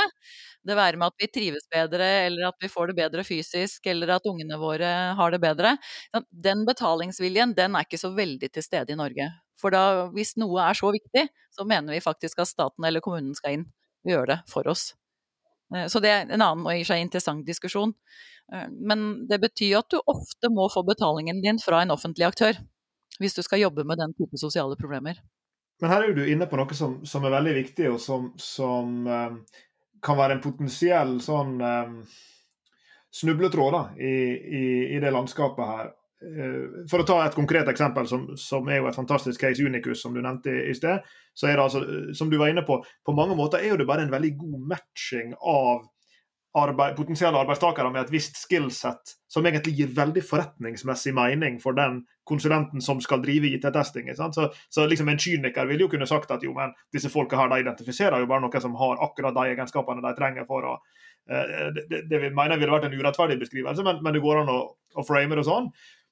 Det 0.65 0.75
være 0.75 0.99
med 0.99 1.11
at 1.11 1.23
vi 1.23 1.29
trives 1.31 1.67
bedre, 1.71 2.07
eller 2.27 2.49
at 2.49 2.57
vi 2.61 2.69
får 2.71 2.91
det 2.91 2.97
bedre 2.99 3.23
fysisk, 3.27 3.85
eller 3.87 4.15
at 4.17 4.27
ungene 4.29 4.59
våre 4.59 4.89
har 5.17 5.33
det 5.33 5.41
bedre. 5.43 5.75
Den 6.29 6.65
betalingsviljen, 6.67 7.55
den 7.57 7.77
er 7.77 7.87
ikke 7.87 8.01
så 8.01 8.11
veldig 8.15 8.51
til 8.53 8.65
stede 8.65 8.93
i 8.93 8.99
Norge. 8.99 9.29
For 9.59 9.75
da, 9.75 10.07
hvis 10.15 10.35
noe 10.39 10.63
er 10.69 10.77
så 10.77 10.91
viktig, 10.95 11.27
så 11.55 11.67
mener 11.67 11.95
vi 11.95 12.03
faktisk 12.03 12.39
at 12.43 12.51
staten 12.51 12.85
eller 12.87 13.03
kommunen 13.03 13.35
skal 13.35 13.57
inn 13.57 13.67
og 14.05 14.13
gjøre 14.13 14.31
det 14.33 14.39
for 14.51 14.67
oss. 14.71 14.93
Eh, 15.75 15.87
så 15.91 16.01
det 16.03 16.11
er 16.11 16.27
en 16.27 16.41
annen 16.41 16.67
og 16.67 16.75
i 16.75 16.85
seg 16.87 17.03
interessant 17.03 17.47
diskusjon. 17.47 17.93
Eh, 18.53 18.67
men 18.71 19.25
det 19.29 19.41
betyr 19.43 19.79
at 19.81 19.89
du 19.91 19.99
ofte 19.99 20.51
må 20.53 20.69
få 20.73 20.85
betalingen 20.87 21.43
din 21.43 21.59
fra 21.63 21.83
en 21.83 21.95
offentlig 21.95 22.29
aktør 22.29 22.59
hvis 23.19 23.35
du 23.35 23.41
skal 23.43 23.59
jobbe 23.59 23.83
med 23.83 23.99
den 23.99 24.13
type 24.15 24.39
sosiale 24.39 24.77
problemer. 24.79 25.19
Men 25.79 25.93
her 25.93 26.05
er 26.05 26.15
du 26.15 26.25
inne 26.27 26.47
på 26.49 26.59
noe 26.59 26.75
som, 26.75 26.97
som 27.07 27.25
er 27.25 27.35
veldig 27.37 27.53
viktig, 27.61 27.87
og 27.93 28.01
som, 28.03 28.31
som 28.41 29.05
um, 29.07 29.37
kan 30.03 30.19
være 30.19 30.37
en 30.37 30.43
potensiell 30.43 31.15
sånn 31.23 31.55
um, 31.61 32.01
snubletråd 33.15 33.71
da, 33.75 33.85
i, 33.95 34.11
i, 34.35 34.65
i, 34.95 34.99
det 34.99 35.13
landskapet 35.15 35.71
her. 35.71 35.93
Uh, 36.19 36.83
for 36.91 36.99
å 36.99 37.07
ta 37.07 37.21
et 37.23 37.37
konkret 37.37 37.71
eksempel, 37.71 38.09
som, 38.11 38.27
som, 38.39 38.67
er 38.67 38.81
jo 38.81 38.89
et 38.89 38.99
fantastisk 38.99 39.39
case 39.45 39.63
unicus, 39.63 40.03
som 40.03 40.15
du 40.15 40.19
nevnte 40.19 40.51
i, 40.65 40.75
sted, 40.75 41.05
så 41.31 41.47
er 41.47 41.55
det 41.55 41.67
altså, 41.69 41.85
som 42.17 42.31
du 42.31 42.35
var 42.41 42.51
inne 42.51 42.65
på, 42.67 42.81
på 42.83 43.15
mange 43.15 43.39
måter 43.39 43.63
er 43.63 43.79
det 43.79 43.87
bare 43.87 44.03
en 44.07 44.13
veldig 44.13 44.35
god 44.41 44.67
matching 44.75 45.31
av 45.39 45.87
arbeid, 46.59 46.95
potensielle 46.97 47.39
arbeidstakere 47.39 47.91
med 47.93 48.03
et 48.03 48.13
visst 48.13 48.39
skillset, 48.41 49.15
som 49.31 49.45
egentlig 49.45 49.77
gir 49.77 49.91
veldig 49.95 50.23
forretningsmessig 50.25 51.13
mening 51.15 51.59
for 51.61 51.77
den 51.77 52.01
konsulenten 52.29 52.83
som 52.85 53.01
skal 53.01 53.23
drive 53.23 53.49
IT-testing. 53.49 54.11
Så, 54.15 54.47
så 54.69 54.87
liksom 54.87 55.09
en 55.09 55.19
kyniker 55.19 55.69
ville 55.69 55.85
jo 55.85 55.91
kunne 55.91 56.07
sagt 56.09 56.31
at 56.31 56.45
jo, 56.45 56.53
men 56.57 56.75
disse 56.93 57.11
folka 57.11 57.39
her 57.39 57.51
de 57.51 57.63
identifiserer 57.65 58.21
jo 58.21 58.29
bare 58.29 58.45
noen 58.45 58.63
som 58.63 58.77
har 58.79 59.01
akkurat 59.05 59.35
de 59.35 59.53
egenskapene 59.55 60.05
de 60.05 60.15
trenger 60.17 60.49
for 60.49 60.73
å 60.75 60.79
det, 61.29 61.83
det, 61.89 61.97
det, 62.09 62.19
mener 62.33 62.55
jeg 62.55 62.63
ville 62.63 62.73
vært 62.73 62.87
en 62.87 62.95
urettferdig 62.97 63.35
beskrivelse, 63.37 63.83
men, 63.85 63.99
men 64.01 64.15
det 64.15 64.21
går 64.23 64.39
an 64.39 64.47
å, 64.49 64.59
å 64.97 65.03
frame 65.05 65.37
det 65.37 65.43
sånn. 65.45 65.67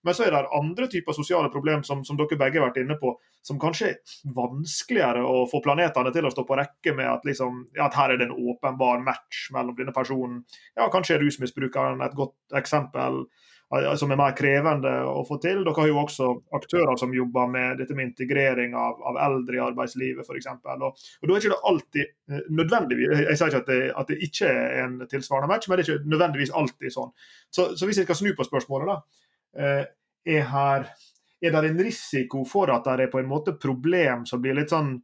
Men 0.05 0.15
så 0.15 0.27
er 0.27 0.31
det 0.31 0.43
andre 0.55 0.87
typer 0.91 1.15
sosiale 1.15 1.49
problem 1.51 1.81
som, 1.83 2.03
som, 2.05 2.17
dere 2.19 2.37
begge 2.39 2.61
har 2.61 2.69
vært 2.69 2.79
inne 2.83 2.95
på, 3.01 3.15
som 3.45 3.57
kanskje 3.59 3.89
er 3.89 4.13
vanskeligere 4.37 5.23
å 5.25 5.41
få 5.49 5.59
planetene 5.65 6.13
til 6.15 6.27
å 6.27 6.31
stå 6.31 6.45
på 6.47 6.57
rekke 6.59 6.93
med 6.95 7.09
at, 7.09 7.25
liksom, 7.27 7.63
ja, 7.75 7.87
at 7.89 7.97
her 7.97 8.13
er 8.13 8.21
det 8.21 8.29
en 8.29 8.37
åpenbar 8.53 9.01
match 9.03 9.47
mellom 9.55 9.75
denne 9.77 9.95
personen. 9.95 10.43
Ja, 10.77 10.87
Kanskje 10.93 11.17
er 11.17 11.25
rusmisbrukeren 11.25 12.03
et 12.05 12.15
godt 12.17 12.37
eksempel 12.61 13.25
som 13.99 14.11
er 14.13 14.19
mer 14.19 14.35
krevende 14.35 14.91
å 15.11 15.25
få 15.27 15.37
til. 15.43 15.59
Dere 15.65 15.75
har 15.75 15.89
jo 15.89 15.97
også 15.99 16.29
aktører 16.55 16.95
som 16.99 17.11
jobber 17.15 17.49
med 17.51 17.81
dette 17.81 17.95
med 17.97 18.09
integrering 18.09 18.75
av, 18.79 19.01
av 19.09 19.19
eldre 19.25 19.57
i 19.57 19.63
arbeidslivet 19.63 20.23
f.eks. 20.23 20.47
Og, 20.63 20.85
og 20.87 21.27
da 21.27 21.35
er 21.35 21.41
ikke 21.41 21.51
det 21.51 21.71
alltid 21.71 22.03
eh, 22.05 22.45
nødvendigvis 22.61 23.25
Jeg 23.25 23.39
sier 23.39 23.51
ikke 23.51 23.63
at 23.65 23.71
det, 23.73 23.81
at 23.91 24.13
det 24.13 24.19
ikke 24.29 24.53
er 24.53 24.79
en 24.85 24.95
tilsvarende 25.11 25.51
match, 25.51 25.67
men 25.67 25.79
det 25.79 25.83
er 25.83 25.97
ikke 25.97 26.13
nødvendigvis 26.13 26.55
alltid 26.55 26.95
sånn. 26.95 27.11
Så, 27.51 27.69
så 27.75 27.89
hvis 27.89 27.99
jeg 27.99 28.07
skal 28.07 28.21
snu 28.21 28.31
på 28.37 28.47
spørsmålet, 28.47 28.93
da. 28.93 29.27
Eh, 29.57 29.83
er 30.37 30.49
her 30.51 30.89
Er 31.43 31.53
det 31.53 31.69
en 31.69 31.83
risiko 31.85 32.45
for 32.49 32.71
at 32.73 32.87
det 32.87 33.03
er 33.03 33.11
på 33.11 33.19
en 33.19 33.29
måte 33.29 33.53
problem 33.61 34.23
som 34.25 34.41
blir 34.41 34.55
litt 34.57 34.71
sånn 34.73 34.95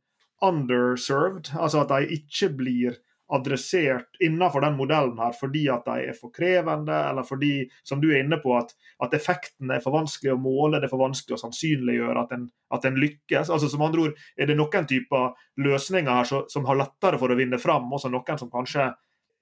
underserved? 0.43 1.51
Altså 1.59 1.83
at 1.83 1.91
de 1.91 2.15
ikke 2.15 2.49
blir 2.57 2.97
adressert 3.33 4.19
innenfor 4.23 4.61
den 4.61 4.75
modellen 4.77 5.17
her 5.19 5.33
fordi 5.37 5.65
at 5.73 5.87
de 5.87 6.09
er 6.09 6.17
for 6.17 6.33
krevende, 6.33 6.95
eller 7.09 7.25
fordi, 7.27 7.67
som 7.87 8.01
du 8.01 8.09
er 8.11 8.21
inne 8.23 8.37
på, 8.43 8.53
at, 8.57 8.73
at 9.03 9.15
effekten 9.17 9.73
er 9.73 9.81
for 9.83 9.95
vanskelig 9.95 10.35
å 10.35 10.41
måle, 10.41 10.79
det 10.79 10.89
er 10.89 10.93
for 10.93 11.03
vanskelig 11.03 11.37
å 11.37 11.43
sannsynliggjøre 11.45 12.25
at 12.25 12.35
en, 12.37 12.45
at 12.75 12.85
en 12.89 12.99
lykkes. 13.01 13.49
Altså 13.49 13.71
som 13.71 13.85
andre 13.85 14.07
ord, 14.07 14.19
Er 14.37 14.49
det 14.49 14.57
noen 14.57 14.87
typer 14.89 15.33
løsninger 15.61 16.11
her 16.11 16.29
som, 16.29 16.45
som 16.51 16.67
har 16.69 16.79
lettere 16.79 17.19
for 17.21 17.33
å 17.33 17.37
vinne 17.39 17.59
fram, 17.61 17.89
og 17.93 18.05
noen 18.11 18.39
som 18.39 18.51
kanskje 18.53 18.91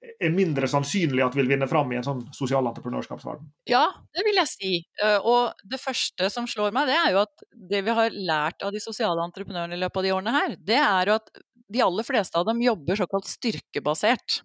er 0.02 0.32
mindre 0.34 0.66
sannsynlig 0.70 1.22
at 1.22 1.36
vil 1.38 1.48
vinne 1.50 1.68
fram 1.70 1.92
i 1.92 1.98
en 1.98 2.06
sånn 2.06 2.22
sosial 2.34 2.66
entreprenørskapsverden? 2.70 3.46
Ja, 3.70 3.84
det 4.14 4.24
vil 4.26 4.40
jeg 4.40 4.50
si. 4.50 4.72
Eh, 5.02 5.18
og 5.18 5.54
det 5.68 5.78
første 5.82 6.30
som 6.32 6.48
slår 6.50 6.74
meg, 6.74 6.90
det 6.90 6.96
er 6.98 7.12
jo 7.14 7.22
at 7.22 7.44
det 7.70 7.84
vi 7.86 7.94
har 7.94 8.16
lært 8.16 8.66
av 8.66 8.74
de 8.74 8.82
sosiale 8.82 9.22
entreprenørene 9.28 9.78
i 9.78 9.82
løpet 9.82 10.02
av 10.02 10.06
de 10.06 10.14
årene 10.16 10.34
her, 10.34 10.56
det 10.58 10.80
er 10.80 11.12
jo 11.12 11.18
at 11.20 11.30
de 11.72 11.82
aller 11.84 12.06
fleste 12.06 12.38
av 12.38 12.46
dem 12.48 12.62
jobber 12.64 12.98
såkalt 13.00 13.28
styrkebasert. 13.30 14.40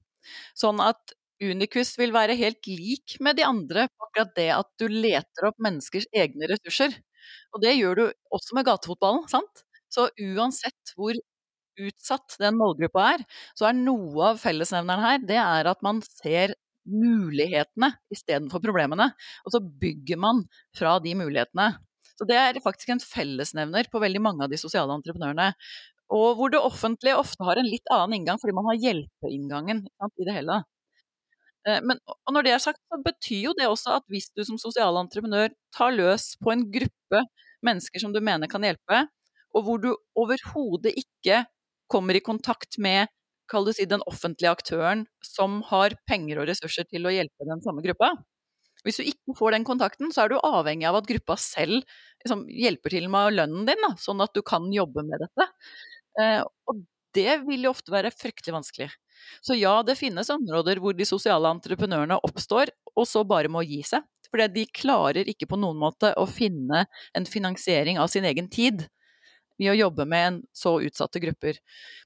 Sånn 0.57 0.81
at 0.83 1.15
Unicus 1.43 1.93
vil 1.99 2.13
være 2.15 2.35
helt 2.39 2.65
lik 2.69 3.17
med 3.23 3.37
de 3.37 3.45
andre 3.45 3.85
på 3.91 4.07
akkurat 4.07 4.33
det 4.37 4.49
at 4.55 4.69
du 4.81 4.87
leter 4.89 5.49
opp 5.51 5.59
menneskers 5.61 6.07
egne 6.15 6.49
ressurser. 6.49 6.95
Og 7.53 7.61
det 7.63 7.75
gjør 7.77 7.99
du 7.99 8.05
også 8.33 8.57
med 8.57 8.67
gatefotballen, 8.67 9.27
sant? 9.31 9.63
Så 9.93 10.07
uansett 10.17 10.93
hvor 10.97 11.17
utsatt 11.77 12.37
den 12.41 12.57
målgruppa 12.57 13.03
er, 13.15 13.25
så 13.57 13.67
er 13.69 13.77
noe 13.77 14.31
av 14.31 14.39
fellesnevneren 14.41 15.03
her 15.03 15.19
det 15.29 15.37
er 15.41 15.69
at 15.69 15.83
man 15.85 16.01
ser 16.05 16.55
mulighetene 16.87 17.91
istedenfor 18.13 18.63
problemene. 18.63 19.11
Og 19.45 19.53
så 19.53 19.61
bygger 19.61 20.19
man 20.23 20.45
fra 20.77 20.97
de 21.03 21.13
mulighetene. 21.19 21.73
Så 22.17 22.25
det 22.25 22.37
er 22.39 22.57
faktisk 22.63 22.89
en 22.95 23.03
fellesnevner 23.03 23.89
på 23.91 24.01
veldig 24.01 24.21
mange 24.23 24.45
av 24.45 24.49
de 24.49 24.57
sosiale 24.57 24.95
entreprenørene. 24.95 25.51
Og 26.13 26.37
hvor 26.39 26.51
det 26.53 26.63
offentlige 26.63 27.17
ofte 27.19 27.43
har 27.43 27.59
en 27.59 27.67
litt 27.67 27.89
annen 27.91 28.21
inngang, 28.21 28.39
fordi 28.39 28.55
man 28.55 28.69
har 28.69 28.79
hjelpeinngangen 28.79 29.83
i 29.87 30.27
det 30.27 30.35
hele. 30.37 30.61
Eh, 31.67 31.81
men 31.83 31.99
når 32.31 32.47
det 32.47 32.53
er 32.55 32.63
sagt, 32.63 32.79
så 32.87 33.01
betyr 33.03 33.49
jo 33.49 33.55
det 33.57 33.67
også 33.67 33.97
at 33.97 34.07
hvis 34.11 34.29
du 34.31 34.43
som 34.47 34.59
sosial 34.61 34.99
entreprenør 35.01 35.51
tar 35.75 35.95
løs 35.95 36.35
på 36.43 36.53
en 36.53 36.63
gruppe 36.71 37.23
mennesker 37.65 38.03
som 38.03 38.13
du 38.15 38.21
mener 38.23 38.49
kan 38.51 38.63
hjelpe, 38.63 39.03
og 39.55 39.65
hvor 39.65 39.83
du 39.83 39.91
overhodet 40.19 40.93
ikke 40.95 41.43
kommer 41.91 42.17
i 42.17 42.23
kontakt 42.23 42.79
med 42.83 43.11
kall 43.51 43.67
det 43.67 43.77
si, 43.77 43.85
den 43.87 44.03
offentlige 44.07 44.51
aktøren 44.51 45.05
som 45.23 45.61
har 45.69 45.95
penger 46.09 46.41
og 46.41 46.49
ressurser 46.49 46.87
til 46.89 47.07
å 47.07 47.13
hjelpe 47.13 47.47
den 47.47 47.63
samme 47.63 47.83
gruppa. 47.85 48.11
Hvis 48.85 48.99
du 48.99 49.07
ikke 49.07 49.35
får 49.39 49.55
den 49.55 49.65
kontakten, 49.67 50.11
så 50.13 50.23
er 50.25 50.31
du 50.31 50.37
avhengig 50.43 50.87
av 50.87 50.99
at 50.99 51.07
gruppa 51.09 51.37
selv 51.41 51.79
liksom, 52.21 52.45
hjelper 52.51 52.93
til 52.93 53.07
med 53.11 53.37
lønnen 53.39 53.65
din, 53.67 53.83
da, 53.83 53.93
sånn 53.99 54.21
at 54.23 54.35
du 54.35 54.43
kan 54.45 54.67
jobbe 54.71 55.03
med 55.07 55.23
dette. 55.25 55.47
Eh, 56.21 56.41
og 56.69 56.83
det 57.17 57.39
vil 57.47 57.65
jo 57.65 57.73
ofte 57.73 57.93
være 57.93 58.13
fryktelig 58.13 58.53
vanskelig. 58.55 58.89
Så 59.41 59.57
ja, 59.57 59.79
det 59.85 59.97
finnes 59.99 60.29
områder 60.33 60.81
hvor 60.81 60.95
de 60.97 61.07
sosiale 61.07 61.49
entreprenørene 61.49 62.19
oppstår, 62.27 62.71
og 62.95 63.07
så 63.09 63.23
bare 63.27 63.51
må 63.51 63.63
gi 63.65 63.81
seg. 63.85 64.05
For 64.27 64.43
de 64.51 64.65
klarer 64.75 65.29
ikke 65.29 65.47
på 65.49 65.59
noen 65.59 65.79
måte 65.79 66.11
å 66.19 66.27
finne 66.29 66.85
en 67.15 67.27
finansiering 67.29 67.99
av 68.01 68.11
sin 68.11 68.27
egen 68.27 68.49
tid 68.51 68.85
ved 69.57 69.71
å 69.71 69.77
jobbe 69.77 70.05
med 70.05 70.27
en 70.27 70.39
så 70.55 70.75
utsatte 70.85 71.21
grupper. 71.23 71.57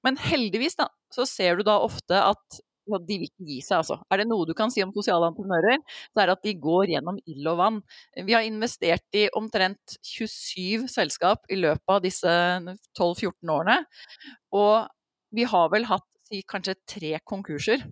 Men 0.05 0.20
heldigvis 0.22 0.78
da, 0.80 0.88
så 1.12 1.26
ser 1.28 1.59
du 1.59 1.66
da 1.68 1.80
ofte 1.84 2.22
at 2.24 2.62
de 3.07 3.17
vil 3.21 3.27
ikke 3.29 3.47
gi 3.47 3.59
seg, 3.63 3.82
altså. 3.82 3.97
Er 4.11 4.21
det 4.21 4.27
noe 4.29 4.47
du 4.49 4.53
kan 4.57 4.71
si 4.73 4.84
om 4.84 4.93
sosiale 4.95 5.29
entreprenører, 5.29 5.82
så 6.11 6.23
er 6.23 6.29
det 6.32 6.38
at 6.38 6.47
de 6.47 6.55
går 6.65 6.93
gjennom 6.95 7.19
ild 7.25 7.49
og 7.51 7.59
vann. 7.61 7.79
Vi 8.17 8.36
har 8.36 8.47
investert 8.47 9.17
i 9.17 9.27
omtrent 9.38 9.97
27 10.07 10.88
selskap 10.91 11.45
i 11.51 11.59
løpet 11.61 11.95
av 11.95 12.01
disse 12.03 12.36
12-14 12.97 13.53
årene. 13.53 13.77
Og 14.57 14.88
vi 15.36 15.47
har 15.47 15.71
vel 15.73 15.88
hatt 15.91 16.07
kanskje 16.51 16.77
tre 16.88 17.17
konkurser 17.27 17.84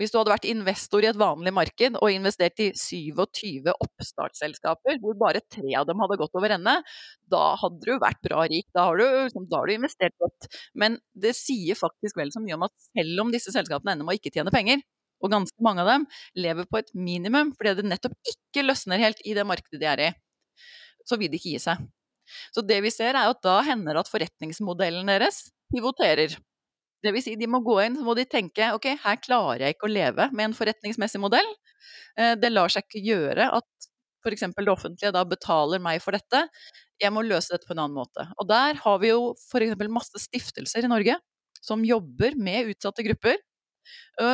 hvis 0.00 0.12
du 0.12 0.16
hadde 0.16 0.32
vært 0.32 0.48
investor 0.48 1.04
i 1.04 1.10
et 1.10 1.18
vanlig 1.20 1.52
marked 1.52 1.98
og 2.00 2.12
investert 2.12 2.62
i 2.64 2.70
27 2.72 3.68
oppstartsselskaper, 3.74 4.96
hvor 5.02 5.18
bare 5.20 5.42
tre 5.52 5.74
av 5.76 5.84
dem 5.88 6.00
hadde 6.00 6.16
gått 6.22 6.38
over 6.40 6.54
ende, 6.56 6.78
da 7.28 7.42
hadde 7.60 7.84
du 7.84 8.00
vært 8.00 8.22
bra 8.24 8.46
rik. 8.48 8.66
Da 8.76 8.86
har 8.88 8.96
du, 8.96 9.04
liksom, 9.04 9.44
da 9.50 9.60
har 9.60 9.68
du 9.68 9.74
investert 9.76 10.16
godt. 10.22 10.48
Men 10.72 10.96
det 11.12 11.34
sier 11.36 11.76
faktisk 11.76 12.16
vel 12.16 12.32
så 12.32 12.40
mye 12.40 12.56
om 12.56 12.64
at 12.70 12.74
selv 12.88 13.26
om 13.26 13.34
disse 13.34 13.52
selskapene 13.52 13.94
ender 13.94 14.08
med 14.08 14.16
å 14.16 14.20
ikke 14.22 14.32
tjene 14.32 14.54
penger, 14.54 14.80
og 15.20 15.34
ganske 15.34 15.64
mange 15.64 15.84
av 15.84 15.92
dem 15.92 16.08
lever 16.40 16.64
på 16.64 16.80
et 16.80 16.92
minimum 16.96 17.50
fordi 17.52 17.76
det 17.76 17.90
nettopp 17.90 18.14
ikke 18.32 18.64
løsner 18.64 19.02
helt 19.02 19.20
i 19.28 19.34
det 19.36 19.44
markedet 19.44 19.82
de 19.82 19.88
er 19.90 20.04
i, 20.06 20.12
så 21.04 21.20
vil 21.20 21.28
de 21.28 21.36
ikke 21.36 21.52
gi 21.52 21.60
seg. 21.60 21.82
Så 22.54 22.64
det 22.64 22.78
vi 22.84 22.92
ser, 22.94 23.12
er 23.12 23.28
at 23.28 23.42
da 23.44 23.58
hender 23.66 23.96
det 23.96 24.04
at 24.04 24.12
forretningsmodellen 24.12 25.10
deres 25.10 25.48
pivoterer. 25.74 26.38
Det 27.00 27.12
vil 27.14 27.24
si, 27.24 27.36
de 27.40 27.48
må 27.48 27.62
gå 27.64 27.78
inn, 27.84 27.96
så 27.96 28.04
må 28.04 28.14
de 28.16 28.26
tenke 28.28 28.72
ok, 28.76 28.92
her 29.04 29.20
klarer 29.22 29.64
jeg 29.64 29.76
ikke 29.76 29.88
å 29.88 29.92
leve 29.92 30.28
med 30.36 30.50
en 30.50 30.56
forretningsmessig 30.56 31.20
modell. 31.22 31.48
Eh, 32.18 32.34
det 32.40 32.52
lar 32.52 32.72
seg 32.72 32.84
ikke 32.86 33.04
gjøre 33.06 33.48
at 33.56 33.88
f.eks. 34.20 34.44
det 34.52 34.72
offentlige 34.72 35.14
da 35.16 35.24
betaler 35.24 35.80
meg 35.80 36.02
for 36.04 36.16
dette. 36.16 36.44
Jeg 37.00 37.14
må 37.16 37.24
løse 37.24 37.54
dette 37.54 37.68
på 37.68 37.72
en 37.72 37.86
annen 37.86 37.96
måte. 37.96 38.26
Og 38.36 38.48
der 38.50 38.76
har 38.82 38.98
vi 39.00 39.14
jo 39.14 39.30
f.eks. 39.38 39.78
masse 39.88 40.20
stiftelser 40.26 40.84
i 40.84 40.92
Norge 40.92 41.16
som 41.64 41.84
jobber 41.84 42.36
med 42.40 42.72
utsatte 42.72 43.04
grupper, 43.04 43.36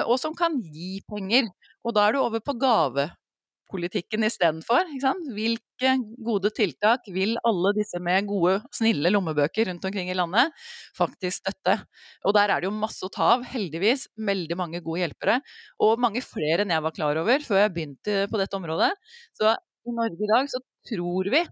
og 0.06 0.14
som 0.18 0.34
kan 0.38 0.58
gi 0.62 1.00
penger. 1.10 1.48
Og 1.86 1.94
da 1.94 2.04
er 2.06 2.14
du 2.14 2.20
over 2.20 2.42
på 2.42 2.54
gave 2.58 3.08
politikken 3.70 4.26
istedenfor. 4.26 4.88
Hvilke 5.34 5.92
gode 6.24 6.52
tiltak 6.56 7.08
vil 7.12 7.36
alle 7.46 7.72
disse 7.76 8.00
med 8.02 8.28
gode, 8.30 8.58
snille 8.74 9.12
lommebøker 9.12 9.70
rundt 9.70 9.84
omkring 9.88 10.10
i 10.12 10.16
landet 10.16 10.54
faktisk 10.96 11.42
støtte? 11.42 11.78
Og 12.24 12.36
der 12.36 12.52
er 12.54 12.62
det 12.62 12.70
jo 12.70 12.74
masse 12.76 13.04
å 13.06 13.12
ta 13.12 13.32
av, 13.36 13.44
heldigvis. 13.50 14.06
Veldig 14.16 14.58
mange 14.58 14.82
gode 14.84 15.04
hjelpere. 15.04 15.40
Og 15.82 16.00
mange 16.02 16.22
flere 16.24 16.64
enn 16.64 16.74
jeg 16.74 16.86
var 16.86 16.96
klar 16.96 17.22
over 17.22 17.44
før 17.46 17.64
jeg 17.64 17.76
begynte 17.76 18.18
på 18.32 18.40
dette 18.42 18.58
området. 18.58 18.92
Så 19.36 19.52
i 19.86 19.94
Norge 19.94 20.18
i 20.18 20.32
dag 20.32 20.50
så 20.50 20.62
tror 20.88 21.30
vi 21.34 21.44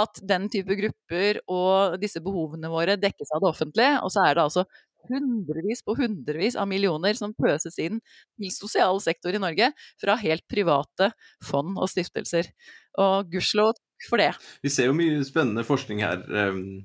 at 0.00 0.22
den 0.24 0.46
type 0.52 0.76
grupper 0.78 1.42
og 1.52 1.98
disse 2.00 2.22
behovene 2.24 2.70
våre 2.72 2.96
dekkes 3.00 3.32
av 3.36 3.42
det 3.42 3.50
offentlige, 3.50 3.98
og 4.00 4.12
så 4.14 4.22
er 4.24 4.38
det 4.38 4.44
altså 4.46 4.64
hundrevis 5.10 5.82
på 5.86 5.96
hundrevis 5.98 6.56
av 6.58 6.68
millioner 6.70 7.16
som 7.18 7.34
pøses 7.34 7.78
inn 7.82 8.00
til 8.38 8.54
sosial 8.54 9.00
sektor 9.02 9.34
i 9.34 9.42
Norge 9.42 9.72
fra 10.00 10.16
helt 10.22 10.46
private 10.50 11.12
fond 11.44 11.78
og 11.78 11.90
stiftelser. 11.90 12.52
Og 13.00 13.30
gudskjelov 13.32 13.76
for 14.08 14.22
det. 14.22 14.32
Vi 14.62 14.72
ser 14.72 14.90
jo 14.90 14.96
mye 14.96 15.22
spennende 15.26 15.64
forskning 15.66 16.02
her 16.04 16.22
um, 16.26 16.82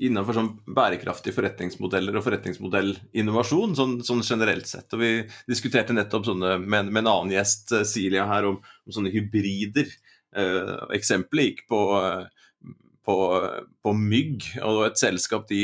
innenfor 0.00 0.36
sånn 0.36 0.50
bærekraftige 0.76 1.36
forretningsmodeller 1.36 2.16
og 2.16 2.24
forretningsmodellinnovasjon 2.24 3.74
sånn, 3.76 3.96
sånn, 4.06 4.22
generelt 4.24 4.68
sett. 4.68 4.88
Og 4.96 5.02
Vi 5.02 5.10
diskuterte 5.50 5.96
nettopp 5.96 6.30
sånne 6.30 6.56
med, 6.62 6.88
med 6.88 7.02
en 7.02 7.12
annen 7.12 7.34
gjest, 7.36 7.74
eh, 7.76 7.84
Silja, 7.88 8.24
her 8.30 8.48
om, 8.48 8.60
om 8.60 8.96
sånne 8.96 9.12
hybrider. 9.12 9.90
Eh, 10.36 10.72
eksempelet 10.96 11.50
gikk 11.50 11.66
på, 11.68 11.80
på, 13.04 13.18
på, 13.84 13.94
mygg, 13.98 14.48
og 14.64 14.86
et 14.88 15.00
selskap 15.00 15.48
de 15.52 15.62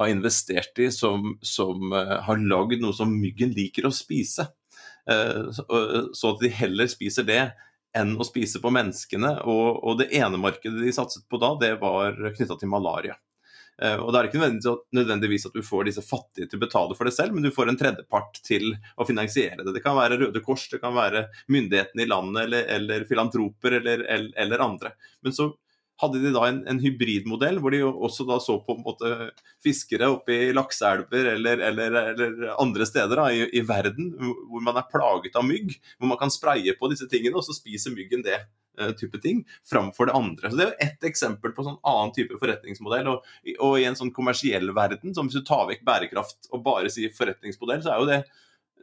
har 0.00 0.10
investert 0.10 0.78
i, 0.78 0.90
som, 0.92 1.36
som 1.44 1.92
uh, 1.92 2.18
har 2.26 2.40
lagd 2.42 2.82
noe 2.82 2.96
som 2.96 3.12
myggen 3.14 3.54
liker 3.56 3.86
å 3.88 3.94
spise. 3.94 4.48
Uh, 5.10 5.50
så, 5.54 5.66
så, 6.12 6.32
at 6.32 6.42
de 6.42 6.50
heller 6.54 6.90
spiser 6.90 7.28
det 7.28 7.42
enn 7.94 8.16
å 8.18 8.26
spise 8.26 8.62
på 8.62 8.72
menneskene. 8.74 9.36
Og, 9.46 9.84
og 9.84 10.00
det 10.00 10.10
ene 10.18 10.40
markedet 10.40 10.82
de 10.82 10.94
satset 10.94 11.28
på 11.30 11.38
da, 11.42 11.54
det 11.60 11.76
var 11.82 12.18
knytta 12.34 12.58
til 12.58 12.72
malaria. 12.72 13.16
Og 13.74 14.12
Det 14.14 14.18
er 14.20 14.26
ikke 14.28 14.72
nødvendigvis 14.94 15.48
at 15.48 15.56
du 15.56 15.64
får 15.66 15.88
disse 15.88 16.02
fattige 16.06 16.46
til 16.46 16.60
å 16.60 16.62
betale 16.62 16.94
for 16.94 17.08
det 17.08 17.14
selv, 17.16 17.34
men 17.34 17.42
du 17.42 17.50
får 17.50 17.72
en 17.72 17.78
tredjepart 17.80 18.38
til 18.46 18.68
å 18.94 19.06
finansiere 19.08 19.64
det. 19.66 19.72
Det 19.74 19.82
kan 19.82 19.96
være 19.98 20.20
Røde 20.20 20.42
Kors, 20.46 20.68
det 20.70 20.78
kan 20.78 20.94
være 20.94 21.24
myndighetene 21.50 22.04
i 22.04 22.06
landet 22.06 22.44
eller, 22.44 22.68
eller 22.76 23.06
filantroper 23.08 23.80
eller, 23.80 24.04
eller, 24.06 24.62
andre. 24.62 24.94
Men 25.26 25.34
så 25.34 25.48
hadde 26.02 26.20
de 26.22 26.32
da 26.34 26.42
en, 26.48 26.60
en, 26.70 26.80
hybridmodell 26.82 27.60
hvor 27.62 27.74
de 27.74 27.82
også 27.86 28.26
da 28.28 28.40
så 28.42 28.56
på 28.66 28.76
en 28.76 28.82
måte 28.86 29.12
fiskere 29.62 30.10
oppe 30.16 30.34
i 30.48 30.50
lakseelver 30.56 31.30
eller, 31.36 31.62
eller, 31.70 31.98
eller, 32.12 32.34
andre 32.60 32.88
steder 32.88 33.20
da, 33.20 33.28
i, 33.30 33.46
i, 33.54 33.62
verden 33.66 34.10
hvor 34.18 34.64
man 34.64 34.80
er 34.80 34.90
plaget 34.90 35.38
av 35.38 35.46
mygg, 35.46 35.76
hvor 35.98 36.10
man 36.10 36.20
kan 36.20 36.34
spraye 36.34 36.74
på 36.78 36.90
disse 36.92 37.08
tingene, 37.10 37.38
og 37.38 37.46
så 37.46 37.56
spiser 37.56 37.94
myggen 37.94 38.26
det. 38.26 38.42
Uh, 38.74 38.88
type 38.98 39.14
ting, 39.22 39.44
framfor 39.70 40.08
det 40.08 40.16
andre. 40.18 40.48
Så 40.50 40.58
Det 40.58 40.64
er 40.64 40.70
jo 40.72 40.86
ett 40.88 41.04
eksempel 41.06 41.52
på 41.54 41.62
sånn 41.62 41.76
annen 41.86 42.10
type 42.16 42.34
forretningsmodell. 42.40 43.06
Og, 43.06 43.28
og, 43.52 43.74
i 43.78 43.84
en 43.86 43.94
sånn 43.94 44.10
kommersiell 44.16 44.66
verden, 44.74 45.12
som 45.14 45.28
hvis 45.28 45.38
du 45.38 45.46
tar 45.46 45.68
vekk 45.68 45.84
bærekraft 45.86 46.48
og 46.50 46.64
bare 46.64 46.90
sier 46.90 47.12
forretningsmodell, 47.14 47.84
så 47.84 47.92
er 47.92 48.02
jo 48.02 48.08
det 48.08 48.18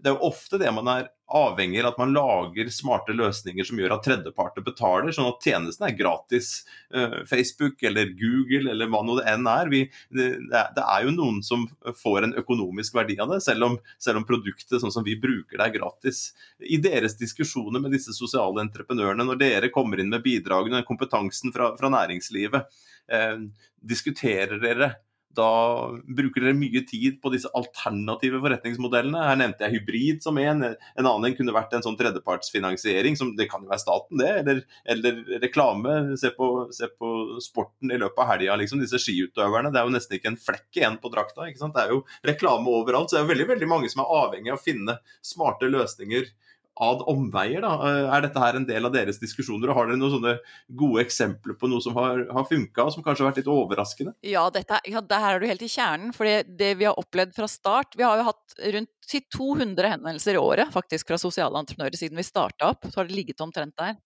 det 0.01 0.09
er 0.09 0.15
jo 0.15 0.29
ofte 0.31 0.57
det 0.57 0.69
man 0.73 0.87
er 0.89 1.09
avhengig 1.31 1.79
av, 1.81 1.93
at 1.93 1.99
man 2.01 2.13
lager 2.15 2.69
smarte 2.73 3.13
løsninger 3.15 3.65
som 3.67 3.79
gjør 3.79 3.93
at 3.95 4.03
tredjeparter 4.03 4.63
betaler, 4.65 5.13
sånn 5.15 5.29
at 5.29 5.45
tjenesten 5.45 5.85
er 5.87 5.95
gratis. 5.95 6.49
Uh, 6.93 7.21
Facebook 7.29 7.83
eller 7.87 8.11
Google 8.19 8.73
eller 8.73 8.89
hva 8.91 9.03
nå 9.05 9.15
det 9.19 9.27
enn 9.31 9.47
er. 9.47 9.69
Vi, 9.71 9.83
det, 10.15 10.27
det, 10.49 10.83
er 10.83 11.05
jo 11.05 11.13
noen 11.15 11.39
som 11.45 11.67
får 12.01 12.27
en 12.27 12.35
økonomisk 12.41 12.97
verdi 12.97 13.15
av 13.21 13.31
det, 13.31 13.39
selv 13.45 13.69
om, 13.69 13.77
selv 14.01 14.21
om, 14.21 14.27
produktet 14.27 14.81
sånn 14.83 14.93
som 14.93 15.05
vi 15.07 15.15
bruker 15.21 15.59
det 15.59 15.69
er 15.69 15.77
gratis. 15.77 16.23
I 16.59 16.81
deres 16.83 17.15
diskusjoner 17.19 17.83
med 17.83 17.95
disse 17.95 18.15
sosiale 18.17 18.65
entreprenørene, 18.65 19.27
når 19.27 19.39
dere 19.41 19.71
kommer 19.73 20.01
inn 20.01 20.11
med 20.11 20.25
bidragene, 20.25 20.81
og 20.81 20.89
kompetansen 20.89 21.53
fra, 21.55 21.71
fra 21.79 21.93
næringslivet, 21.93 22.83
eh, 23.11 23.47
diskuterer 23.93 24.59
dere 24.61 24.93
da 25.38 25.51
bruker 26.17 26.43
dere 26.43 26.57
mye 26.57 26.84
tid 26.88 27.19
på 27.23 27.32
disse 27.34 27.49
alternative 27.57 28.41
forretningsmodellene. 28.43 29.23
Her 29.29 29.39
nevnte 29.39 29.65
jeg 29.65 29.77
hybrid 29.77 30.25
som 30.25 30.39
en. 30.41 30.65
En 30.71 31.09
annen 31.09 31.36
kunne 31.38 31.55
vært 31.55 31.73
en 31.77 31.86
sånn 31.86 31.97
tredjepartsfinansiering. 31.99 33.17
som 33.19 33.34
Det 33.38 33.47
kan 33.51 33.63
jo 33.63 33.71
være 33.71 33.84
staten, 33.84 34.21
det. 34.21 34.32
Eller, 34.41 34.61
eller 34.95 35.23
reklame. 35.43 36.17
Se 36.19 36.34
på, 36.36 36.51
se 36.75 36.91
på, 36.91 37.13
sporten 37.43 37.93
i 37.93 37.99
løpet 38.01 38.23
av 38.23 38.32
helga, 38.34 38.59
liksom. 38.61 38.84
Disse 38.84 38.99
skiutøverne. 39.01 39.71
Det 39.71 39.82
er 39.82 39.89
jo 39.89 39.95
nesten 39.95 40.19
ikke 40.19 40.34
en 40.34 40.41
flekk 40.49 40.82
igjen 40.82 40.99
på 41.01 41.13
drakta. 41.13 41.47
Det 41.47 41.86
er 41.86 41.95
jo 41.95 42.03
reklame 42.27 42.71
overalt. 42.71 43.11
Så 43.11 43.19
det 43.19 43.25
er 43.25 43.34
veldig, 43.34 43.49
veldig 43.55 43.71
mange 43.71 43.91
som 43.91 44.03
er 44.03 44.15
avhengig 44.21 44.53
av 44.53 44.59
å 44.59 44.65
finne 44.65 44.99
smarte 45.25 45.71
løsninger 45.71 46.32
ad 46.80 47.03
omveier. 47.11 47.61
da. 47.61 47.74
Eh, 47.88 48.15
er 48.15 48.24
dette 48.26 48.39
her 48.39 48.55
en 48.55 48.65
del 48.65 48.88
av 48.88 48.93
deres 48.93 49.19
diskusjoner, 49.19 49.69
og 49.69 49.78
har 49.78 49.89
dere 49.89 49.99
noen 49.99 50.13
sånne 50.15 50.36
gode 50.80 51.03
eksempler 51.03 51.57
på 51.59 51.69
noe 51.69 51.84
som 51.84 51.95
har, 51.97 52.24
har 52.32 52.47
funka, 52.47 52.86
og 52.86 52.93
som 52.95 53.03
kanskje 53.03 53.26
har 53.26 53.32
vært 53.32 53.41
litt 53.41 53.51
overraskende? 53.51 54.15
Ja, 54.24 54.47
dette, 54.53 54.80
ja, 54.89 55.03
det 55.03 55.22
her 55.24 55.36
er 55.36 55.43
du 55.43 55.49
helt 55.51 55.65
i 55.65 55.72
kjernen. 55.72 56.15
For 56.15 56.26
det 56.26 56.72
vi 56.80 56.88
har 56.88 56.99
opplevd 56.99 57.36
fra 57.36 57.49
start 57.51 57.97
Vi 57.99 58.05
har 58.07 58.17
jo 58.19 58.28
hatt 58.30 58.59
rundt 58.78 59.15
200 59.36 59.89
henvendelser 59.91 60.38
i 60.38 60.41
året 60.41 60.72
faktisk 60.72 61.09
fra 61.11 61.17
sosiale 61.19 61.59
entreprenører 61.59 61.99
siden 61.99 62.19
vi 62.19 62.24
starta 62.24 62.72
opp. 62.72 62.88
Så 62.88 63.01
har 63.01 63.09
det 63.09 63.17
ligget 63.17 63.43
omtrent 63.43 63.76
der. 63.80 63.97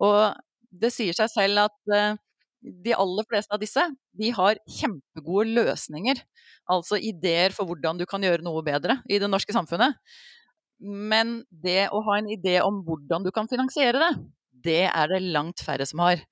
Og 0.00 0.32
det 0.72 0.92
sier 0.94 1.16
seg 1.16 1.28
selv 1.32 1.66
at 1.66 1.76
uh, 1.92 2.16
de 2.66 2.94
aller 2.96 3.26
fleste 3.28 3.52
av 3.54 3.60
disse 3.60 3.82
de 4.16 4.30
har 4.34 4.58
kjempegode 4.78 5.52
løsninger. 5.58 6.22
Altså 6.72 6.98
ideer 6.98 7.54
for 7.54 7.68
hvordan 7.68 8.00
du 8.00 8.06
kan 8.08 8.24
gjøre 8.24 8.44
noe 8.44 8.64
bedre 8.66 9.00
i 9.10 9.20
det 9.22 9.30
norske 9.30 9.54
samfunnet. 9.54 9.98
Men 10.80 11.40
det 11.50 11.88
å 11.94 12.02
ha 12.04 12.18
en 12.18 12.30
idé 12.32 12.58
om 12.64 12.82
hvordan 12.86 13.24
du 13.24 13.32
kan 13.34 13.48
finansiere 13.48 14.00
det, 14.02 14.12
det 14.66 14.82
er 14.88 15.12
det 15.12 15.22
langt 15.24 15.62
færre 15.64 15.86
som 15.88 16.02
har. 16.04 16.22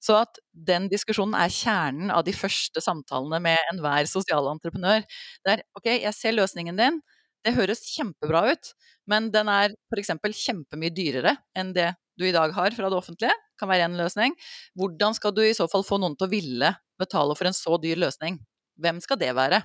Så 0.00 0.16
at 0.22 0.38
den 0.52 0.88
diskusjonen 0.92 1.36
er 1.36 1.52
kjernen 1.52 2.12
av 2.14 2.24
de 2.24 2.32
første 2.32 2.80
samtalene 2.84 3.40
med 3.44 3.72
enhver 3.72 4.08
sosialentreprenør. 4.08 5.04
Det 5.44 5.56
er 5.56 5.64
OK, 5.76 5.90
jeg 5.92 6.14
ser 6.16 6.36
løsningen 6.36 6.78
din, 6.78 7.00
det 7.44 7.56
høres 7.56 7.84
kjempebra 7.92 8.46
ut, 8.52 8.72
men 9.10 9.28
den 9.34 9.48
er 9.52 9.74
f.eks. 9.92 10.12
kjempemye 10.44 10.92
dyrere 10.94 11.34
enn 11.56 11.74
det 11.76 11.90
du 12.20 12.26
i 12.28 12.34
dag 12.36 12.52
har 12.52 12.76
fra 12.76 12.90
det 12.92 12.98
offentlige. 12.98 13.36
kan 13.60 13.68
være 13.68 13.88
en 13.88 13.96
løsning. 13.96 14.32
Hvordan 14.76 15.12
skal 15.16 15.34
du 15.36 15.42
i 15.44 15.56
så 15.56 15.66
fall 15.68 15.84
få 15.84 15.98
noen 16.00 16.16
til 16.16 16.28
å 16.28 16.32
ville 16.32 16.70
betale 17.00 17.36
for 17.36 17.48
en 17.48 17.56
så 17.56 17.76
dyr 17.80 18.00
løsning? 18.00 18.38
Hvem 18.80 19.00
skal 19.04 19.18
det 19.20 19.34
være? 19.36 19.60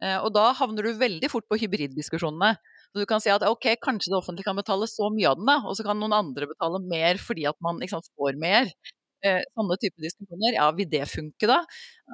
Eh, 0.00 0.18
og 0.20 0.32
da 0.36 0.50
havner 0.56 0.84
du 0.84 1.00
veldig 1.00 1.30
fort 1.32 1.46
på 1.48 1.56
hybriddiskusjonene. 1.60 2.54
Så 2.90 3.02
du 3.02 3.06
kan 3.06 3.22
si 3.22 3.30
at 3.30 3.44
ok, 3.46 3.68
kanskje 3.82 4.10
det 4.10 4.18
offentlige 4.18 4.48
kan 4.48 4.58
betale 4.58 4.88
så 4.90 5.10
mye 5.14 5.30
av 5.30 5.38
den, 5.38 5.46
da, 5.46 5.60
og 5.62 5.76
så 5.78 5.86
kan 5.86 6.00
noen 6.00 6.16
andre 6.16 6.48
betale 6.50 6.80
mer 6.82 7.20
fordi 7.22 7.46
at 7.50 7.58
man 7.62 7.78
sant, 7.90 8.10
får 8.18 8.38
mer. 8.40 8.72
Eh, 9.20 9.42
sånne 9.54 9.76
typer 9.78 10.06
diskusjoner. 10.06 10.56
Ja, 10.56 10.70
vil 10.74 10.88
det 10.90 11.04
funke 11.10 11.48
da? 11.50 11.60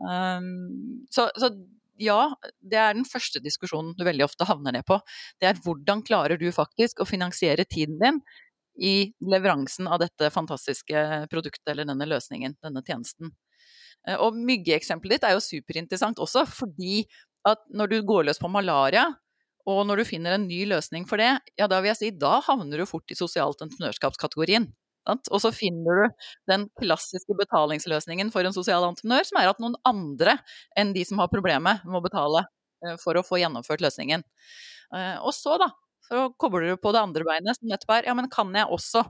Um, 0.03 1.07
så, 1.13 1.29
så, 1.39 1.53
ja, 2.03 2.19
det 2.61 2.81
er 2.81 2.97
den 2.97 3.07
første 3.09 3.41
diskusjonen 3.45 3.95
du 3.97 4.05
veldig 4.05 4.27
ofte 4.27 4.49
havner 4.49 4.75
ned 4.77 4.87
på. 4.89 4.99
Det 5.41 5.49
er 5.49 5.63
hvordan 5.65 6.03
klarer 6.07 6.41
du 6.41 6.49
faktisk 6.53 7.01
å 7.01 7.09
finansiere 7.09 7.65
tiden 7.65 8.01
din 8.03 8.21
i 8.77 9.15
leveransen 9.25 9.89
av 9.89 10.03
dette 10.03 10.29
fantastiske 10.35 11.27
produktet 11.33 11.73
eller 11.73 11.89
denne 11.89 12.09
løsningen, 12.11 12.59
denne 12.65 12.83
tjenesten. 12.85 13.33
Eh, 14.07 14.19
og 14.19 14.37
myggeeksempelet 14.37 15.17
ditt 15.17 15.29
er 15.29 15.37
jo 15.37 15.45
superinteressant 15.45 16.21
også, 16.23 16.45
fordi 16.51 17.07
at 17.47 17.63
når 17.71 17.95
du 17.95 18.01
går 18.07 18.27
løs 18.29 18.43
på 18.43 18.51
malaria, 18.51 19.07
og 19.67 19.83
når 19.89 20.01
du 20.01 20.09
finner 20.09 20.37
en 20.37 20.47
ny 20.49 20.63
løsning 20.71 21.07
for 21.11 21.21
det, 21.21 21.33
ja 21.59 21.67
da 21.71 21.81
vil 21.83 21.91
jeg 21.91 22.01
si 22.01 22.11
da 22.15 22.39
havner 22.47 22.83
du 22.83 22.89
fort 22.89 23.11
i 23.11 23.19
sosialt 23.19 23.63
entreprenørskapskategorien. 23.65 24.69
Og 25.07 25.39
så 25.43 25.53
finner 25.55 26.01
du 26.01 26.23
den 26.51 26.67
klassiske 26.81 27.35
betalingsløsningen 27.39 28.33
for 28.35 28.47
en 28.47 28.55
sosial 28.55 28.87
entreprenør, 28.89 29.27
som 29.29 29.39
er 29.39 29.51
at 29.51 29.61
noen 29.63 29.77
andre 29.87 30.39
enn 30.79 30.91
de 30.97 31.05
som 31.07 31.21
har 31.23 31.31
problemet, 31.31 31.85
må 31.87 32.03
betale 32.03 32.43
eh, 32.83 32.97
for 33.03 33.19
å 33.19 33.25
få 33.27 33.39
gjennomført 33.43 33.85
løsningen. 33.85 34.25
Eh, 34.95 35.15
og 35.23 35.31
så, 35.35 35.55
da, 35.63 35.71
så 36.09 36.27
kobler 36.43 36.73
du 36.73 36.83
på 36.83 36.95
det 36.95 37.05
andre 37.07 37.27
beinet, 37.29 37.59
som 37.59 37.71
nettopp 37.71 37.95
er 37.99 38.11
ja, 38.11 38.17
men 38.19 38.31
kan 38.33 38.51
jeg 38.55 38.67
også 38.67 39.05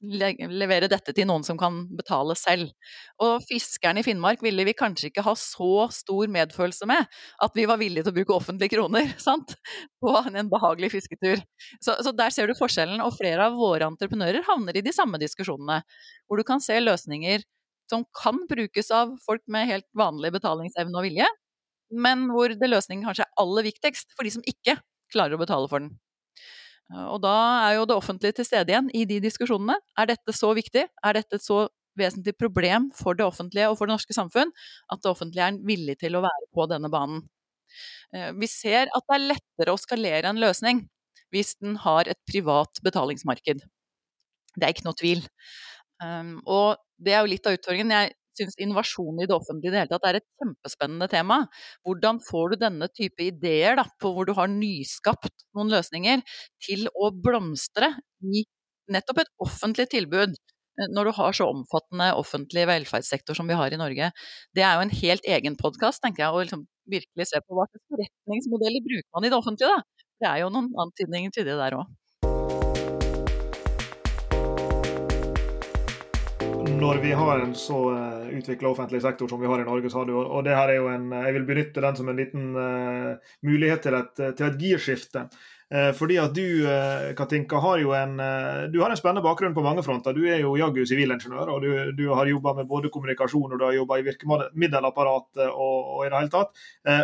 levere 0.00 0.88
dette 0.88 1.12
til 1.16 1.26
noen 1.28 1.44
som 1.44 1.58
kan 1.60 1.82
betale 1.96 2.34
selv. 2.38 2.70
Og 3.20 3.44
fiskerne 3.44 4.00
i 4.00 4.06
Finnmark 4.06 4.42
ville 4.44 4.64
vi 4.64 4.74
kanskje 4.76 5.10
ikke 5.10 5.24
ha 5.26 5.34
så 5.38 5.86
stor 5.92 6.30
medfølelse 6.32 6.88
med 6.88 7.08
at 7.44 7.58
vi 7.58 7.66
var 7.68 7.80
villige 7.80 8.06
til 8.06 8.14
å 8.14 8.16
bruke 8.16 8.36
offentlige 8.36 8.74
kroner 8.76 9.12
sant? 9.28 9.56
på 10.00 10.14
en 10.16 10.48
behagelig 10.48 10.92
fisketur. 10.94 11.42
Så, 11.82 11.98
så, 12.00 12.12
der 12.16 12.32
ser 12.32 12.48
du 12.48 12.56
forskjellen, 12.56 13.02
og 13.04 13.16
flere 13.18 13.50
av 13.50 13.58
våre 13.58 13.88
entreprenører 13.90 14.46
havner 14.46 14.78
i 14.78 14.84
de 14.84 14.94
samme 14.96 15.20
diskusjonene, 15.20 15.82
hvor 16.26 16.40
du 16.40 16.46
kan 16.48 16.62
se 16.64 16.78
løsninger 16.80 17.44
som 17.90 18.06
kan 18.16 18.38
brukes 18.48 18.88
av 18.94 19.12
folk 19.26 19.42
med 19.50 19.68
helt 19.68 19.88
vanlig 19.98 20.32
betalingsevne 20.38 20.96
og 20.96 21.04
vilje, 21.08 21.28
men 21.90 22.28
hvor 22.30 22.54
det 22.54 22.70
løsningen 22.70 23.04
kanskje 23.08 23.26
er 23.26 23.42
aller 23.42 23.66
viktigst 23.66 24.14
for 24.14 24.24
de 24.24 24.32
som 24.36 24.46
ikke 24.48 24.78
klarer 25.12 25.36
å 25.36 25.42
betale 25.42 25.68
for 25.68 25.82
den. 25.82 25.92
Og 26.90 27.20
da 27.22 27.34
er 27.68 27.76
jo 27.78 27.84
det 27.86 27.96
offentlige 27.96 28.40
til 28.40 28.48
stede 28.48 28.72
igjen 28.72 28.88
i 28.96 29.04
de 29.06 29.20
diskusjonene. 29.22 29.76
Er 29.98 30.10
dette 30.10 30.34
så 30.34 30.50
viktig? 30.58 30.86
Er 30.90 31.16
dette 31.16 31.38
et 31.38 31.44
så 31.44 31.68
vesentlig 31.98 32.34
problem 32.38 32.88
for 32.96 33.18
det 33.18 33.26
offentlige 33.26 33.68
og 33.70 33.76
for 33.78 33.86
det 33.86 33.94
norske 33.94 34.16
samfunn 34.16 34.50
at 34.90 35.02
det 35.02 35.10
offentlige 35.10 35.46
er 35.50 35.60
villig 35.66 35.98
til 36.00 36.16
å 36.18 36.24
være 36.24 36.48
på 36.56 36.66
denne 36.70 36.90
banen? 36.92 37.22
Eh, 38.14 38.32
vi 38.38 38.48
ser 38.50 38.90
at 38.90 39.06
det 39.06 39.16
er 39.16 39.28
lettere 39.34 39.74
å 39.74 39.80
skalere 39.80 40.30
en 40.30 40.40
løsning 40.42 40.84
hvis 41.30 41.54
den 41.60 41.76
har 41.84 42.10
et 42.10 42.18
privat 42.26 42.82
betalingsmarked. 42.82 43.62
Det 44.56 44.66
er 44.66 44.74
ikke 44.74 44.88
noe 44.88 44.98
tvil. 44.98 45.22
Um, 46.02 46.40
og 46.48 46.80
det 46.98 47.14
er 47.14 47.22
jo 47.22 47.30
litt 47.30 47.46
av 47.46 47.54
utfordringen. 47.54 47.92
Jeg 47.94 48.16
syns 48.38 48.56
innovasjon 48.60 49.20
i 49.22 49.28
det 49.28 49.36
offentlige 49.36 49.72
i 49.72 49.74
det 49.74 49.82
hele 49.82 49.92
tatt 49.92 50.06
er 50.08 50.20
et 50.20 50.28
kjempespennende 50.40 51.08
tema. 51.12 51.40
Hvordan 51.86 52.20
får 52.24 52.54
du 52.54 52.60
denne 52.64 52.90
type 52.94 53.26
ideer, 53.26 53.78
da, 53.80 53.86
på 54.00 54.12
hvor 54.14 54.28
du 54.28 54.34
har 54.38 54.50
nyskapt 54.52 55.46
noen 55.56 55.72
løsninger, 55.72 56.24
til 56.66 56.86
å 56.94 57.10
blomstre 57.14 57.92
i 58.22 58.44
nettopp 58.90 59.24
et 59.24 59.34
offentlig 59.46 59.90
tilbud? 59.92 60.38
Eh, 60.80 60.88
når 60.94 61.10
du 61.10 61.16
har 61.18 61.36
så 61.36 61.48
omfattende 61.50 62.10
offentlig 62.18 62.66
velferdssektor 62.70 63.36
som 63.36 63.48
vi 63.50 63.58
har 63.58 63.72
i 63.72 63.80
Norge. 63.80 64.10
Det 64.56 64.64
er 64.64 64.76
jo 64.76 64.84
en 64.86 64.98
helt 65.02 65.26
egen 65.36 65.56
podkast, 65.60 66.02
tenker 66.04 66.24
jeg, 66.24 66.34
å 66.34 66.44
liksom 66.44 66.66
virkelig 66.90 67.30
se 67.30 67.40
på 67.44 67.56
hva 67.56 67.66
slags 67.68 67.86
forretningsmodeller 67.92 68.86
bruker 68.86 69.08
man 69.16 69.26
i 69.26 69.32
det 69.32 69.38
offentlige, 69.38 69.74
da. 69.74 70.06
Det 70.20 70.28
er 70.30 70.42
jo 70.42 70.52
noen 70.52 70.70
antydninger 70.84 71.32
til 71.34 71.46
det 71.48 71.56
der 71.60 71.78
òg. 71.80 71.90
Når 76.80 77.00
vi 77.02 77.12
har 77.16 77.42
en 77.42 77.54
så 77.58 77.78
eh, 77.94 78.26
utvikla 78.38 78.72
offentlig 78.72 79.02
sektor 79.04 79.30
som 79.30 79.40
vi 79.42 79.48
har 79.50 79.62
i 79.62 79.68
Norge, 79.68 79.90
så 79.92 80.02
har 80.02 80.10
du, 80.10 80.14
og 80.20 80.44
det 80.46 80.56
her 80.56 80.72
er 80.72 80.80
jo 80.80 80.90
en, 80.92 81.08
jeg 81.12 81.36
vil 81.36 81.46
benytte 81.48 81.84
den 81.84 81.98
som 81.98 82.10
en 82.10 82.20
liten 82.20 82.50
uh, 82.56 83.32
mulighet 83.46 83.84
til 83.86 83.96
et, 83.98 84.12
til 84.38 84.46
et 84.46 84.60
girskifte. 84.60 85.26
Eh, 85.74 85.92
fordi 85.94 86.16
at 86.18 86.32
du 86.34 86.66
eh, 86.66 87.12
Katinka, 87.14 87.60
har 87.62 87.78
jo 87.78 87.92
en, 87.94 88.16
eh, 88.20 88.62
du 88.72 88.80
har 88.82 88.90
en 88.90 88.98
spennende 88.98 89.22
bakgrunn 89.22 89.54
på 89.54 89.62
mange 89.62 89.84
fronter. 89.86 90.16
Du 90.16 90.24
er 90.26 90.40
jo 90.42 90.56
jaggu 90.58 90.82
sivilingeniør, 90.82 91.52
og 91.54 91.62
du, 91.62 91.92
du, 91.94 92.08
har 92.10 92.26
jobba 92.26 92.56
med 92.58 92.66
både 92.66 92.90
kommunikasjon 92.90 93.52
og 93.52 93.58
du 93.58 93.64
har 93.68 93.76
jobba 93.76 94.00
i 94.00 94.06
virkemiddelapparatet 94.08 95.44
og, 95.46 95.76
og, 95.94 96.00
i 96.06 96.10
det 96.10 96.18
hele 96.18 96.32
tatt. 96.32 96.50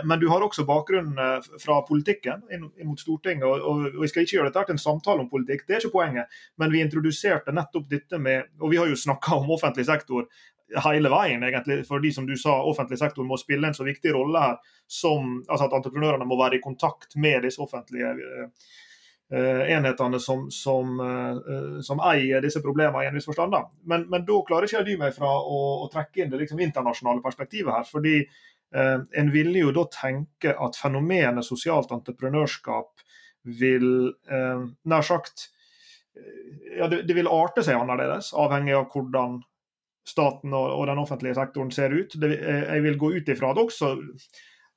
Men 0.09 0.19
du 0.19 0.27
har 0.33 0.43
også 0.43 0.67
bakgrunn 0.67 1.15
fra 1.63 1.79
politikken 1.87 2.43
inn, 2.51 2.67
mot 2.89 2.99
Stortinget. 2.99 3.47
Og, 3.47 3.63
og, 3.63 4.03
jeg 4.03 4.11
skal 4.11 4.27
ikke 4.27 4.39
gjøre 4.41 4.51
dette 4.51 4.67
til 4.67 4.77
en 4.77 4.83
samtale 4.83 5.23
om 5.23 5.31
politikk, 5.31 5.63
det 5.69 5.77
er 5.77 5.87
ikke 5.87 5.95
poenget. 6.01 6.37
Men 6.59 6.75
vi 6.75 6.83
introduserte 6.83 7.55
nettopp 7.55 7.87
dette 7.91 8.19
med 8.19 8.51
Og 8.61 8.71
vi 8.73 8.79
har 8.81 8.89
jo 8.89 8.99
snakka 8.99 9.39
om 9.39 9.51
offentlig 9.55 9.87
sektor 9.87 10.27
hele 10.75 11.11
veien, 11.11 11.43
egentlig, 11.43 11.85
fordi 11.87 12.13
som 12.13 12.27
du 12.27 12.37
sa, 12.37 12.57
offentlig 12.63 12.99
sektor 12.99 13.25
må 13.27 13.39
spille 13.39 13.69
en 13.69 13.77
så 13.77 13.87
viktig 13.87 14.15
rolle 14.15 14.43
her. 14.43 14.57
Som, 14.87 15.41
altså 15.49 15.67
At 15.67 15.79
entreprenørene 15.79 16.27
må 16.27 16.39
være 16.39 16.59
i 16.59 16.63
kontakt 16.63 17.17
med 17.19 17.43
disse 17.47 17.63
offentlige 17.63 18.13
uh, 18.15 19.63
enhetene 19.71 20.21
som, 20.23 20.45
som, 20.51 21.01
uh, 21.01 21.81
som, 21.83 22.03
eier 22.07 22.43
disse 22.45 22.63
problemene 22.63 23.05
i 23.05 23.11
en 23.11 23.19
viss 23.19 23.27
forstand. 23.27 23.57
Men, 23.85 24.07
men, 24.11 24.27
da 24.27 24.43
klarer 24.47 24.69
ikke 24.69 24.81
jeg 24.81 24.91
dy 24.91 25.01
meg 25.01 25.17
fra 25.17 25.31
å, 25.31 25.63
å 25.87 25.89
trekke 25.93 26.23
inn 26.23 26.31
det 26.35 26.43
liksom, 26.45 26.63
internasjonale 26.63 27.25
perspektivet 27.25 27.75
her. 27.75 27.89
fordi 27.91 28.21
uh, 28.23 29.03
En 29.11 29.35
ville 29.35 29.67
jo 29.67 29.75
da 29.75 29.87
tenke 29.91 30.55
at 30.55 30.79
fenomenet 30.79 31.47
sosialt 31.47 31.95
entreprenørskap 31.95 33.07
vil 33.47 34.11
nær 34.27 35.05
sagt 35.07 35.53
ja, 36.75 36.89
det, 36.91 37.05
det, 37.07 37.15
vil 37.15 37.29
arte 37.31 37.63
seg 37.63 37.79
annerledes, 37.79 38.33
avhengig 38.35 38.75
av 38.75 38.89
hvordan 38.91 39.37
staten 40.07 40.55
og, 40.55 40.69
og, 40.79 40.85
den 40.91 41.01
offentlige 41.03 41.37
sektoren 41.39 41.73
ser 41.75 41.95
ut. 41.95 42.15
Det, 42.21 42.31
jeg 42.39 42.85
vil 42.85 42.99
gå 43.01 43.13
ut 43.17 43.33
ifra 43.33 43.53
det 43.57 43.65
også 43.67 43.95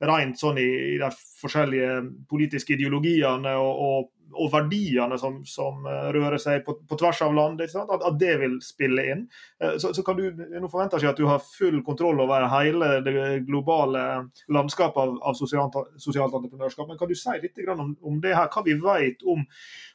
rent 0.10 0.40
sånn 0.40 0.58
i, 0.62 0.70
i 0.94 0.98
de 1.00 1.10
forskjellige 1.42 2.00
politiske 2.30 2.78
ideologiene 2.78 3.56
og, 3.60 3.84
og, 3.86 4.10
og 4.34 4.52
verdiene 4.54 5.18
som, 5.20 5.40
som, 5.48 5.86
eh, 5.90 6.10
rører 6.16 6.38
seg 6.42 6.64
på, 6.66 6.76
på 6.88 6.98
tvers 7.00 7.22
av 7.26 7.36
landet, 7.36 7.76
at, 7.76 7.92
at, 7.96 8.18
det 8.20 8.36
vil 8.42 8.58
spille 8.64 9.06
inn. 9.14 9.26
Eh, 9.64 9.78
så, 9.82 9.94
så 9.96 10.04
kan 10.06 10.20
du, 10.20 10.28
Nå 10.30 10.70
forventer 10.72 11.02
jeg 11.02 11.14
at 11.14 11.22
du 11.22 11.28
har 11.30 11.44
full 11.44 11.82
kontroll 11.86 12.22
over 12.24 12.48
hele 12.54 12.92
det 13.06 13.14
globale 13.48 14.04
landskapet 14.52 15.02
av, 15.02 15.16
av 15.32 15.38
sosialt, 15.38 15.78
sosialt, 15.98 16.36
entreprenørskap, 16.36 16.90
men 16.90 17.00
kan 17.00 17.10
du 17.10 17.16
si 17.18 17.38
litt 17.42 17.64
om, 17.70 17.96
om, 18.02 18.20
det 18.24 18.36
her, 18.36 18.52
hva 18.54 18.66
vi 18.66 18.78
vet 18.80 19.26
om 19.28 19.46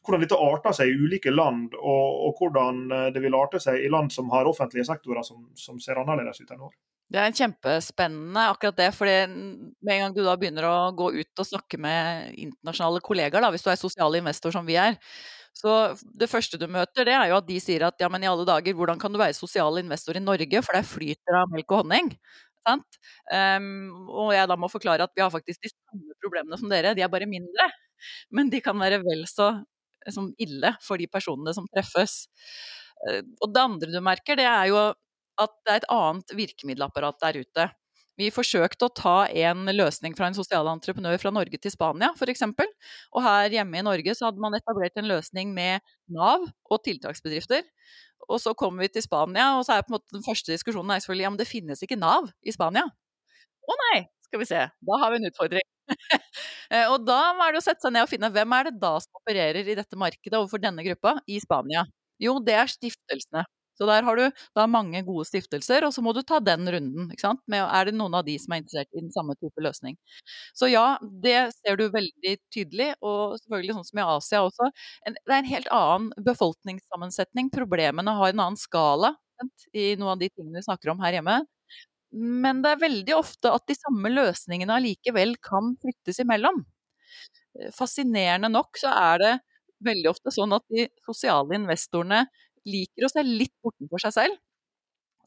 hvordan 0.05 0.25
dette 0.25 0.41
arter 0.41 0.77
seg 0.77 0.91
i 0.91 0.99
ulike 0.99 1.33
land, 1.35 1.77
og, 1.79 2.27
og 2.29 2.41
hvordan 2.41 2.85
eh, 2.91 3.07
det 3.15 3.25
vil 3.25 3.39
arte 3.39 3.63
seg 3.63 3.83
i 3.83 3.93
land 3.93 4.13
som 4.15 4.33
har 4.35 4.51
offentlige 4.51 4.87
sektorer 4.89 5.27
som, 5.27 5.47
som 5.59 5.81
ser 5.83 6.01
annerledes 6.01 6.43
ut 6.43 6.51
enn 6.51 6.67
vår? 6.67 6.75
Det 7.13 7.21
er 7.21 7.35
kjempespennende 7.37 8.47
akkurat 8.51 8.77
det, 8.79 8.89
fordi 8.97 9.15
med 9.29 9.93
en 9.95 10.03
gang 10.07 10.15
du 10.17 10.23
da 10.25 10.35
begynner 10.41 10.67
å 10.67 10.77
gå 10.97 11.11
ut 11.21 11.43
og 11.43 11.47
snakke 11.47 11.79
med 11.81 12.33
internasjonale 12.41 13.03
kollegaer, 13.05 13.45
da, 13.45 13.51
hvis 13.53 13.65
du 13.67 13.69
er 13.71 13.79
sosial 13.79 14.17
investor 14.19 14.55
som 14.55 14.65
vi 14.67 14.79
er, 14.81 14.97
så 15.55 15.95
det 16.19 16.27
første 16.33 16.59
du 16.59 16.65
møter, 16.67 17.07
det 17.07 17.15
er 17.15 17.29
jo 17.31 17.37
at 17.39 17.47
de 17.47 17.61
sier 17.63 17.85
at 17.87 18.01
ja, 18.03 18.09
men 18.11 18.25
i 18.25 18.31
alle 18.31 18.47
dager, 18.49 18.75
hvordan 18.75 18.99
kan 18.99 19.13
du 19.15 19.21
være 19.21 19.37
sosial 19.37 19.79
investor 19.79 20.19
i 20.19 20.25
Norge, 20.25 20.65
for 20.65 20.75
der 20.75 20.89
flyter 20.89 21.39
av 21.45 21.53
melk 21.53 21.71
og 21.71 21.85
honning. 21.85 22.11
Um, 22.65 24.09
og 24.09 24.33
jeg 24.35 24.49
da 24.49 24.57
må 24.57 24.71
forklare 24.73 25.05
at 25.05 25.13
vi 25.17 25.23
har 25.23 25.33
faktisk 25.33 25.63
de 25.65 25.71
samme 25.73 26.17
problemene 26.25 26.59
som 26.61 26.73
dere, 26.73 26.95
de 26.97 27.05
er 27.05 27.13
bare 27.13 27.29
mindre. 27.29 27.69
Men 28.35 28.51
de 28.53 28.61
kan 28.65 28.79
være 28.81 29.03
vel 29.05 29.25
så 29.31 29.53
som 30.13 30.33
ille 30.41 30.75
for 30.85 31.01
de 31.01 31.09
personene 31.09 31.55
som 31.57 31.69
treffes. 31.73 32.25
Uh, 33.05 33.21
og 33.45 33.53
det 33.55 33.65
andre 33.65 33.93
du 33.93 34.01
merker, 34.05 34.41
det 34.41 34.49
er 34.49 34.73
jo 34.73 34.81
at 35.41 35.57
det 35.65 35.73
er 35.73 35.83
et 35.83 35.91
annet 35.93 36.37
virkemiddelapparat 36.39 37.19
der 37.23 37.41
ute. 37.43 37.67
Vi 38.15 38.29
forsøkte 38.31 38.87
å 38.87 38.93
ta 38.95 39.15
en 39.27 39.67
løsning 39.75 40.15
fra 40.15 40.29
en 40.31 40.37
sosial 40.37 40.69
entreprenør 40.71 41.19
fra 41.19 41.33
Norge 41.35 41.59
til 41.59 41.73
Spania, 41.75 42.13
f.eks. 42.15 42.45
Og 43.11 43.25
her 43.25 43.57
hjemme 43.57 43.81
i 43.81 43.87
Norge 43.87 44.15
så 44.15 44.29
hadde 44.29 44.43
man 44.43 44.55
etablert 44.55 45.01
en 45.01 45.11
løsning 45.11 45.51
med 45.57 45.83
Nav 46.15 46.47
og 46.47 46.85
tiltaksbedrifter. 46.87 47.65
Og 48.29 48.39
så 48.41 48.55
kommer 48.57 48.87
vi 48.87 48.93
til 48.95 49.05
Spania, 49.05 49.51
og 49.59 49.67
så 49.67 49.75
er 49.75 49.87
på 49.87 49.93
en 49.93 49.99
måte 49.99 50.15
den 50.15 50.25
første 50.25 50.55
diskusjonen 50.55 50.95
er 50.95 51.03
selvfølgelig 51.03 51.27
ja, 51.27 51.33
det 51.43 51.49
finnes 51.51 51.83
ikke 51.85 51.99
Nav 51.99 52.31
i 52.47 52.55
Spania. 52.55 52.87
Å 53.65 53.79
nei, 53.81 54.05
skal 54.29 54.43
vi 54.43 54.49
se. 54.49 54.63
Da 54.63 55.01
har 55.03 55.13
vi 55.13 55.23
en 55.23 55.33
utfordring. 55.33 55.71
Eh, 56.73 56.89
og 56.89 57.03
da 57.05 57.19
er 57.45 57.53
det 57.53 57.59
å 57.61 57.63
sette 57.63 57.85
seg 57.85 57.93
ned 57.93 58.07
og 58.07 58.09
finne 58.09 58.31
hvem 58.33 58.55
er 58.57 58.65
det 58.67 58.79
da 58.81 58.95
som 59.05 59.19
opererer 59.19 59.67
i 59.69 59.75
dette 59.77 59.99
markedet 60.01 60.39
overfor 60.39 60.63
denne 60.63 60.83
gruppa 60.83 61.13
i 61.29 61.37
Spania. 61.43 61.83
Jo, 62.19 62.39
det 62.43 62.55
er 62.57 62.71
stiftelsene. 62.73 63.43
Så 63.75 63.89
der 63.89 64.05
har 64.07 64.19
du 64.19 64.25
da 64.57 64.67
mange 64.71 65.01
gode 65.07 65.27
stiftelser, 65.29 65.87
og 65.87 65.95
så 65.95 66.03
må 66.05 66.13
du 66.15 66.23
ta 66.27 66.39
den 66.45 66.69
runden. 66.71 67.09
ikke 67.11 67.25
sant? 67.27 67.43
Med, 67.51 67.65
er 67.65 67.89
det 67.89 67.97
noen 67.99 68.15
av 68.19 68.25
de 68.27 68.37
som 68.39 68.55
er 68.55 68.63
interessert 68.63 68.91
i 68.95 69.03
den 69.03 69.13
samme 69.15 69.35
type 69.41 69.65
løsning? 69.65 69.97
Så 70.55 70.71
ja, 70.71 70.85
det 71.25 71.39
ser 71.59 71.81
du 71.81 71.89
veldig 71.95 72.37
tydelig, 72.55 72.93
og 73.03 73.37
selvfølgelig 73.43 73.79
sånn 73.79 73.89
som 73.91 74.03
i 74.03 74.07
Asia 74.15 74.45
også. 74.47 74.71
En, 75.09 75.19
det 75.19 75.35
er 75.35 75.41
en 75.43 75.51
helt 75.51 75.73
annen 75.75 76.27
befolkningssammensetning. 76.31 77.51
Problemene 77.55 78.17
har 78.21 78.33
en 78.35 78.45
annen 78.47 78.61
skala 78.61 79.15
i 79.75 79.95
noen 79.99 80.15
av 80.15 80.21
de 80.23 80.31
tingene 80.31 80.61
vi 80.61 80.67
snakker 80.69 80.93
om 80.95 81.03
her 81.05 81.19
hjemme. 81.19 81.41
Men 82.15 82.63
det 82.63 82.75
er 82.75 82.85
veldig 82.85 83.17
ofte 83.19 83.51
at 83.51 83.67
de 83.69 83.75
samme 83.77 84.13
løsningene 84.13 84.77
allikevel 84.79 85.35
kan 85.43 85.75
flyttes 85.83 86.21
imellom. 86.23 86.63
Fascinerende 87.75 88.51
nok 88.51 88.79
så 88.79 88.91
er 88.95 89.21
det 89.23 89.33
veldig 89.85 90.11
ofte 90.11 90.33
sånn 90.35 90.55
at 90.57 90.65
de 90.73 90.87
sosiale 91.07 91.59
investorene 91.59 92.25
liker 92.69 93.07
å 93.07 93.13
se 93.13 93.25
litt 93.27 93.55
bortenfor 93.65 94.03
seg 94.07 94.17
selv. 94.17 94.41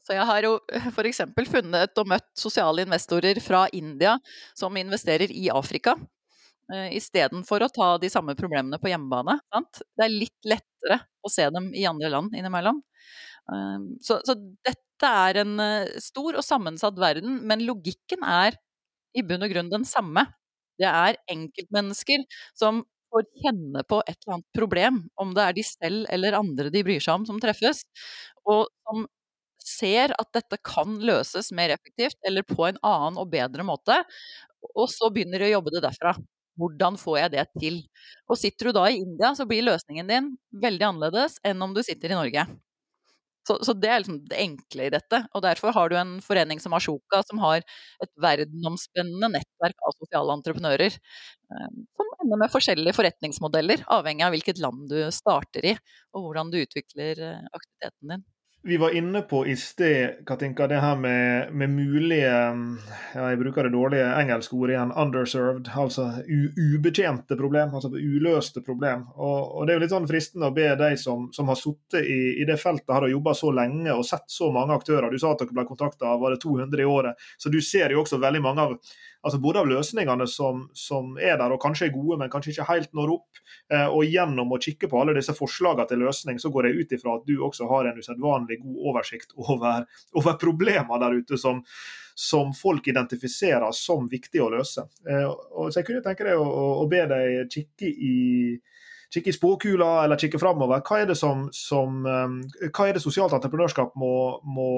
Så 0.08 0.14
jeg 0.16 0.24
har 0.24 0.46
jo 0.46 0.54
f.eks. 0.94 1.20
funnet 1.50 2.00
og 2.00 2.08
møtt 2.08 2.28
sosiale 2.38 2.84
investorer 2.86 3.40
fra 3.44 3.66
India 3.76 4.14
som 4.56 4.76
investerer 4.80 5.28
i 5.34 5.50
Afrika, 5.52 5.98
uh, 6.72 6.88
istedenfor 6.96 7.66
å 7.66 7.70
ta 7.72 7.90
de 8.00 8.08
samme 8.12 8.32
problemene 8.38 8.80
på 8.80 8.88
hjemmebane. 8.88 9.36
Sant? 9.52 9.82
Det 9.92 10.06
er 10.06 10.14
litt 10.14 10.48
lettere 10.48 11.02
å 11.20 11.32
se 11.32 11.48
dem 11.52 11.68
i 11.76 11.84
andre 11.90 12.12
land 12.14 12.36
innimellom. 12.38 12.80
Uh, 13.52 13.98
så, 14.00 14.20
så, 14.24 14.38
dette 14.64 15.12
er 15.28 15.42
en 15.44 15.58
uh, 15.60 16.00
stor 16.00 16.40
og 16.40 16.46
sammensatt 16.46 16.96
verden, 17.00 17.42
men 17.48 17.66
logikken 17.68 18.24
er 18.24 18.56
i 19.12 19.24
bunn 19.26 19.44
og 19.44 19.52
grunn 19.52 19.72
den 19.72 19.84
samme. 19.88 20.24
Det 20.78 20.88
er 20.88 21.20
enkeltmennesker 21.28 22.24
som 22.56 22.84
får 23.12 23.26
kjenne 23.42 23.84
på 23.88 24.00
et 24.04 24.16
eller 24.16 24.38
annet 24.38 24.58
problem, 24.58 24.98
om 25.20 25.34
det 25.36 25.44
er 25.44 25.56
de 25.56 25.64
selv 25.66 26.08
eller 26.14 26.38
andre 26.38 26.72
de 26.74 26.84
bryr 26.86 27.02
seg 27.04 27.20
om 27.20 27.28
som 27.28 27.40
treffes, 27.42 27.84
og 28.48 28.66
som 28.84 29.06
ser 29.68 30.14
at 30.16 30.30
dette 30.36 30.58
kan 30.64 30.96
løses 31.04 31.50
mer 31.56 31.74
effektivt 31.74 32.16
eller 32.26 32.46
på 32.46 32.68
en 32.68 32.80
annen 32.86 33.20
og 33.20 33.30
bedre 33.32 33.66
måte, 33.66 34.00
og 34.74 34.88
så 34.90 35.10
begynner 35.12 35.42
de 35.42 35.50
å 35.50 35.56
jobbe 35.58 35.74
det 35.76 35.84
derfra. 35.84 36.14
Hvordan 36.58 36.96
får 36.98 37.18
jeg 37.20 37.32
det 37.36 37.44
til? 37.60 37.76
Og 38.26 38.38
sitter 38.40 38.68
du 38.70 38.78
da 38.80 38.88
i 38.90 38.98
India, 38.98 39.30
så 39.38 39.46
blir 39.46 39.66
løsningen 39.66 40.08
din 40.10 40.32
veldig 40.64 40.88
annerledes 40.88 41.38
enn 41.46 41.62
om 41.62 41.76
du 41.76 41.84
sitter 41.86 42.10
i 42.14 42.18
Norge. 42.18 42.46
Så, 43.48 43.56
så, 43.64 43.72
det 43.72 43.88
er 43.88 44.02
liksom 44.02 44.18
det 44.28 44.40
enkle 44.42 44.86
i 44.88 44.92
dette. 44.92 45.22
Og 45.32 45.44
derfor 45.44 45.72
har 45.72 45.88
du 45.88 45.96
en 45.96 46.16
forening 46.24 46.60
som 46.60 46.74
Ashoka, 46.76 47.22
som 47.24 47.40
har 47.40 47.62
et 48.04 48.10
verdenomspennende 48.20 49.30
nettverk 49.38 49.86
av 49.88 49.94
sosiale 49.96 50.36
entreprenører. 50.36 50.98
Eh, 50.98 51.68
som 51.96 52.10
ender 52.24 52.42
med 52.44 52.52
forskjellige 52.52 52.96
forretningsmodeller, 52.98 53.86
avhengig 53.98 54.26
av 54.26 54.36
hvilket 54.36 54.60
land 54.60 54.88
du 54.92 54.98
starter 55.14 55.72
i, 55.72 55.76
og 56.12 56.26
hvordan 56.26 56.52
du 56.52 56.60
utvikler 56.60 57.24
eh, 57.30 57.46
aktiviteten 57.56 58.14
din. 58.14 58.26
Vi 58.62 58.76
var 58.76 58.90
inne 58.90 59.20
på 59.20 59.46
i 59.46 59.56
sted 59.56 60.26
Katinka, 60.26 60.66
det 60.66 60.80
her 60.80 60.96
med, 60.96 61.52
med 61.52 61.70
mulige 61.70 62.26
ja, 63.14 63.30
Jeg 63.30 63.38
bruker 63.38 63.62
det 63.62 63.70
dårlige 63.70 64.08
engelske 64.18 64.56
ordet 64.56 64.74
igjen. 64.74 64.92
Underserved. 64.92 65.70
Altså 65.78 66.08
ubetjente 66.74 67.36
problem. 67.38 67.74
Altså 67.74 67.92
uløste 67.94 68.60
problem. 68.66 69.06
Og, 69.14 69.54
og, 69.56 69.66
Det 69.66 69.72
er 69.72 69.78
jo 69.78 69.84
litt 69.84 69.94
sånn 69.94 70.10
fristende 70.10 70.50
å 70.50 70.56
be 70.56 70.72
de 70.80 70.90
som, 70.98 71.28
som 71.32 71.52
har 71.52 71.60
sittet 71.60 72.02
i, 72.02 72.18
i, 72.42 72.48
det 72.48 72.58
feltet 72.58 72.90
her 72.96 73.06
og 73.06 73.14
jobba 73.14 73.36
så 73.38 73.52
lenge 73.54 73.94
og 73.94 74.06
sett 74.06 74.26
så 74.26 74.50
mange 74.52 74.74
aktører. 74.74 75.06
Du 75.10 75.22
sa 75.22 75.36
at 75.36 75.44
dere 75.44 75.54
ble 75.54 75.68
kontakta 75.68 76.10
av 76.16 76.26
200 76.34 76.82
i 76.82 76.88
året. 76.98 77.30
Så 77.38 77.54
du 77.54 77.60
ser 77.62 77.94
jo 77.94 78.02
også 78.02 78.18
veldig 78.18 78.42
mange 78.42 78.66
av 78.66 78.74
altså 79.28 79.40
både 79.42 79.62
av 79.62 79.68
løsningene 79.68 80.26
som, 80.30 80.64
som, 80.76 81.12
er 81.20 81.36
der 81.40 81.52
og 81.54 81.60
kanskje 81.62 81.88
er 81.88 81.94
gode, 81.94 82.18
men 82.20 82.30
kanskje 82.32 82.54
ikke 82.54 82.68
helt 82.70 82.94
når 82.96 83.14
opp. 83.18 83.40
Eh, 83.72 83.86
og 83.86 84.08
gjennom 84.08 84.54
å 84.54 84.60
kikke 84.62 84.90
på 84.90 85.00
alle 85.02 85.14
disse 85.18 85.34
forslagene 85.36 85.88
til 85.90 86.02
løsning, 86.02 86.40
så 86.40 86.50
går 86.54 86.68
jeg 86.68 86.78
ut 86.80 86.96
ifra 86.98 87.16
at 87.18 87.28
du 87.28 87.36
også 87.44 87.68
har 87.70 87.90
en 87.90 88.00
usedvanlig 88.00 88.60
god 88.64 88.84
oversikt 88.92 89.36
over, 89.44 89.84
over 90.18 90.38
problemer 90.40 91.04
der 91.04 91.18
ute 91.20 91.40
som, 91.40 91.60
som 92.18 92.54
folk 92.56 92.88
identifiserer 92.88 93.68
som 93.76 94.08
viktige 94.10 94.46
å 94.46 94.52
løse. 94.56 94.88
Eh, 95.08 95.28
og 95.28 95.70
så 95.70 95.82
jeg 95.82 95.90
kunne 95.90 96.04
tenke 96.06 96.26
deg 96.26 96.40
å, 96.40 96.48
å 96.82 96.88
be 96.90 97.04
deg 97.12 97.52
kikke 97.52 97.92
i 97.92 98.16
kikke 99.14 99.32
i 99.32 99.36
spåkula 99.36 100.04
eller 100.04 100.20
kikke 100.20 100.40
framover. 100.40 100.82
Hva 100.84 101.02
er 101.02 101.10
det 101.10 101.16
som, 101.18 101.46
som 101.54 102.02
um, 102.04 102.40
hva 102.68 102.88
er 102.88 102.96
det 102.96 103.04
sosialt 103.04 103.32
entreprenørskap 103.36 103.94
må, 103.96 104.12
må 104.44 104.70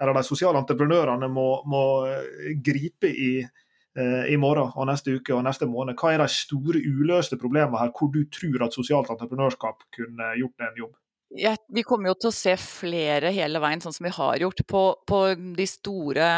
Eller 0.00 0.16
de 0.16 0.24
sosiale 0.26 0.58
entreprenørene 0.58 1.28
må, 1.30 1.48
må 1.70 1.84
uh, 2.08 2.50
gripe 2.64 3.10
i 3.10 3.30
uh, 3.44 4.24
i 4.30 4.36
morgen 4.40 4.74
og 4.74 4.88
neste 4.90 5.14
uke 5.18 5.36
og 5.36 5.44
neste 5.46 5.68
måned. 5.70 5.98
Hva 6.00 6.14
er 6.14 6.24
de 6.24 6.28
store 6.34 6.82
uløste 6.82 7.38
problemene 7.40 7.80
her, 7.80 7.94
hvor 7.94 8.10
du 8.14 8.24
tror 8.32 8.66
at 8.66 8.76
sosialt 8.76 9.12
entreprenørskap 9.14 9.86
kunne 9.94 10.34
gjort 10.40 10.66
en 10.66 10.84
jobb? 10.84 10.94
Ja, 11.34 11.56
vi 11.68 11.82
kommer 11.82 12.12
jo 12.12 12.18
til 12.18 12.30
å 12.30 12.36
se 12.36 12.52
flere 12.60 13.32
hele 13.34 13.58
veien, 13.62 13.80
sånn 13.82 13.94
som 13.94 14.06
vi 14.06 14.12
har 14.14 14.38
gjort, 14.38 14.60
på, 14.70 14.82
på 15.02 15.20
de 15.56 15.66
store 15.66 16.28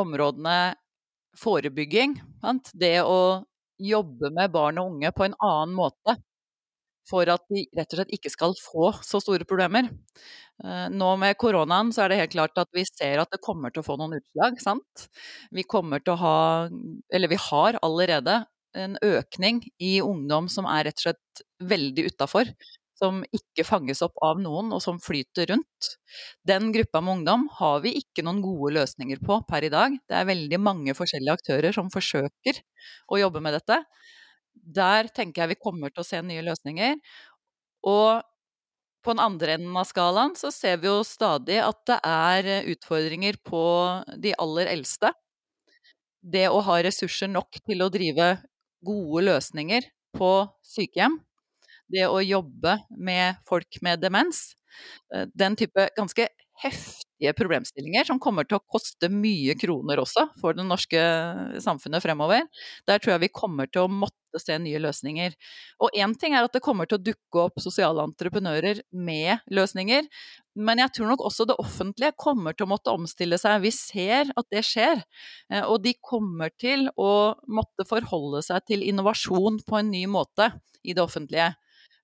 områdene 0.00 0.58
forebygging. 1.36 2.16
Sant? 2.40 2.70
Det 2.72 3.02
å 3.04 3.42
jobbe 3.84 4.30
med 4.32 4.52
barn 4.54 4.78
og 4.80 4.94
unge 4.94 5.10
på 5.12 5.26
en 5.26 5.36
annen 5.42 5.74
måte 5.76 6.16
for 7.08 7.28
at 7.32 7.44
de 7.52 7.66
rett 7.76 7.92
og 7.92 8.00
slett 8.00 8.14
ikke 8.16 8.32
skal 8.32 8.54
få 8.58 8.90
så 9.04 9.20
store 9.22 9.46
problemer. 9.48 9.90
Eh, 10.64 10.86
nå 10.94 11.10
med 11.20 11.36
koronaen 11.40 11.92
så 11.94 12.04
er 12.04 12.12
det 12.12 12.20
helt 12.22 12.34
klart 12.36 12.60
at 12.62 12.70
vi 12.76 12.86
ser 12.88 13.22
at 13.22 13.32
det 13.34 13.42
kommer 13.44 13.74
til 13.74 13.82
å 13.82 13.86
få 13.88 13.98
noen 14.00 14.18
utslag, 14.20 14.60
sant. 14.62 15.08
Vi 15.54 15.66
kommer 15.68 16.02
til 16.04 16.14
å 16.14 16.20
ha, 16.22 16.36
eller 17.12 17.32
vi 17.32 17.40
har 17.50 17.80
allerede, 17.84 18.44
en 18.74 18.96
økning 19.06 19.60
i 19.78 20.00
ungdom 20.02 20.48
som 20.50 20.66
er 20.66 20.88
rett 20.88 20.98
og 20.98 21.04
slett 21.08 21.44
veldig 21.62 22.08
utafor. 22.10 22.48
Som 22.98 23.24
ikke 23.34 23.64
fanges 23.66 24.02
opp 24.06 24.18
av 24.22 24.38
noen, 24.42 24.70
og 24.74 24.80
som 24.82 25.00
flyter 25.02 25.48
rundt. 25.50 25.88
Den 26.46 26.70
gruppa 26.74 27.00
med 27.02 27.20
ungdom 27.20 27.48
har 27.58 27.80
vi 27.82 27.96
ikke 27.98 28.22
noen 28.26 28.38
gode 28.44 28.72
løsninger 28.76 29.22
på 29.24 29.40
per 29.48 29.66
i 29.66 29.70
dag. 29.72 29.96
Det 30.06 30.18
er 30.18 30.28
veldig 30.30 30.60
mange 30.62 30.94
forskjellige 30.94 31.38
aktører 31.40 31.74
som 31.74 31.90
forsøker 31.90 32.60
å 33.10 33.18
jobbe 33.18 33.42
med 33.42 33.58
dette. 33.58 33.80
Der 34.54 35.08
tenker 35.14 35.44
jeg 35.44 35.54
vi 35.54 35.60
kommer 35.62 35.92
til 35.92 36.04
å 36.04 36.06
se 36.08 36.20
nye 36.24 36.44
løsninger. 36.46 36.96
Og 37.90 38.22
på 39.04 39.12
den 39.12 39.20
andre 39.20 39.56
enden 39.58 39.76
av 39.76 39.86
skalaen 39.88 40.32
så 40.38 40.50
ser 40.54 40.78
vi 40.80 40.88
jo 40.88 41.02
stadig 41.06 41.58
at 41.60 41.80
det 41.90 41.98
er 42.08 42.48
utfordringer 42.72 43.36
på 43.44 43.64
de 44.20 44.32
aller 44.40 44.70
eldste. 44.72 45.12
Det 46.24 46.46
å 46.48 46.62
ha 46.64 46.78
ressurser 46.84 47.28
nok 47.28 47.60
til 47.68 47.84
å 47.84 47.90
drive 47.92 48.30
gode 48.84 49.24
løsninger 49.28 49.84
på 50.16 50.30
sykehjem. 50.64 51.18
Det 51.92 52.06
å 52.08 52.22
jobbe 52.24 52.78
med 52.96 53.42
folk 53.48 53.80
med 53.84 54.00
demens. 54.00 54.54
Eh, 55.14 55.26
den 55.34 55.56
type 55.60 55.88
ganske 55.98 56.28
heftige 57.24 57.34
problemstillinger 57.38 58.04
som 58.04 58.20
kommer 58.20 58.44
til 58.44 58.58
å 58.58 58.64
koste 58.68 59.08
mye 59.08 59.54
kroner 59.56 60.00
også 60.02 60.28
for 60.40 60.54
det 60.54 60.64
norske 60.66 61.00
samfunnet 61.62 62.02
fremover. 62.02 62.44
Der 62.86 62.98
tror 62.98 63.14
jeg 63.14 63.24
vi 63.24 63.32
kommer 63.32 63.66
til 63.66 63.84
å 63.84 63.90
måtte 63.90 64.38
se 64.38 64.56
nye 64.58 64.80
løsninger. 64.82 65.34
Og 65.80 65.94
én 65.94 66.14
ting 66.18 66.34
er 66.34 66.44
at 66.44 66.52
det 66.52 66.62
kommer 66.62 66.86
til 66.86 66.98
å 66.98 67.04
dukke 67.04 67.46
opp 67.46 67.60
sosiale 67.62 68.02
entreprenører 68.04 68.82
med 68.92 69.38
løsninger, 69.50 70.08
men 70.54 70.78
jeg 70.78 70.92
tror 70.94 71.10
nok 71.10 71.24
også 71.26 71.46
det 71.48 71.58
offentlige 71.58 72.14
kommer 72.18 72.54
til 72.54 72.66
å 72.66 72.72
måtte 72.74 72.92
omstille 72.94 73.38
seg. 73.38 73.62
Vi 73.64 73.72
ser 73.74 74.30
at 74.36 74.46
det 74.50 74.62
skjer, 74.66 75.02
eh, 75.50 75.64
og 75.64 75.82
de 75.82 75.94
kommer 75.98 76.52
til 76.58 76.88
å 76.94 77.34
måtte 77.46 77.86
forholde 77.88 78.42
seg 78.42 78.62
til 78.68 78.84
innovasjon 78.86 79.62
på 79.66 79.80
en 79.80 79.90
ny 79.90 80.06
måte 80.06 80.52
i 80.84 80.94
det 80.94 81.02
offentlige 81.02 81.54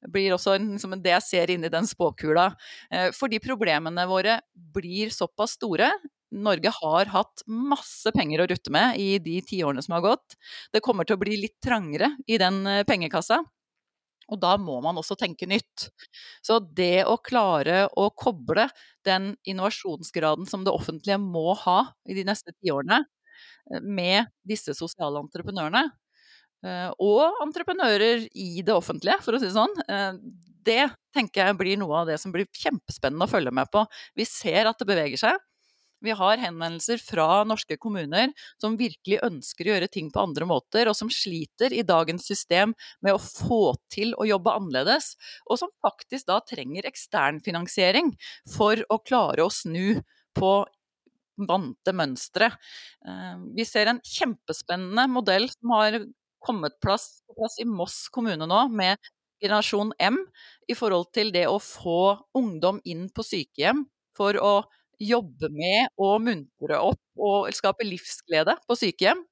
blir 0.08 0.32
også 0.34 0.54
en, 0.56 0.72
liksom 0.74 0.96
det 1.02 1.12
jeg 1.16 1.26
ser 1.26 1.52
inni 1.52 1.70
den 1.72 1.88
spåkula. 1.88 2.50
Eh, 2.90 3.10
fordi 3.16 3.40
problemene 3.42 4.06
våre 4.08 4.40
blir 4.54 5.12
såpass 5.14 5.58
store. 5.58 5.90
Norge 6.30 6.70
har 6.76 7.10
hatt 7.10 7.42
masse 7.50 8.12
penger 8.14 8.44
å 8.44 8.48
rutte 8.50 8.72
med 8.72 9.00
i 9.02 9.18
de 9.22 9.40
tiårene 9.42 9.82
som 9.82 9.96
har 9.98 10.04
gått. 10.06 10.36
Det 10.72 10.82
kommer 10.84 11.08
til 11.08 11.18
å 11.18 11.22
bli 11.22 11.40
litt 11.42 11.58
trangere 11.62 12.14
i 12.30 12.38
den 12.40 12.62
eh, 12.70 12.84
pengekassa. 12.88 13.42
Og 14.30 14.38
da 14.38 14.54
må 14.62 14.76
man 14.84 14.98
også 15.00 15.16
tenke 15.18 15.48
nytt. 15.50 15.88
Så 16.46 16.60
det 16.62 17.02
å 17.08 17.18
klare 17.18 17.88
å 17.98 18.08
koble 18.14 18.68
den 19.06 19.32
innovasjonsgraden 19.42 20.46
som 20.46 20.62
det 20.66 20.74
offentlige 20.74 21.18
må 21.18 21.50
ha 21.64 21.80
i 22.06 22.14
de 22.14 22.24
neste 22.28 22.54
tiårene, 22.60 23.02
eh, 23.72 23.82
med 23.82 24.30
disse 24.46 24.76
sosiale 24.78 25.18
entreprenørene, 25.24 25.88
og 27.00 27.42
entreprenører 27.44 28.26
i 28.34 28.62
det 28.66 28.74
offentlige, 28.74 29.20
for 29.24 29.36
å 29.36 29.40
si 29.40 29.48
det 29.48 29.56
sånn. 29.56 29.76
Eh, 29.88 30.18
det 30.66 30.90
tenker 31.16 31.46
jeg 31.46 31.58
blir 31.58 31.78
noe 31.80 32.02
av 32.02 32.10
det 32.10 32.18
som 32.20 32.32
blir 32.34 32.48
kjempespennende 32.52 33.26
å 33.26 33.32
følge 33.32 33.52
med 33.54 33.70
på. 33.72 33.86
Vi 34.18 34.26
ser 34.28 34.68
at 34.68 34.80
det 34.80 34.88
beveger 34.90 35.20
seg. 35.20 35.38
Vi 36.00 36.14
har 36.16 36.40
henvendelser 36.40 37.00
fra 37.02 37.42
norske 37.44 37.76
kommuner 37.80 38.30
som 38.60 38.78
virkelig 38.80 39.18
ønsker 39.26 39.68
å 39.68 39.74
gjøre 39.74 39.90
ting 39.92 40.08
på 40.12 40.22
andre 40.22 40.48
måter, 40.48 40.88
og 40.88 40.96
som 40.96 41.12
sliter 41.12 41.74
i 41.76 41.84
dagens 41.84 42.24
system 42.28 42.72
med 43.04 43.16
å 43.16 43.20
få 43.20 43.74
til 43.92 44.14
å 44.16 44.24
jobbe 44.28 44.54
annerledes, 44.56 45.12
og 45.44 45.60
som 45.60 45.72
faktisk 45.84 46.30
da 46.30 46.38
trenger 46.40 46.88
eksternfinansiering 46.88 48.14
for 48.48 48.80
å 48.88 49.00
klare 49.04 49.44
å 49.44 49.52
snu 49.52 50.00
på 50.36 50.54
vante 51.48 51.92
mønstre. 51.96 52.50
Eh, 53.04 53.36
vi 53.56 53.68
ser 53.68 53.92
en 53.92 54.00
kjempespennende 54.04 55.06
modell 55.12 55.48
som 55.52 55.76
har 55.76 56.00
kommet 56.44 56.76
plass, 56.82 57.22
på 57.28 57.36
plass 57.38 57.58
i 57.62 57.66
Moss 57.68 58.08
kommune 58.12 58.46
nå, 58.48 58.60
med 58.72 58.98
generasjon 59.42 59.92
M 60.02 60.18
i 60.68 60.76
forhold 60.76 61.10
til 61.16 61.32
det 61.34 61.46
å 61.48 61.58
få 61.62 61.96
ungdom 62.36 62.80
inn 62.84 63.08
på 63.14 63.24
sykehjem 63.24 63.86
for 64.16 64.36
å 64.40 64.54
jobbe 65.00 65.48
med 65.54 65.88
å 66.00 66.14
muntre 66.20 66.76
opp 66.90 67.00
og 67.20 67.48
skape 67.56 67.86
livsglede 67.88 68.58
på 68.68 68.76
sykehjem. 68.76 69.22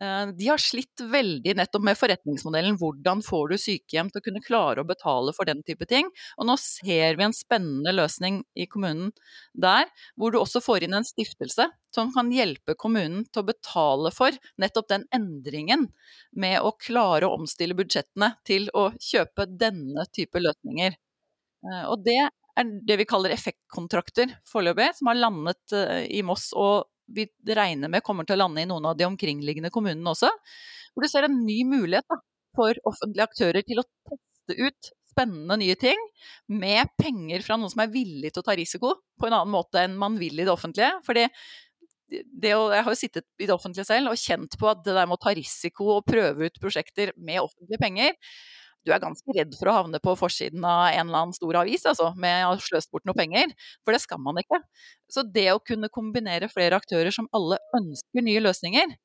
Eh, 0.00 0.26
de 0.36 0.48
har 0.48 0.60
slitt 0.62 1.02
veldig 1.12 1.54
nettopp 1.58 1.84
med 1.84 1.98
forretningsmodellen. 1.98 2.78
Hvordan 2.80 3.22
får 3.26 3.52
du 3.52 3.56
sykehjem 3.60 4.10
til 4.10 4.22
å 4.22 4.24
kunne 4.24 4.42
klare 4.44 4.82
å 4.82 4.88
betale 4.88 5.34
for 5.36 5.48
den 5.48 5.62
type 5.66 5.86
ting? 5.90 6.08
Og 6.38 6.48
nå 6.48 6.56
ser 6.60 7.18
vi 7.18 7.26
en 7.26 7.36
spennende 7.36 7.94
løsning 7.94 8.40
i 8.54 8.68
kommunen 8.70 9.12
der, 9.52 9.90
hvor 10.16 10.32
du 10.32 10.40
også 10.40 10.62
får 10.64 10.86
inn 10.86 10.96
en 10.96 11.06
stiftelse 11.06 11.68
som 11.94 12.12
kan 12.14 12.30
hjelpe 12.32 12.76
kommunen 12.78 13.24
til 13.28 13.42
å 13.42 13.50
betale 13.50 14.12
for 14.14 14.34
nettopp 14.62 14.90
den 14.92 15.06
endringen 15.14 15.88
med 16.38 16.60
å 16.62 16.72
klare 16.78 17.26
å 17.26 17.36
omstille 17.40 17.76
budsjettene 17.78 18.34
til 18.46 18.70
å 18.78 18.90
kjøpe 19.00 19.48
denne 19.50 20.06
type 20.14 20.42
løsninger. 20.42 20.94
Eh, 21.66 21.84
og 21.90 22.06
det 22.06 22.20
er 22.24 22.72
det 22.86 22.96
vi 23.00 23.08
kaller 23.08 23.34
effektkontrakter 23.34 24.32
foreløpig, 24.48 24.90
som 24.96 25.10
har 25.10 25.20
landet 25.20 25.76
eh, 25.76 26.06
i 26.18 26.22
Moss 26.26 26.50
og 26.56 26.88
vi 27.14 27.26
regner 27.56 27.90
med 27.92 28.04
kommer 28.06 28.26
til 28.26 28.38
å 28.38 28.44
lande 28.44 28.64
i 28.64 28.68
noen 28.70 28.90
av 28.90 28.96
de 28.98 29.06
omkringliggende 29.08 29.72
kommunene 29.74 30.14
også. 30.14 30.30
Hvor 30.94 31.06
du 31.06 31.10
ser 31.10 31.26
en 31.26 31.42
ny 31.46 31.62
mulighet 31.68 32.06
da, 32.10 32.18
for 32.56 32.80
offentlige 32.88 33.28
aktører 33.28 33.66
til 33.66 33.82
å 33.82 33.86
teste 34.10 34.56
ut 34.58 34.90
spennende 35.10 35.56
nye 35.58 35.74
ting 35.78 35.98
med 36.60 36.90
penger 37.00 37.42
fra 37.46 37.56
noen 37.58 37.72
som 37.72 37.82
er 37.82 37.90
villig 37.92 38.30
til 38.30 38.42
å 38.42 38.46
ta 38.46 38.54
risiko 38.58 38.94
på 39.18 39.26
en 39.26 39.36
annen 39.36 39.52
måte 39.52 39.82
enn 39.82 39.98
man 39.98 40.18
vil 40.20 40.38
i 40.38 40.46
det 40.46 40.52
offentlige. 40.52 40.92
Fordi 41.06 41.26
det 42.10 42.50
jeg 42.50 42.84
har 42.84 42.90
jo 42.90 42.98
sittet 42.98 43.26
i 43.38 43.46
det 43.46 43.54
offentlige 43.54 43.86
selv 43.86 44.10
og 44.10 44.18
kjent 44.18 44.56
på 44.58 44.70
at 44.70 44.82
det 44.86 44.94
der 44.96 45.06
med 45.06 45.18
å 45.18 45.22
ta 45.22 45.34
risiko 45.36 45.92
og 45.96 46.06
prøve 46.08 46.48
ut 46.50 46.62
prosjekter 46.62 47.12
med 47.18 47.42
offentlige 47.42 47.82
penger, 47.82 48.16
du 48.86 48.92
er 48.94 49.02
ganske 49.02 49.34
redd 49.36 49.52
for 49.58 49.70
å 49.70 49.76
havne 49.80 50.00
på 50.02 50.14
forsiden 50.18 50.64
av 50.64 50.88
en 50.94 51.06
eller 51.06 51.24
annen 51.24 51.36
stor 51.36 51.60
avis 51.62 51.84
altså, 51.88 52.10
med 52.20 52.46
å 52.46 52.54
ha 52.54 52.62
sløst 52.64 52.90
bort 52.94 53.06
noe 53.08 53.18
penger. 53.18 53.52
For 53.84 53.96
det 53.96 54.02
skal 54.04 54.22
man 54.24 54.40
ikke. 54.40 54.62
Så 55.12 55.24
det 55.26 55.48
å 55.52 55.60
kunne 55.62 55.92
kombinere 55.92 56.48
flere 56.52 56.78
aktører 56.80 57.12
som 57.14 57.28
alle 57.36 57.60
ønsker 57.76 58.24
nye 58.24 58.42
løsninger, 58.44 58.96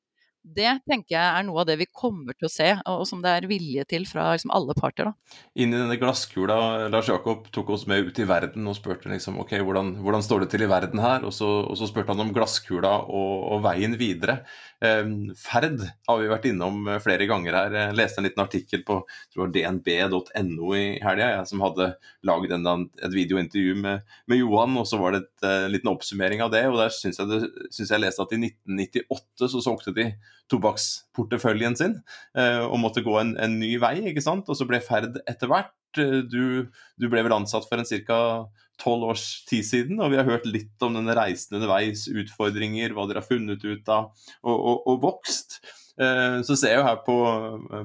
det 0.54 0.70
tenker 0.86 1.16
jeg 1.16 1.26
er 1.26 1.44
noe 1.46 1.62
av 1.62 1.66
det 1.68 1.74
vi 1.80 1.88
kommer 1.90 2.36
til 2.36 2.46
å 2.46 2.52
se, 2.52 2.68
og 2.86 3.02
som 3.08 3.22
det 3.24 3.32
er 3.34 3.48
vilje 3.50 3.82
til 3.90 4.06
fra 4.08 4.28
liksom 4.34 4.52
alle 4.54 4.76
parter. 4.78 5.10
Da. 5.10 5.38
Inn 5.58 5.74
i 5.74 5.78
denne 5.78 5.98
glasskula, 5.98 6.86
Lars 6.92 7.10
Jakob 7.10 7.48
tok 7.54 7.72
oss 7.74 7.86
med 7.90 8.06
ut 8.06 8.20
i 8.22 8.26
verden 8.28 8.68
og 8.70 8.76
spurte 8.78 9.10
liksom, 9.10 9.40
ok, 9.42 9.56
hvordan, 9.66 9.96
hvordan 10.04 10.24
står 10.24 10.44
det 10.44 10.50
til 10.54 10.66
i 10.66 10.70
verden 10.70 11.02
her? 11.02 11.26
Og 11.26 11.34
så, 11.34 11.48
og 11.66 11.74
så 11.80 11.88
spurte 11.90 12.14
han 12.14 12.22
om 12.22 12.30
glasskula 12.36 12.94
og, 13.08 13.32
og 13.56 13.64
veien 13.66 13.96
videre. 13.98 14.38
Eh, 14.84 15.02
ferd 15.40 15.82
har 16.06 16.20
vi 16.20 16.30
vært 16.30 16.48
innom 16.52 16.86
eh, 16.92 17.02
flere 17.02 17.26
ganger 17.28 17.58
her. 17.58 17.76
Jeg 17.80 17.98
leste 17.98 18.22
en 18.22 18.28
liten 18.28 18.44
artikkel 18.44 18.86
på 18.86 19.00
dnb.no 19.34 20.72
i 20.78 20.86
helga, 21.02 21.42
som 21.48 21.64
hadde 21.64 21.90
laget 22.26 22.54
et 22.56 23.12
videointervju 23.14 23.76
med, 23.82 24.06
med, 24.30 24.40
Johan. 24.40 24.78
og 24.78 24.86
Så 24.86 25.00
var 25.00 25.16
det 25.16 25.24
en 25.42 25.66
uh, 25.66 25.68
liten 25.72 25.90
oppsummering 25.90 26.42
av 26.44 26.54
det. 26.54 26.66
og 26.70 26.78
Der 26.78 26.94
syns 26.94 27.18
jeg, 27.18 27.50
synes 27.70 27.90
jeg 27.90 28.02
leste 28.02 28.22
at 28.22 28.34
i 28.36 28.40
1998 28.46 29.50
så 29.52 29.62
solgte 29.64 29.94
de 29.96 30.10
tobakksporteføljen 30.52 31.76
sin 31.78 31.96
uh, 32.38 32.64
og 32.66 32.78
måtte 32.82 33.02
gå 33.06 33.16
en, 33.20 33.34
en, 33.42 33.58
ny 33.60 33.74
vei. 33.82 33.96
ikke 34.12 34.24
sant? 34.24 34.48
Og 34.48 34.58
så 34.58 34.68
ble 34.68 34.82
Ferd 34.84 35.20
etter 35.26 35.50
hvert. 35.50 35.74
Du, 35.96 36.68
du 37.00 37.06
ble 37.08 37.22
vel 37.24 37.32
ansatt 37.32 37.64
for 37.70 37.80
en 37.80 37.88
ca 37.88 38.20
tolv 38.82 39.06
års 39.08 39.24
tid 39.48 39.64
siden, 39.64 40.00
og 40.04 40.12
vi 40.12 40.18
har 40.20 40.28
hørt 40.28 40.44
litt 40.48 40.84
om 40.84 40.98
denne 40.98 41.14
reisen 41.16 41.56
underveis, 41.56 42.04
utfordringer, 42.12 42.92
hva 42.92 43.06
dere 43.08 43.22
har 43.22 43.28
funnet 43.28 43.64
ut 43.64 43.88
av, 43.92 44.10
og, 44.44 44.56
og, 44.56 44.82
og 44.92 45.02
vokst. 45.06 45.60
Eh, 45.96 46.42
så 46.44 46.56
ser 46.58 46.74
jeg 46.74 46.80
jo 46.82 46.84
her 46.84 46.98
på, 47.06 47.16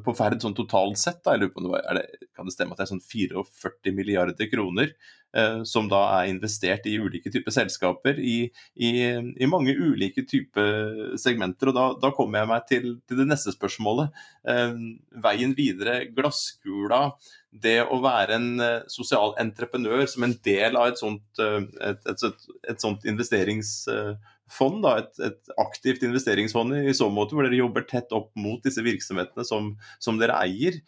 på 0.04 0.14
Ferd 0.18 0.44
sånn 0.44 0.56
totalt 0.58 1.00
sett, 1.00 1.22
da, 1.24 1.36
jeg 1.36 1.46
lurer 1.46 1.54
på 1.54 1.62
om 1.62 1.70
det 1.70 1.74
var, 1.78 1.86
det, 1.96 2.28
kan 2.36 2.50
det 2.50 2.56
stemme 2.58 2.76
at 2.76 2.82
det 2.82 2.88
er 2.88 2.92
sånn 2.92 3.06
44 3.06 3.94
milliarder 3.96 4.50
kroner 4.52 4.90
eh, 4.90 5.21
som 5.64 5.88
da 5.88 6.02
er 6.18 6.30
investert 6.32 6.88
i 6.90 6.98
ulike 7.00 7.32
typer 7.32 7.54
selskaper 7.56 8.18
i, 8.20 8.50
i, 8.76 8.90
i, 9.16 9.48
mange 9.48 9.72
ulike 9.80 10.26
typer 10.28 11.16
segmenter. 11.22 11.72
Og 11.72 11.78
da, 11.78 11.86
da 12.02 12.12
kommer 12.16 12.42
jeg 12.42 12.52
meg 12.52 12.66
til, 12.68 12.90
til 13.08 13.22
det 13.22 13.28
neste 13.30 13.54
spørsmålet. 13.56 14.12
Eh, 14.52 14.76
veien 15.24 15.56
videre, 15.58 16.02
glasskula 16.16 17.06
det 17.52 17.82
å 17.84 18.00
være 18.04 18.38
en 18.38 18.52
uh, 18.64 18.84
sosial 18.92 19.34
entreprenør 19.42 20.06
som 20.08 20.24
en 20.24 20.36
del 20.46 20.78
av 20.80 20.92
et 20.92 21.02
sånt, 21.02 21.26
et, 21.36 21.74
et, 21.84 22.24
et, 22.30 22.46
et 22.72 22.84
sånt 22.84 23.04
investeringsfond, 23.12 24.80
da, 24.86 24.94
et, 25.28 25.52
aktivt 25.60 26.06
investeringsfond 26.08 26.78
i, 26.80 26.86
i, 26.88 26.96
så 26.96 27.10
måte, 27.12 27.36
hvor 27.36 27.48
dere 27.48 27.60
jobber 27.60 27.84
tett 27.90 28.16
opp 28.16 28.32
mot 28.40 28.64
disse 28.64 28.84
virksomhetene 28.86 29.44
som, 29.48 29.74
som 30.00 30.20
dere 30.22 30.40
eier. 30.46 30.80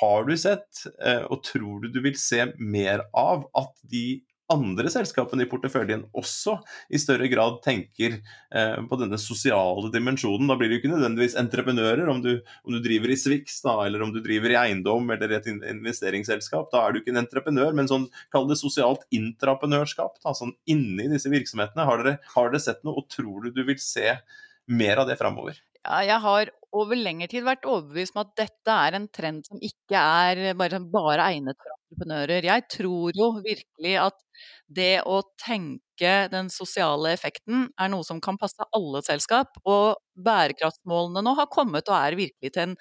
Har 0.00 0.28
du 0.28 0.36
sett, 0.40 0.84
uh, 1.04 1.24
og 1.28 1.42
tror 1.46 1.82
du 1.84 1.90
du 1.92 2.00
vil 2.04 2.16
se 2.18 2.46
mer 2.58 3.04
av, 3.12 3.48
at 3.58 3.74
de 3.90 4.22
andre 4.52 4.90
selskapene 4.92 5.44
i 5.44 5.48
porteføljen 5.48 6.04
også 6.16 6.58
i 6.92 7.00
større 7.00 7.28
grad 7.32 7.60
tenker 7.64 8.18
eh, 8.18 8.76
på 8.88 8.98
denne 9.00 9.18
sosiale 9.20 9.88
dimensjonen. 9.94 10.48
Da 10.50 10.56
blir 10.60 10.70
du 10.70 10.76
ikke 10.78 10.90
nødvendigvis 10.92 11.36
entreprenører 11.40 12.10
om 12.12 12.20
du, 12.24 12.32
om 12.66 12.76
du 12.76 12.80
driver 12.84 13.12
i 13.12 13.18
Swix 13.18 13.62
eller 13.64 14.04
om 14.04 14.12
du 14.12 14.20
driver 14.24 14.52
i 14.52 14.58
eiendom 14.66 15.08
eller 15.14 15.38
et 15.38 15.48
investeringsselskap. 15.48 16.68
Da 16.72 16.84
er 16.84 16.92
du 16.92 17.00
ikke 17.00 17.14
en 17.14 17.22
entreprenør, 17.24 17.72
men 17.76 17.88
sånn, 17.90 18.08
kall 18.34 18.48
det 18.50 18.60
sosialt 18.60 19.06
intraprenørskap. 19.14 20.20
Da, 20.20 20.34
sånn 20.36 20.54
inni 20.70 21.08
disse 21.12 21.32
virksomhetene. 21.32 21.88
Har 21.88 22.02
dere, 22.02 22.18
har 22.36 22.52
dere 22.52 22.62
sett 22.62 22.84
noe, 22.84 23.00
og 23.00 23.08
tror 23.12 23.46
du 23.46 23.54
du 23.54 23.64
vil 23.64 23.80
se 23.80 24.18
mer 24.68 25.00
av 25.00 25.08
det 25.08 25.16
framover? 25.20 25.56
Ja, 25.84 26.00
jeg 26.04 26.20
har 26.24 26.52
over 26.74 26.98
lengre 26.98 27.28
tid 27.30 27.46
vært 27.46 27.66
overbevist 27.68 28.16
om 28.16 28.24
at 28.24 28.34
dette 28.40 28.76
er 28.86 28.98
en 28.98 29.08
trend 29.14 29.46
som 29.46 29.60
ikke 29.62 30.00
er 30.00 30.54
bare, 30.58 30.80
bare 30.92 31.28
egnet 31.30 31.58
for 31.60 31.72
entreprenører. 31.74 32.48
Jeg 32.50 32.66
tror 32.74 33.18
jo 33.18 33.30
virkelig 33.44 33.94
at 34.02 34.18
det 34.80 34.94
å 35.06 35.20
tenke 35.40 36.14
den 36.32 36.50
sosiale 36.52 37.12
effekten 37.14 37.68
er 37.80 37.92
noe 37.92 38.06
som 38.06 38.20
kan 38.24 38.38
passe 38.40 38.66
alle 38.74 39.02
selskap. 39.06 39.54
Og 39.64 39.94
bærekraftsmålene 40.26 41.22
nå 41.24 41.36
har 41.38 41.50
kommet 41.52 41.88
og 41.90 41.98
er 42.00 42.18
virkelig 42.18 42.54
til 42.54 42.68
en 42.68 42.76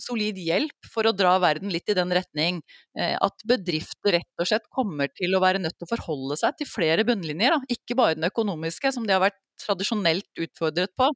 solid 0.00 0.38
hjelp 0.40 0.90
for 0.92 1.08
å 1.08 1.14
dra 1.16 1.34
verden 1.42 1.72
litt 1.72 1.90
i 1.90 1.96
den 1.96 2.12
retning. 2.14 2.60
Eh, 2.98 3.16
at 3.16 3.46
bedrifter 3.48 4.18
rett 4.18 4.42
og 4.42 4.48
slett 4.50 4.68
kommer 4.72 5.10
til 5.14 5.34
å 5.34 5.42
være 5.42 5.62
nødt 5.62 5.78
til 5.78 5.88
å 5.88 5.92
forholde 5.94 6.38
seg 6.40 6.58
til 6.60 6.70
flere 6.70 7.06
bunnlinjer. 7.08 7.56
Da. 7.56 7.76
Ikke 7.76 7.98
bare 7.98 8.18
den 8.18 8.28
økonomiske, 8.30 8.92
som 8.94 9.06
de 9.08 9.16
har 9.16 9.24
vært 9.24 9.40
tradisjonelt 9.60 10.40
utfordret 10.40 10.92
på, 10.96 11.10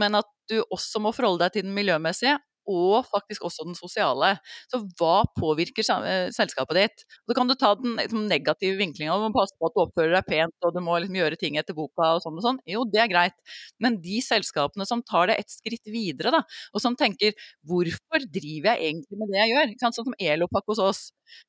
men 0.00 0.16
at 0.16 0.28
du 0.48 0.62
også 0.72 1.00
må 1.02 1.12
forholde 1.12 1.44
deg 1.44 1.58
til 1.58 1.66
den 1.66 1.76
miljømessige 1.76 2.38
og 2.68 3.06
faktisk 3.10 3.46
også 3.48 3.66
den 3.66 3.76
sosiale. 3.78 4.34
Så 4.70 4.82
hva 4.98 5.22
påvirker 5.38 5.86
eh, 6.06 6.28
selskapet 6.34 6.78
ditt? 6.78 7.04
Så 7.26 7.36
kan 7.36 7.50
du 7.50 7.54
ta 7.58 7.72
den 7.78 7.96
liksom, 7.98 8.26
negative 8.30 8.78
vinklinga, 8.80 9.16
du 9.18 9.28
må 9.28 9.32
passe 9.36 9.56
på 9.58 9.68
at 9.68 9.76
du 9.76 9.82
oppfører 9.84 10.16
deg 10.18 10.28
pent 10.28 10.68
og 10.68 10.76
du 10.76 10.82
må 10.84 10.98
liksom, 11.00 11.18
gjøre 11.22 11.40
ting 11.40 11.58
etter 11.60 11.76
boka 11.76 12.14
og 12.16 12.22
sånn 12.24 12.38
og 12.38 12.46
sånn. 12.46 12.60
Jo, 12.68 12.84
det 12.88 13.02
er 13.04 13.10
greit. 13.12 13.38
Men 13.82 13.98
de 14.02 14.20
selskapene 14.24 14.86
som 14.88 15.02
tar 15.06 15.30
det 15.32 15.40
et 15.42 15.52
skritt 15.52 15.92
videre, 15.92 16.34
da, 16.34 16.42
og 16.72 16.84
som 16.84 16.96
tenker 16.98 17.34
hvorfor 17.68 18.26
driver 18.32 18.72
jeg 18.72 18.92
egentlig 18.92 19.20
med 19.20 19.32
det 19.32 19.42
jeg 19.42 19.54
gjør? 19.54 19.74
Sånn 19.82 19.98
som 19.98 20.18
Elopak 20.22 20.68
hos 20.70 20.82
oss. 20.82 21.02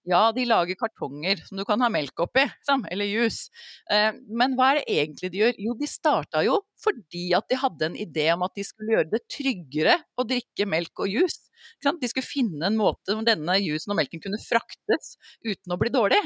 Ja, 0.07 0.29
de 0.35 0.45
lager 0.47 0.77
kartonger 0.79 1.41
som 1.47 1.59
du 1.59 1.65
kan 1.67 1.81
ha 1.83 1.89
melk 1.91 2.19
oppi, 2.23 2.45
eller 2.91 3.07
juice. 3.09 3.49
Eh, 3.91 4.11
men 4.29 4.55
hva 4.57 4.73
er 4.73 4.81
det 4.81 4.99
egentlig 5.01 5.31
de 5.33 5.43
gjør? 5.43 5.57
Jo, 5.67 5.75
de 5.79 5.89
starta 5.89 6.43
jo 6.45 6.61
fordi 6.83 7.29
at 7.37 7.47
de 7.49 7.59
hadde 7.59 7.89
en 7.89 7.97
idé 7.99 8.27
om 8.33 8.45
at 8.45 8.53
de 8.57 8.65
skulle 8.67 8.97
gjøre 8.97 9.11
det 9.13 9.23
tryggere 9.31 9.97
å 10.19 10.27
drikke 10.27 10.67
melk 10.69 11.03
og 11.05 11.11
juice. 11.11 11.49
De 11.83 12.09
skulle 12.11 12.27
finne 12.27 12.67
en 12.67 12.79
måte 12.79 13.15
hvor 13.15 13.23
denne 13.27 13.55
juicen 13.61 13.93
og 13.93 14.01
melken 14.01 14.21
kunne 14.23 14.41
fraktes 14.41 15.15
uten 15.45 15.73
å 15.73 15.79
bli 15.79 15.93
dårlig 15.93 16.19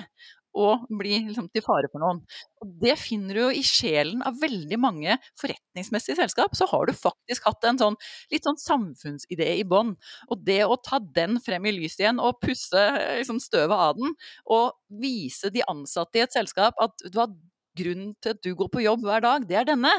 og 0.58 0.88
bli 1.00 1.20
liksom, 1.28 1.50
til 1.54 1.64
fare 1.66 1.90
for 1.92 2.02
noen. 2.02 2.22
Og 2.64 2.72
det 2.82 2.96
finner 3.00 3.38
du 3.38 3.42
jo 3.44 3.50
i 3.54 3.64
sjelen 3.66 4.24
av 4.26 4.40
veldig 4.42 4.80
mange 4.82 5.18
forretningsmessige 5.40 6.18
selskap. 6.20 6.56
Så 6.58 6.68
har 6.72 6.88
du 6.88 6.96
faktisk 6.98 7.46
hatt 7.50 7.68
en 7.70 7.82
sånn 7.82 8.00
litt 8.34 8.48
sånn 8.48 8.60
samfunnsidé 8.62 9.52
i 9.60 9.68
bånn. 9.68 9.94
Og 10.32 10.42
det 10.48 10.64
å 10.66 10.80
ta 10.82 11.00
den 11.02 11.38
frem 11.44 11.68
i 11.70 11.76
lyset 11.76 12.06
igjen 12.06 12.24
og 12.24 12.40
pusse 12.44 12.88
liksom, 13.20 13.42
støvet 13.44 13.86
av 13.90 14.00
den, 14.00 14.16
og 14.50 14.74
vise 15.04 15.52
de 15.54 15.66
ansatte 15.70 16.20
i 16.20 16.26
et 16.26 16.34
selskap 16.34 16.78
at 16.82 17.06
du 17.06 17.22
har 17.22 17.34
grunnen 17.78 18.14
til 18.24 18.36
at 18.36 18.42
du 18.44 18.54
går 18.58 18.70
på 18.74 18.84
jobb 18.84 19.06
hver 19.08 19.24
dag, 19.26 19.48
det 19.50 19.60
er 19.60 19.68
denne. 19.70 19.94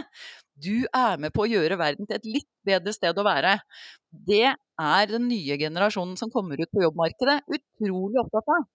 Du 0.59 0.87
er 0.95 1.21
med 1.23 1.35
på 1.35 1.45
å 1.45 1.51
gjøre 1.51 1.79
verden 1.79 2.09
til 2.09 2.19
et 2.19 2.27
litt 2.27 2.49
bedre 2.67 2.95
sted 2.95 3.19
å 3.19 3.27
være. 3.27 3.59
Det 4.11 4.49
er 4.49 5.11
den 5.11 5.29
nye 5.31 5.59
generasjonen 5.61 6.17
som 6.19 6.33
kommer 6.35 6.61
ut 6.61 6.73
på 6.73 6.83
jobbmarkedet 6.87 7.41
utrolig 7.47 8.21
opptatt 8.25 8.53
av. 8.57 8.67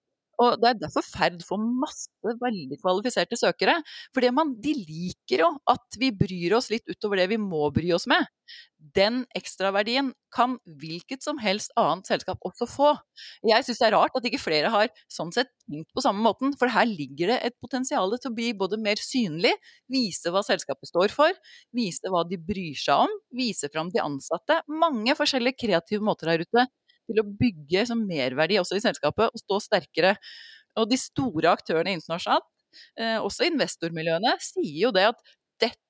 Og 0.42 0.56
Det 0.58 0.70
er 0.70 0.78
derfor 0.80 1.04
Ferd 1.06 1.42
får 1.46 1.60
masse 1.62 2.34
veldig 2.40 2.78
kvalifiserte 2.82 3.38
søkere. 3.38 3.76
For 4.14 4.24
de 4.24 4.74
liker 4.74 5.44
jo 5.44 5.50
at 5.70 5.98
vi 6.00 6.10
bryr 6.10 6.56
oss 6.58 6.70
litt 6.72 6.88
utover 6.90 7.22
det 7.22 7.28
vi 7.34 7.38
må 7.38 7.68
bry 7.74 7.92
oss 7.94 8.08
med. 8.10 8.26
Den 8.94 9.24
ekstraverdien 9.34 10.12
kan 10.34 10.56
hvilket 10.80 11.24
som 11.24 11.38
helst 11.42 11.72
annet 11.78 12.06
selskap 12.06 12.42
også 12.46 12.66
få. 12.70 12.90
Jeg 13.46 13.66
syns 13.66 13.80
det 13.80 13.88
er 13.88 13.96
rart 13.96 14.14
at 14.18 14.28
ikke 14.28 14.42
flere 14.42 14.70
har 14.70 14.90
sånn 15.10 15.32
sett 15.34 15.50
tenkt 15.66 15.90
på 15.94 16.04
samme 16.04 16.22
måten, 16.22 16.54
for 16.58 16.70
her 16.70 16.86
ligger 16.86 17.32
det 17.32 17.40
et 17.48 17.56
potensial 17.62 18.14
til 18.14 18.30
å 18.30 18.36
bli 18.36 18.52
både 18.58 18.78
mer 18.82 19.00
synlig, 19.02 19.52
vise 19.90 20.30
hva 20.30 20.44
selskapet 20.46 20.90
står 20.90 21.14
for, 21.14 21.34
vise 21.74 22.10
hva 22.12 22.22
de 22.28 22.38
bryr 22.38 22.78
seg 22.78 23.06
om, 23.08 23.18
vise 23.34 23.70
fram 23.74 23.90
de 23.94 24.02
ansatte. 24.02 24.60
Mange 24.70 25.16
forskjellige 25.18 25.58
kreative 25.66 26.06
måter 26.06 26.30
her 26.30 26.46
ute 26.46 26.68
til 27.04 27.20
å 27.20 27.28
bygge 27.40 27.86
som 27.90 28.02
merverdi 28.08 28.60
også 28.60 28.78
i 28.78 28.84
selskapet 28.84 29.30
og 29.30 29.42
stå 29.42 29.60
sterkere. 29.66 30.14
Og 30.80 30.88
de 30.90 30.98
store 30.98 31.52
aktørene 31.54 31.94
internasjonalt, 31.98 32.46
eh, 32.98 33.18
også 33.22 33.46
investormiljøene, 33.50 34.36
sier 34.42 34.86
jo 34.86 34.94
det 34.94 35.08
at 35.12 35.34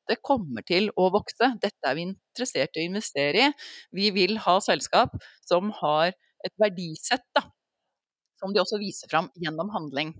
dette 0.04 0.20
kommer 0.22 0.64
til 0.68 0.90
å 1.00 1.08
vokse. 1.14 1.54
Dette 1.62 1.88
er 1.88 1.96
vi 1.96 2.06
interessert 2.10 2.76
i 2.76 2.84
å 2.84 2.88
investere 2.90 3.48
i. 3.48 3.52
Vi 3.96 4.10
vil 4.16 4.36
ha 4.44 4.58
selskap 4.64 5.16
som 5.46 5.72
har 5.80 6.12
et 6.44 6.54
verdisett, 6.60 7.24
da, 7.36 7.46
som 8.40 8.52
de 8.52 8.60
også 8.60 8.80
viser 8.82 9.08
fram 9.08 9.30
gjennom 9.40 9.72
handling. 9.72 10.12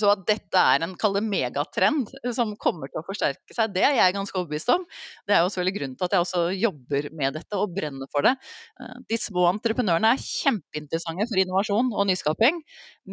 Så 0.00 0.10
at 0.12 0.24
dette 0.28 0.60
er 0.60 0.84
en 0.84 0.94
kall 0.98 1.18
megatrend 1.24 2.10
som 2.36 2.54
kommer 2.60 2.90
til 2.90 3.00
å 3.00 3.06
forsterke 3.06 3.56
seg, 3.56 3.72
det 3.74 3.84
er 3.86 3.96
jeg 3.98 4.16
ganske 4.16 4.36
overbevist 4.38 4.72
om. 4.74 4.84
Det 5.26 5.36
er 5.36 5.42
jo 5.42 5.50
selvfølgelig 5.52 5.76
grunnen 5.78 5.96
til 5.98 6.08
at 6.08 6.16
jeg 6.16 6.24
også 6.26 6.42
jobber 6.56 7.08
med 7.16 7.36
dette 7.38 7.60
og 7.60 7.74
brenner 7.76 8.10
for 8.12 8.26
det. 8.26 8.34
Eh, 8.82 8.94
de 9.10 9.20
små 9.20 9.46
entreprenørene 9.50 10.12
er 10.14 10.22
kjempeinteressante 10.22 11.28
for 11.30 11.42
innovasjon 11.42 11.92
og 11.94 12.08
nyskaping, 12.10 12.62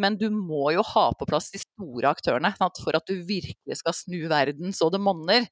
men 0.03 0.17
du 0.19 0.29
må 0.33 0.71
jo 0.75 0.85
ha 0.93 1.09
på 1.17 1.27
plass 1.29 1.51
de 1.53 1.61
store 1.63 2.13
aktørene 2.13 2.53
for 2.57 2.97
at 2.97 3.07
du 3.09 3.19
virkelig 3.27 3.79
skal 3.79 3.95
snu 3.97 4.19
verden 4.31 4.73
så 4.75 4.89
det 4.93 5.01
monner. 5.03 5.47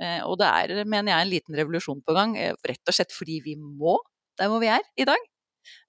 Eh, 0.00 0.20
og 0.26 0.38
det 0.42 0.50
er, 0.50 0.84
mener 0.84 1.12
jeg, 1.12 1.22
en 1.22 1.32
liten 1.32 1.58
revolusjon 1.58 2.04
på 2.06 2.16
gang, 2.16 2.36
eh, 2.40 2.54
rett 2.66 2.86
og 2.86 2.96
slett 2.96 3.14
fordi 3.14 3.40
vi 3.44 3.56
må 3.60 3.98
der 4.36 4.50
hvor 4.52 4.60
vi 4.60 4.68
er 4.68 4.84
i 5.00 5.06
dag. 5.08 5.22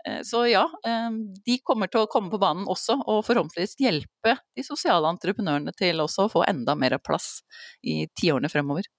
Eh, 0.07 0.19
så 0.23 0.43
ja, 0.47 0.65
eh, 0.86 1.09
de 1.45 1.57
kommer 1.63 1.91
til 1.91 2.03
å 2.03 2.11
komme 2.11 2.32
på 2.34 2.39
banen 2.41 2.67
også, 2.69 2.99
og 3.05 3.25
forhåpentligvis 3.28 3.78
hjelpe 3.82 4.38
de 4.55 4.65
sosiale 4.65 5.09
entreprenørene 5.11 5.73
til 5.78 6.03
også 6.03 6.28
å 6.28 6.32
få 6.38 6.45
enda 6.47 6.75
mer 6.75 6.97
plass 7.03 7.41
i 7.84 8.05
tiårene 8.19 8.51
fremover. 8.51 8.89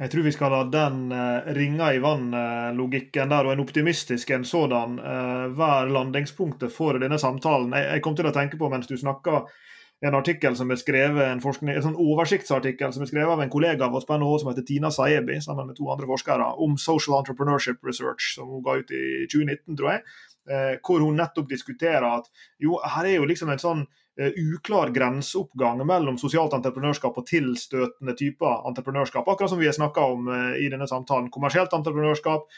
Jeg 0.00 0.12
tror 0.14 0.24
vi 0.24 0.32
skal 0.32 0.54
la 0.54 0.60
den 0.72 1.10
uh, 1.12 1.48
ringa 1.52 1.90
i 1.92 1.98
vann-logikken 2.00 3.28
der, 3.28 3.44
og 3.44 3.52
en 3.52 3.60
optimistisk 3.60 4.30
en 4.32 4.46
sådan, 4.48 4.94
være 5.52 5.92
landingspunktet 5.92 6.72
for 6.72 6.96
denne 7.02 7.18
samtalen. 7.20 7.74
Jeg, 7.76 8.00
kom 8.00 8.16
til 8.16 8.30
å 8.30 8.32
tenke 8.32 8.56
på 8.56 8.70
mens 8.72 8.88
du 8.88 8.96
snakka 8.96 9.42
en 10.00 10.16
artikkel 10.16 10.56
som 10.56 10.70
er 10.72 10.80
skrevet, 10.80 11.20
en, 11.26 11.42
forskning, 11.44 11.74
en 11.74 11.84
sånn 11.84 11.98
oversiktsartikkel 12.00 12.92
som 12.94 13.04
er 13.04 13.10
skrevet 13.10 13.34
av 13.34 13.42
en 13.44 13.52
kollega 13.52 13.84
av 13.84 13.98
oss 13.98 14.06
på 14.08 14.16
NHO 14.16 14.38
som 14.40 14.50
heter 14.50 14.64
Tina 14.68 14.90
Saebi, 14.94 15.36
sammen 15.44 15.68
med 15.68 15.76
to 15.76 15.90
andre 15.92 16.08
forskere, 16.08 16.46
om 16.64 16.78
Social 16.80 17.18
Entrepreneurship 17.18 17.84
Research, 17.84 18.32
som 18.36 18.48
hun 18.48 18.64
ga 18.64 18.78
ut 18.80 18.92
i 18.96 19.26
2019, 19.28 19.76
tror 19.76 19.92
jeg. 19.92 20.04
Eh, 20.50 20.76
hvor 20.86 21.04
hun 21.04 21.20
nettopp 21.20 21.50
diskuterer 21.50 22.06
at 22.08 22.30
jo, 22.62 22.78
her 22.80 23.10
er 23.10 23.18
jo 23.18 23.28
liksom 23.28 23.52
en 23.52 23.60
sånn 23.60 23.84
uklar 24.20 24.90
grenseoppgang 24.92 25.80
mellom 25.86 26.18
sosialt 26.20 26.52
entreprenørskap 26.56 27.16
og 27.16 27.26
tilstøtende 27.30 28.14
typer 28.18 28.66
entreprenørskap. 28.68 29.28
Akkurat 29.28 29.52
som 29.52 29.60
vi 29.62 29.70
har 29.70 29.76
snakka 29.76 30.04
om 30.12 30.28
uh, 30.28 30.52
i 30.60 30.68
denne 30.72 30.88
samtalen. 30.90 31.30
Kommersielt 31.32 31.72
entreprenørskap, 31.76 32.50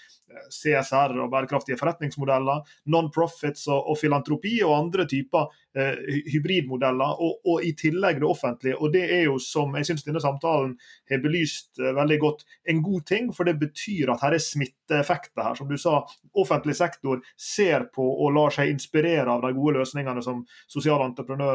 CSR 0.51 1.15
og 1.21 1.31
bærekraftige 1.33 1.79
forretningsmodeller, 1.81 2.63
non-profits 2.93 3.67
og, 3.73 3.93
filantropi 4.01 4.55
og 4.67 4.75
andre 4.77 5.07
typer 5.09 5.51
eh, 5.77 5.99
hybridmodeller, 6.33 7.21
og, 7.21 7.41
og, 7.45 7.65
i 7.65 7.73
tillegg 7.79 8.21
det 8.23 8.29
offentlige. 8.29 8.79
Og 8.79 8.93
Det 8.93 9.05
er 9.19 9.25
jo, 9.29 9.39
som 9.43 9.75
jeg 9.77 9.89
syns 9.89 10.07
denne 10.07 10.23
samtalen 10.23 10.75
har 11.11 11.23
belyst 11.25 11.81
eh, 11.81 11.95
veldig 11.97 12.19
godt, 12.23 12.45
en 12.69 12.83
god 12.85 13.07
ting. 13.09 13.31
For 13.37 13.49
det 13.49 13.59
betyr 13.61 14.15
at 14.15 14.25
her 14.25 14.37
er 14.37 14.45
smitteeffekter 14.45 15.47
her. 15.49 15.59
Som 15.59 15.71
du 15.71 15.79
sa, 15.81 16.01
offentlig 16.39 16.77
sektor 16.79 17.23
ser 17.37 17.89
på 17.95 18.07
og 18.25 18.35
lar 18.37 18.55
seg 18.55 18.73
inspirere 18.73 19.31
av 19.33 19.45
de 19.45 19.53
gode 19.57 19.79
løsningene 19.81 20.25
som 20.25 20.45
sosiale 20.71 21.07
entreprenører 21.11 21.52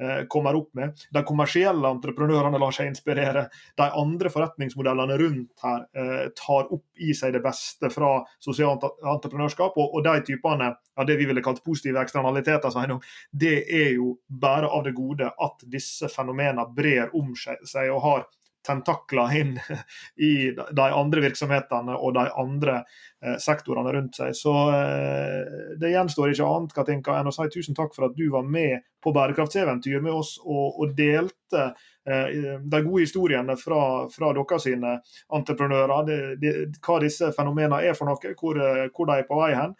Eh, 0.00 0.26
kommer 0.28 0.54
opp 0.54 0.74
med. 0.74 0.92
De 1.10 1.22
kommersielle 1.26 1.90
entreprenørene 1.90 2.58
lar 2.62 2.74
seg 2.74 2.86
inspirere. 2.86 3.48
De 3.74 3.86
andre 3.98 4.30
forretningsmodellene 4.30 5.16
rundt 5.18 5.64
her 5.64 5.88
eh, 5.90 6.28
tar 6.38 6.70
opp 6.70 7.02
i 7.02 7.10
seg 7.18 7.34
det 7.34 7.40
beste 7.42 7.90
fra 7.90 8.12
sosialt 8.38 8.86
entreprenørskap. 8.86 9.74
Og, 9.74 9.98
de 10.06 10.14
typene 10.28 10.70
av 10.70 11.08
det 11.08 11.18
vi 11.18 11.26
ville 11.26 11.42
kalt 11.42 11.64
positive 11.66 11.98
eksternaliteter, 12.06 12.94
det 13.34 13.56
er 13.74 13.96
jo 13.96 14.12
bare 14.28 14.70
av 14.70 14.86
det 14.86 14.94
gode 14.94 15.32
at 15.34 15.66
disse 15.66 16.06
fenomenene 16.14 16.68
brer 16.76 17.10
om 17.18 17.34
seg 17.34 17.90
og 17.90 18.02
har 18.06 18.28
tentakler 18.68 19.36
inn 19.40 19.54
i 20.28 20.50
de 20.52 20.86
andre 20.86 21.24
virksomhetene 21.24 21.96
og 21.96 22.14
de 22.18 22.26
andre 22.38 22.80
eh, 22.80 23.36
sektorene 23.42 23.92
rundt 23.94 24.18
seg. 24.20 24.34
Så 24.36 24.54
eh, 24.74 25.74
det 25.80 25.92
gjenstår 25.94 26.34
ikke 26.34 26.48
annet 26.48 26.74
Katinka, 26.76 27.16
enn 27.18 27.30
å 27.30 27.34
si 27.34 27.48
tusen 27.54 27.78
takk 27.78 27.96
for 27.96 28.08
at 28.08 28.18
du 28.18 28.26
var 28.34 28.46
med 28.46 28.84
på 29.04 29.12
bærekraftseventyr 29.16 30.02
med 30.04 30.14
oss 30.14 30.36
og, 30.44 30.80
og 30.82 30.94
delte 30.98 31.64
eh, 32.08 32.60
de 32.60 32.82
gode 32.84 33.04
historiene 33.06 33.56
fra, 33.60 33.82
fra 34.12 34.32
dere 34.36 34.60
sine 34.62 34.98
entreprenører. 35.40 36.06
Det, 36.08 36.20
det, 36.42 36.54
hva 36.84 37.00
disse 37.04 37.32
fenomenene 37.36 37.82
er 37.88 37.98
for 37.98 38.10
noe, 38.10 38.36
hvor, 38.38 38.60
hvor 38.94 39.10
de 39.10 39.18
er 39.18 39.28
på 39.28 39.40
vei 39.40 39.52
hen. 39.56 39.76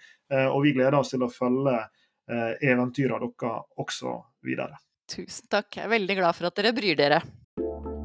Og 0.53 0.61
vi 0.61 0.75
gleder 0.77 0.99
oss 0.99 1.15
til 1.15 1.23
å 1.25 1.31
følge 1.33 1.79
eventyrene 2.29 3.31
deres 3.41 3.63
også 3.81 4.19
videre. 4.45 4.77
Tusen 5.09 5.49
takk. 5.49 5.79
Jeg 5.79 5.87
er 5.87 5.95
veldig 5.95 6.19
glad 6.19 6.37
for 6.37 6.51
at 6.51 6.59
dere 6.59 6.75
bryr 6.77 6.99
dere. 6.99 7.23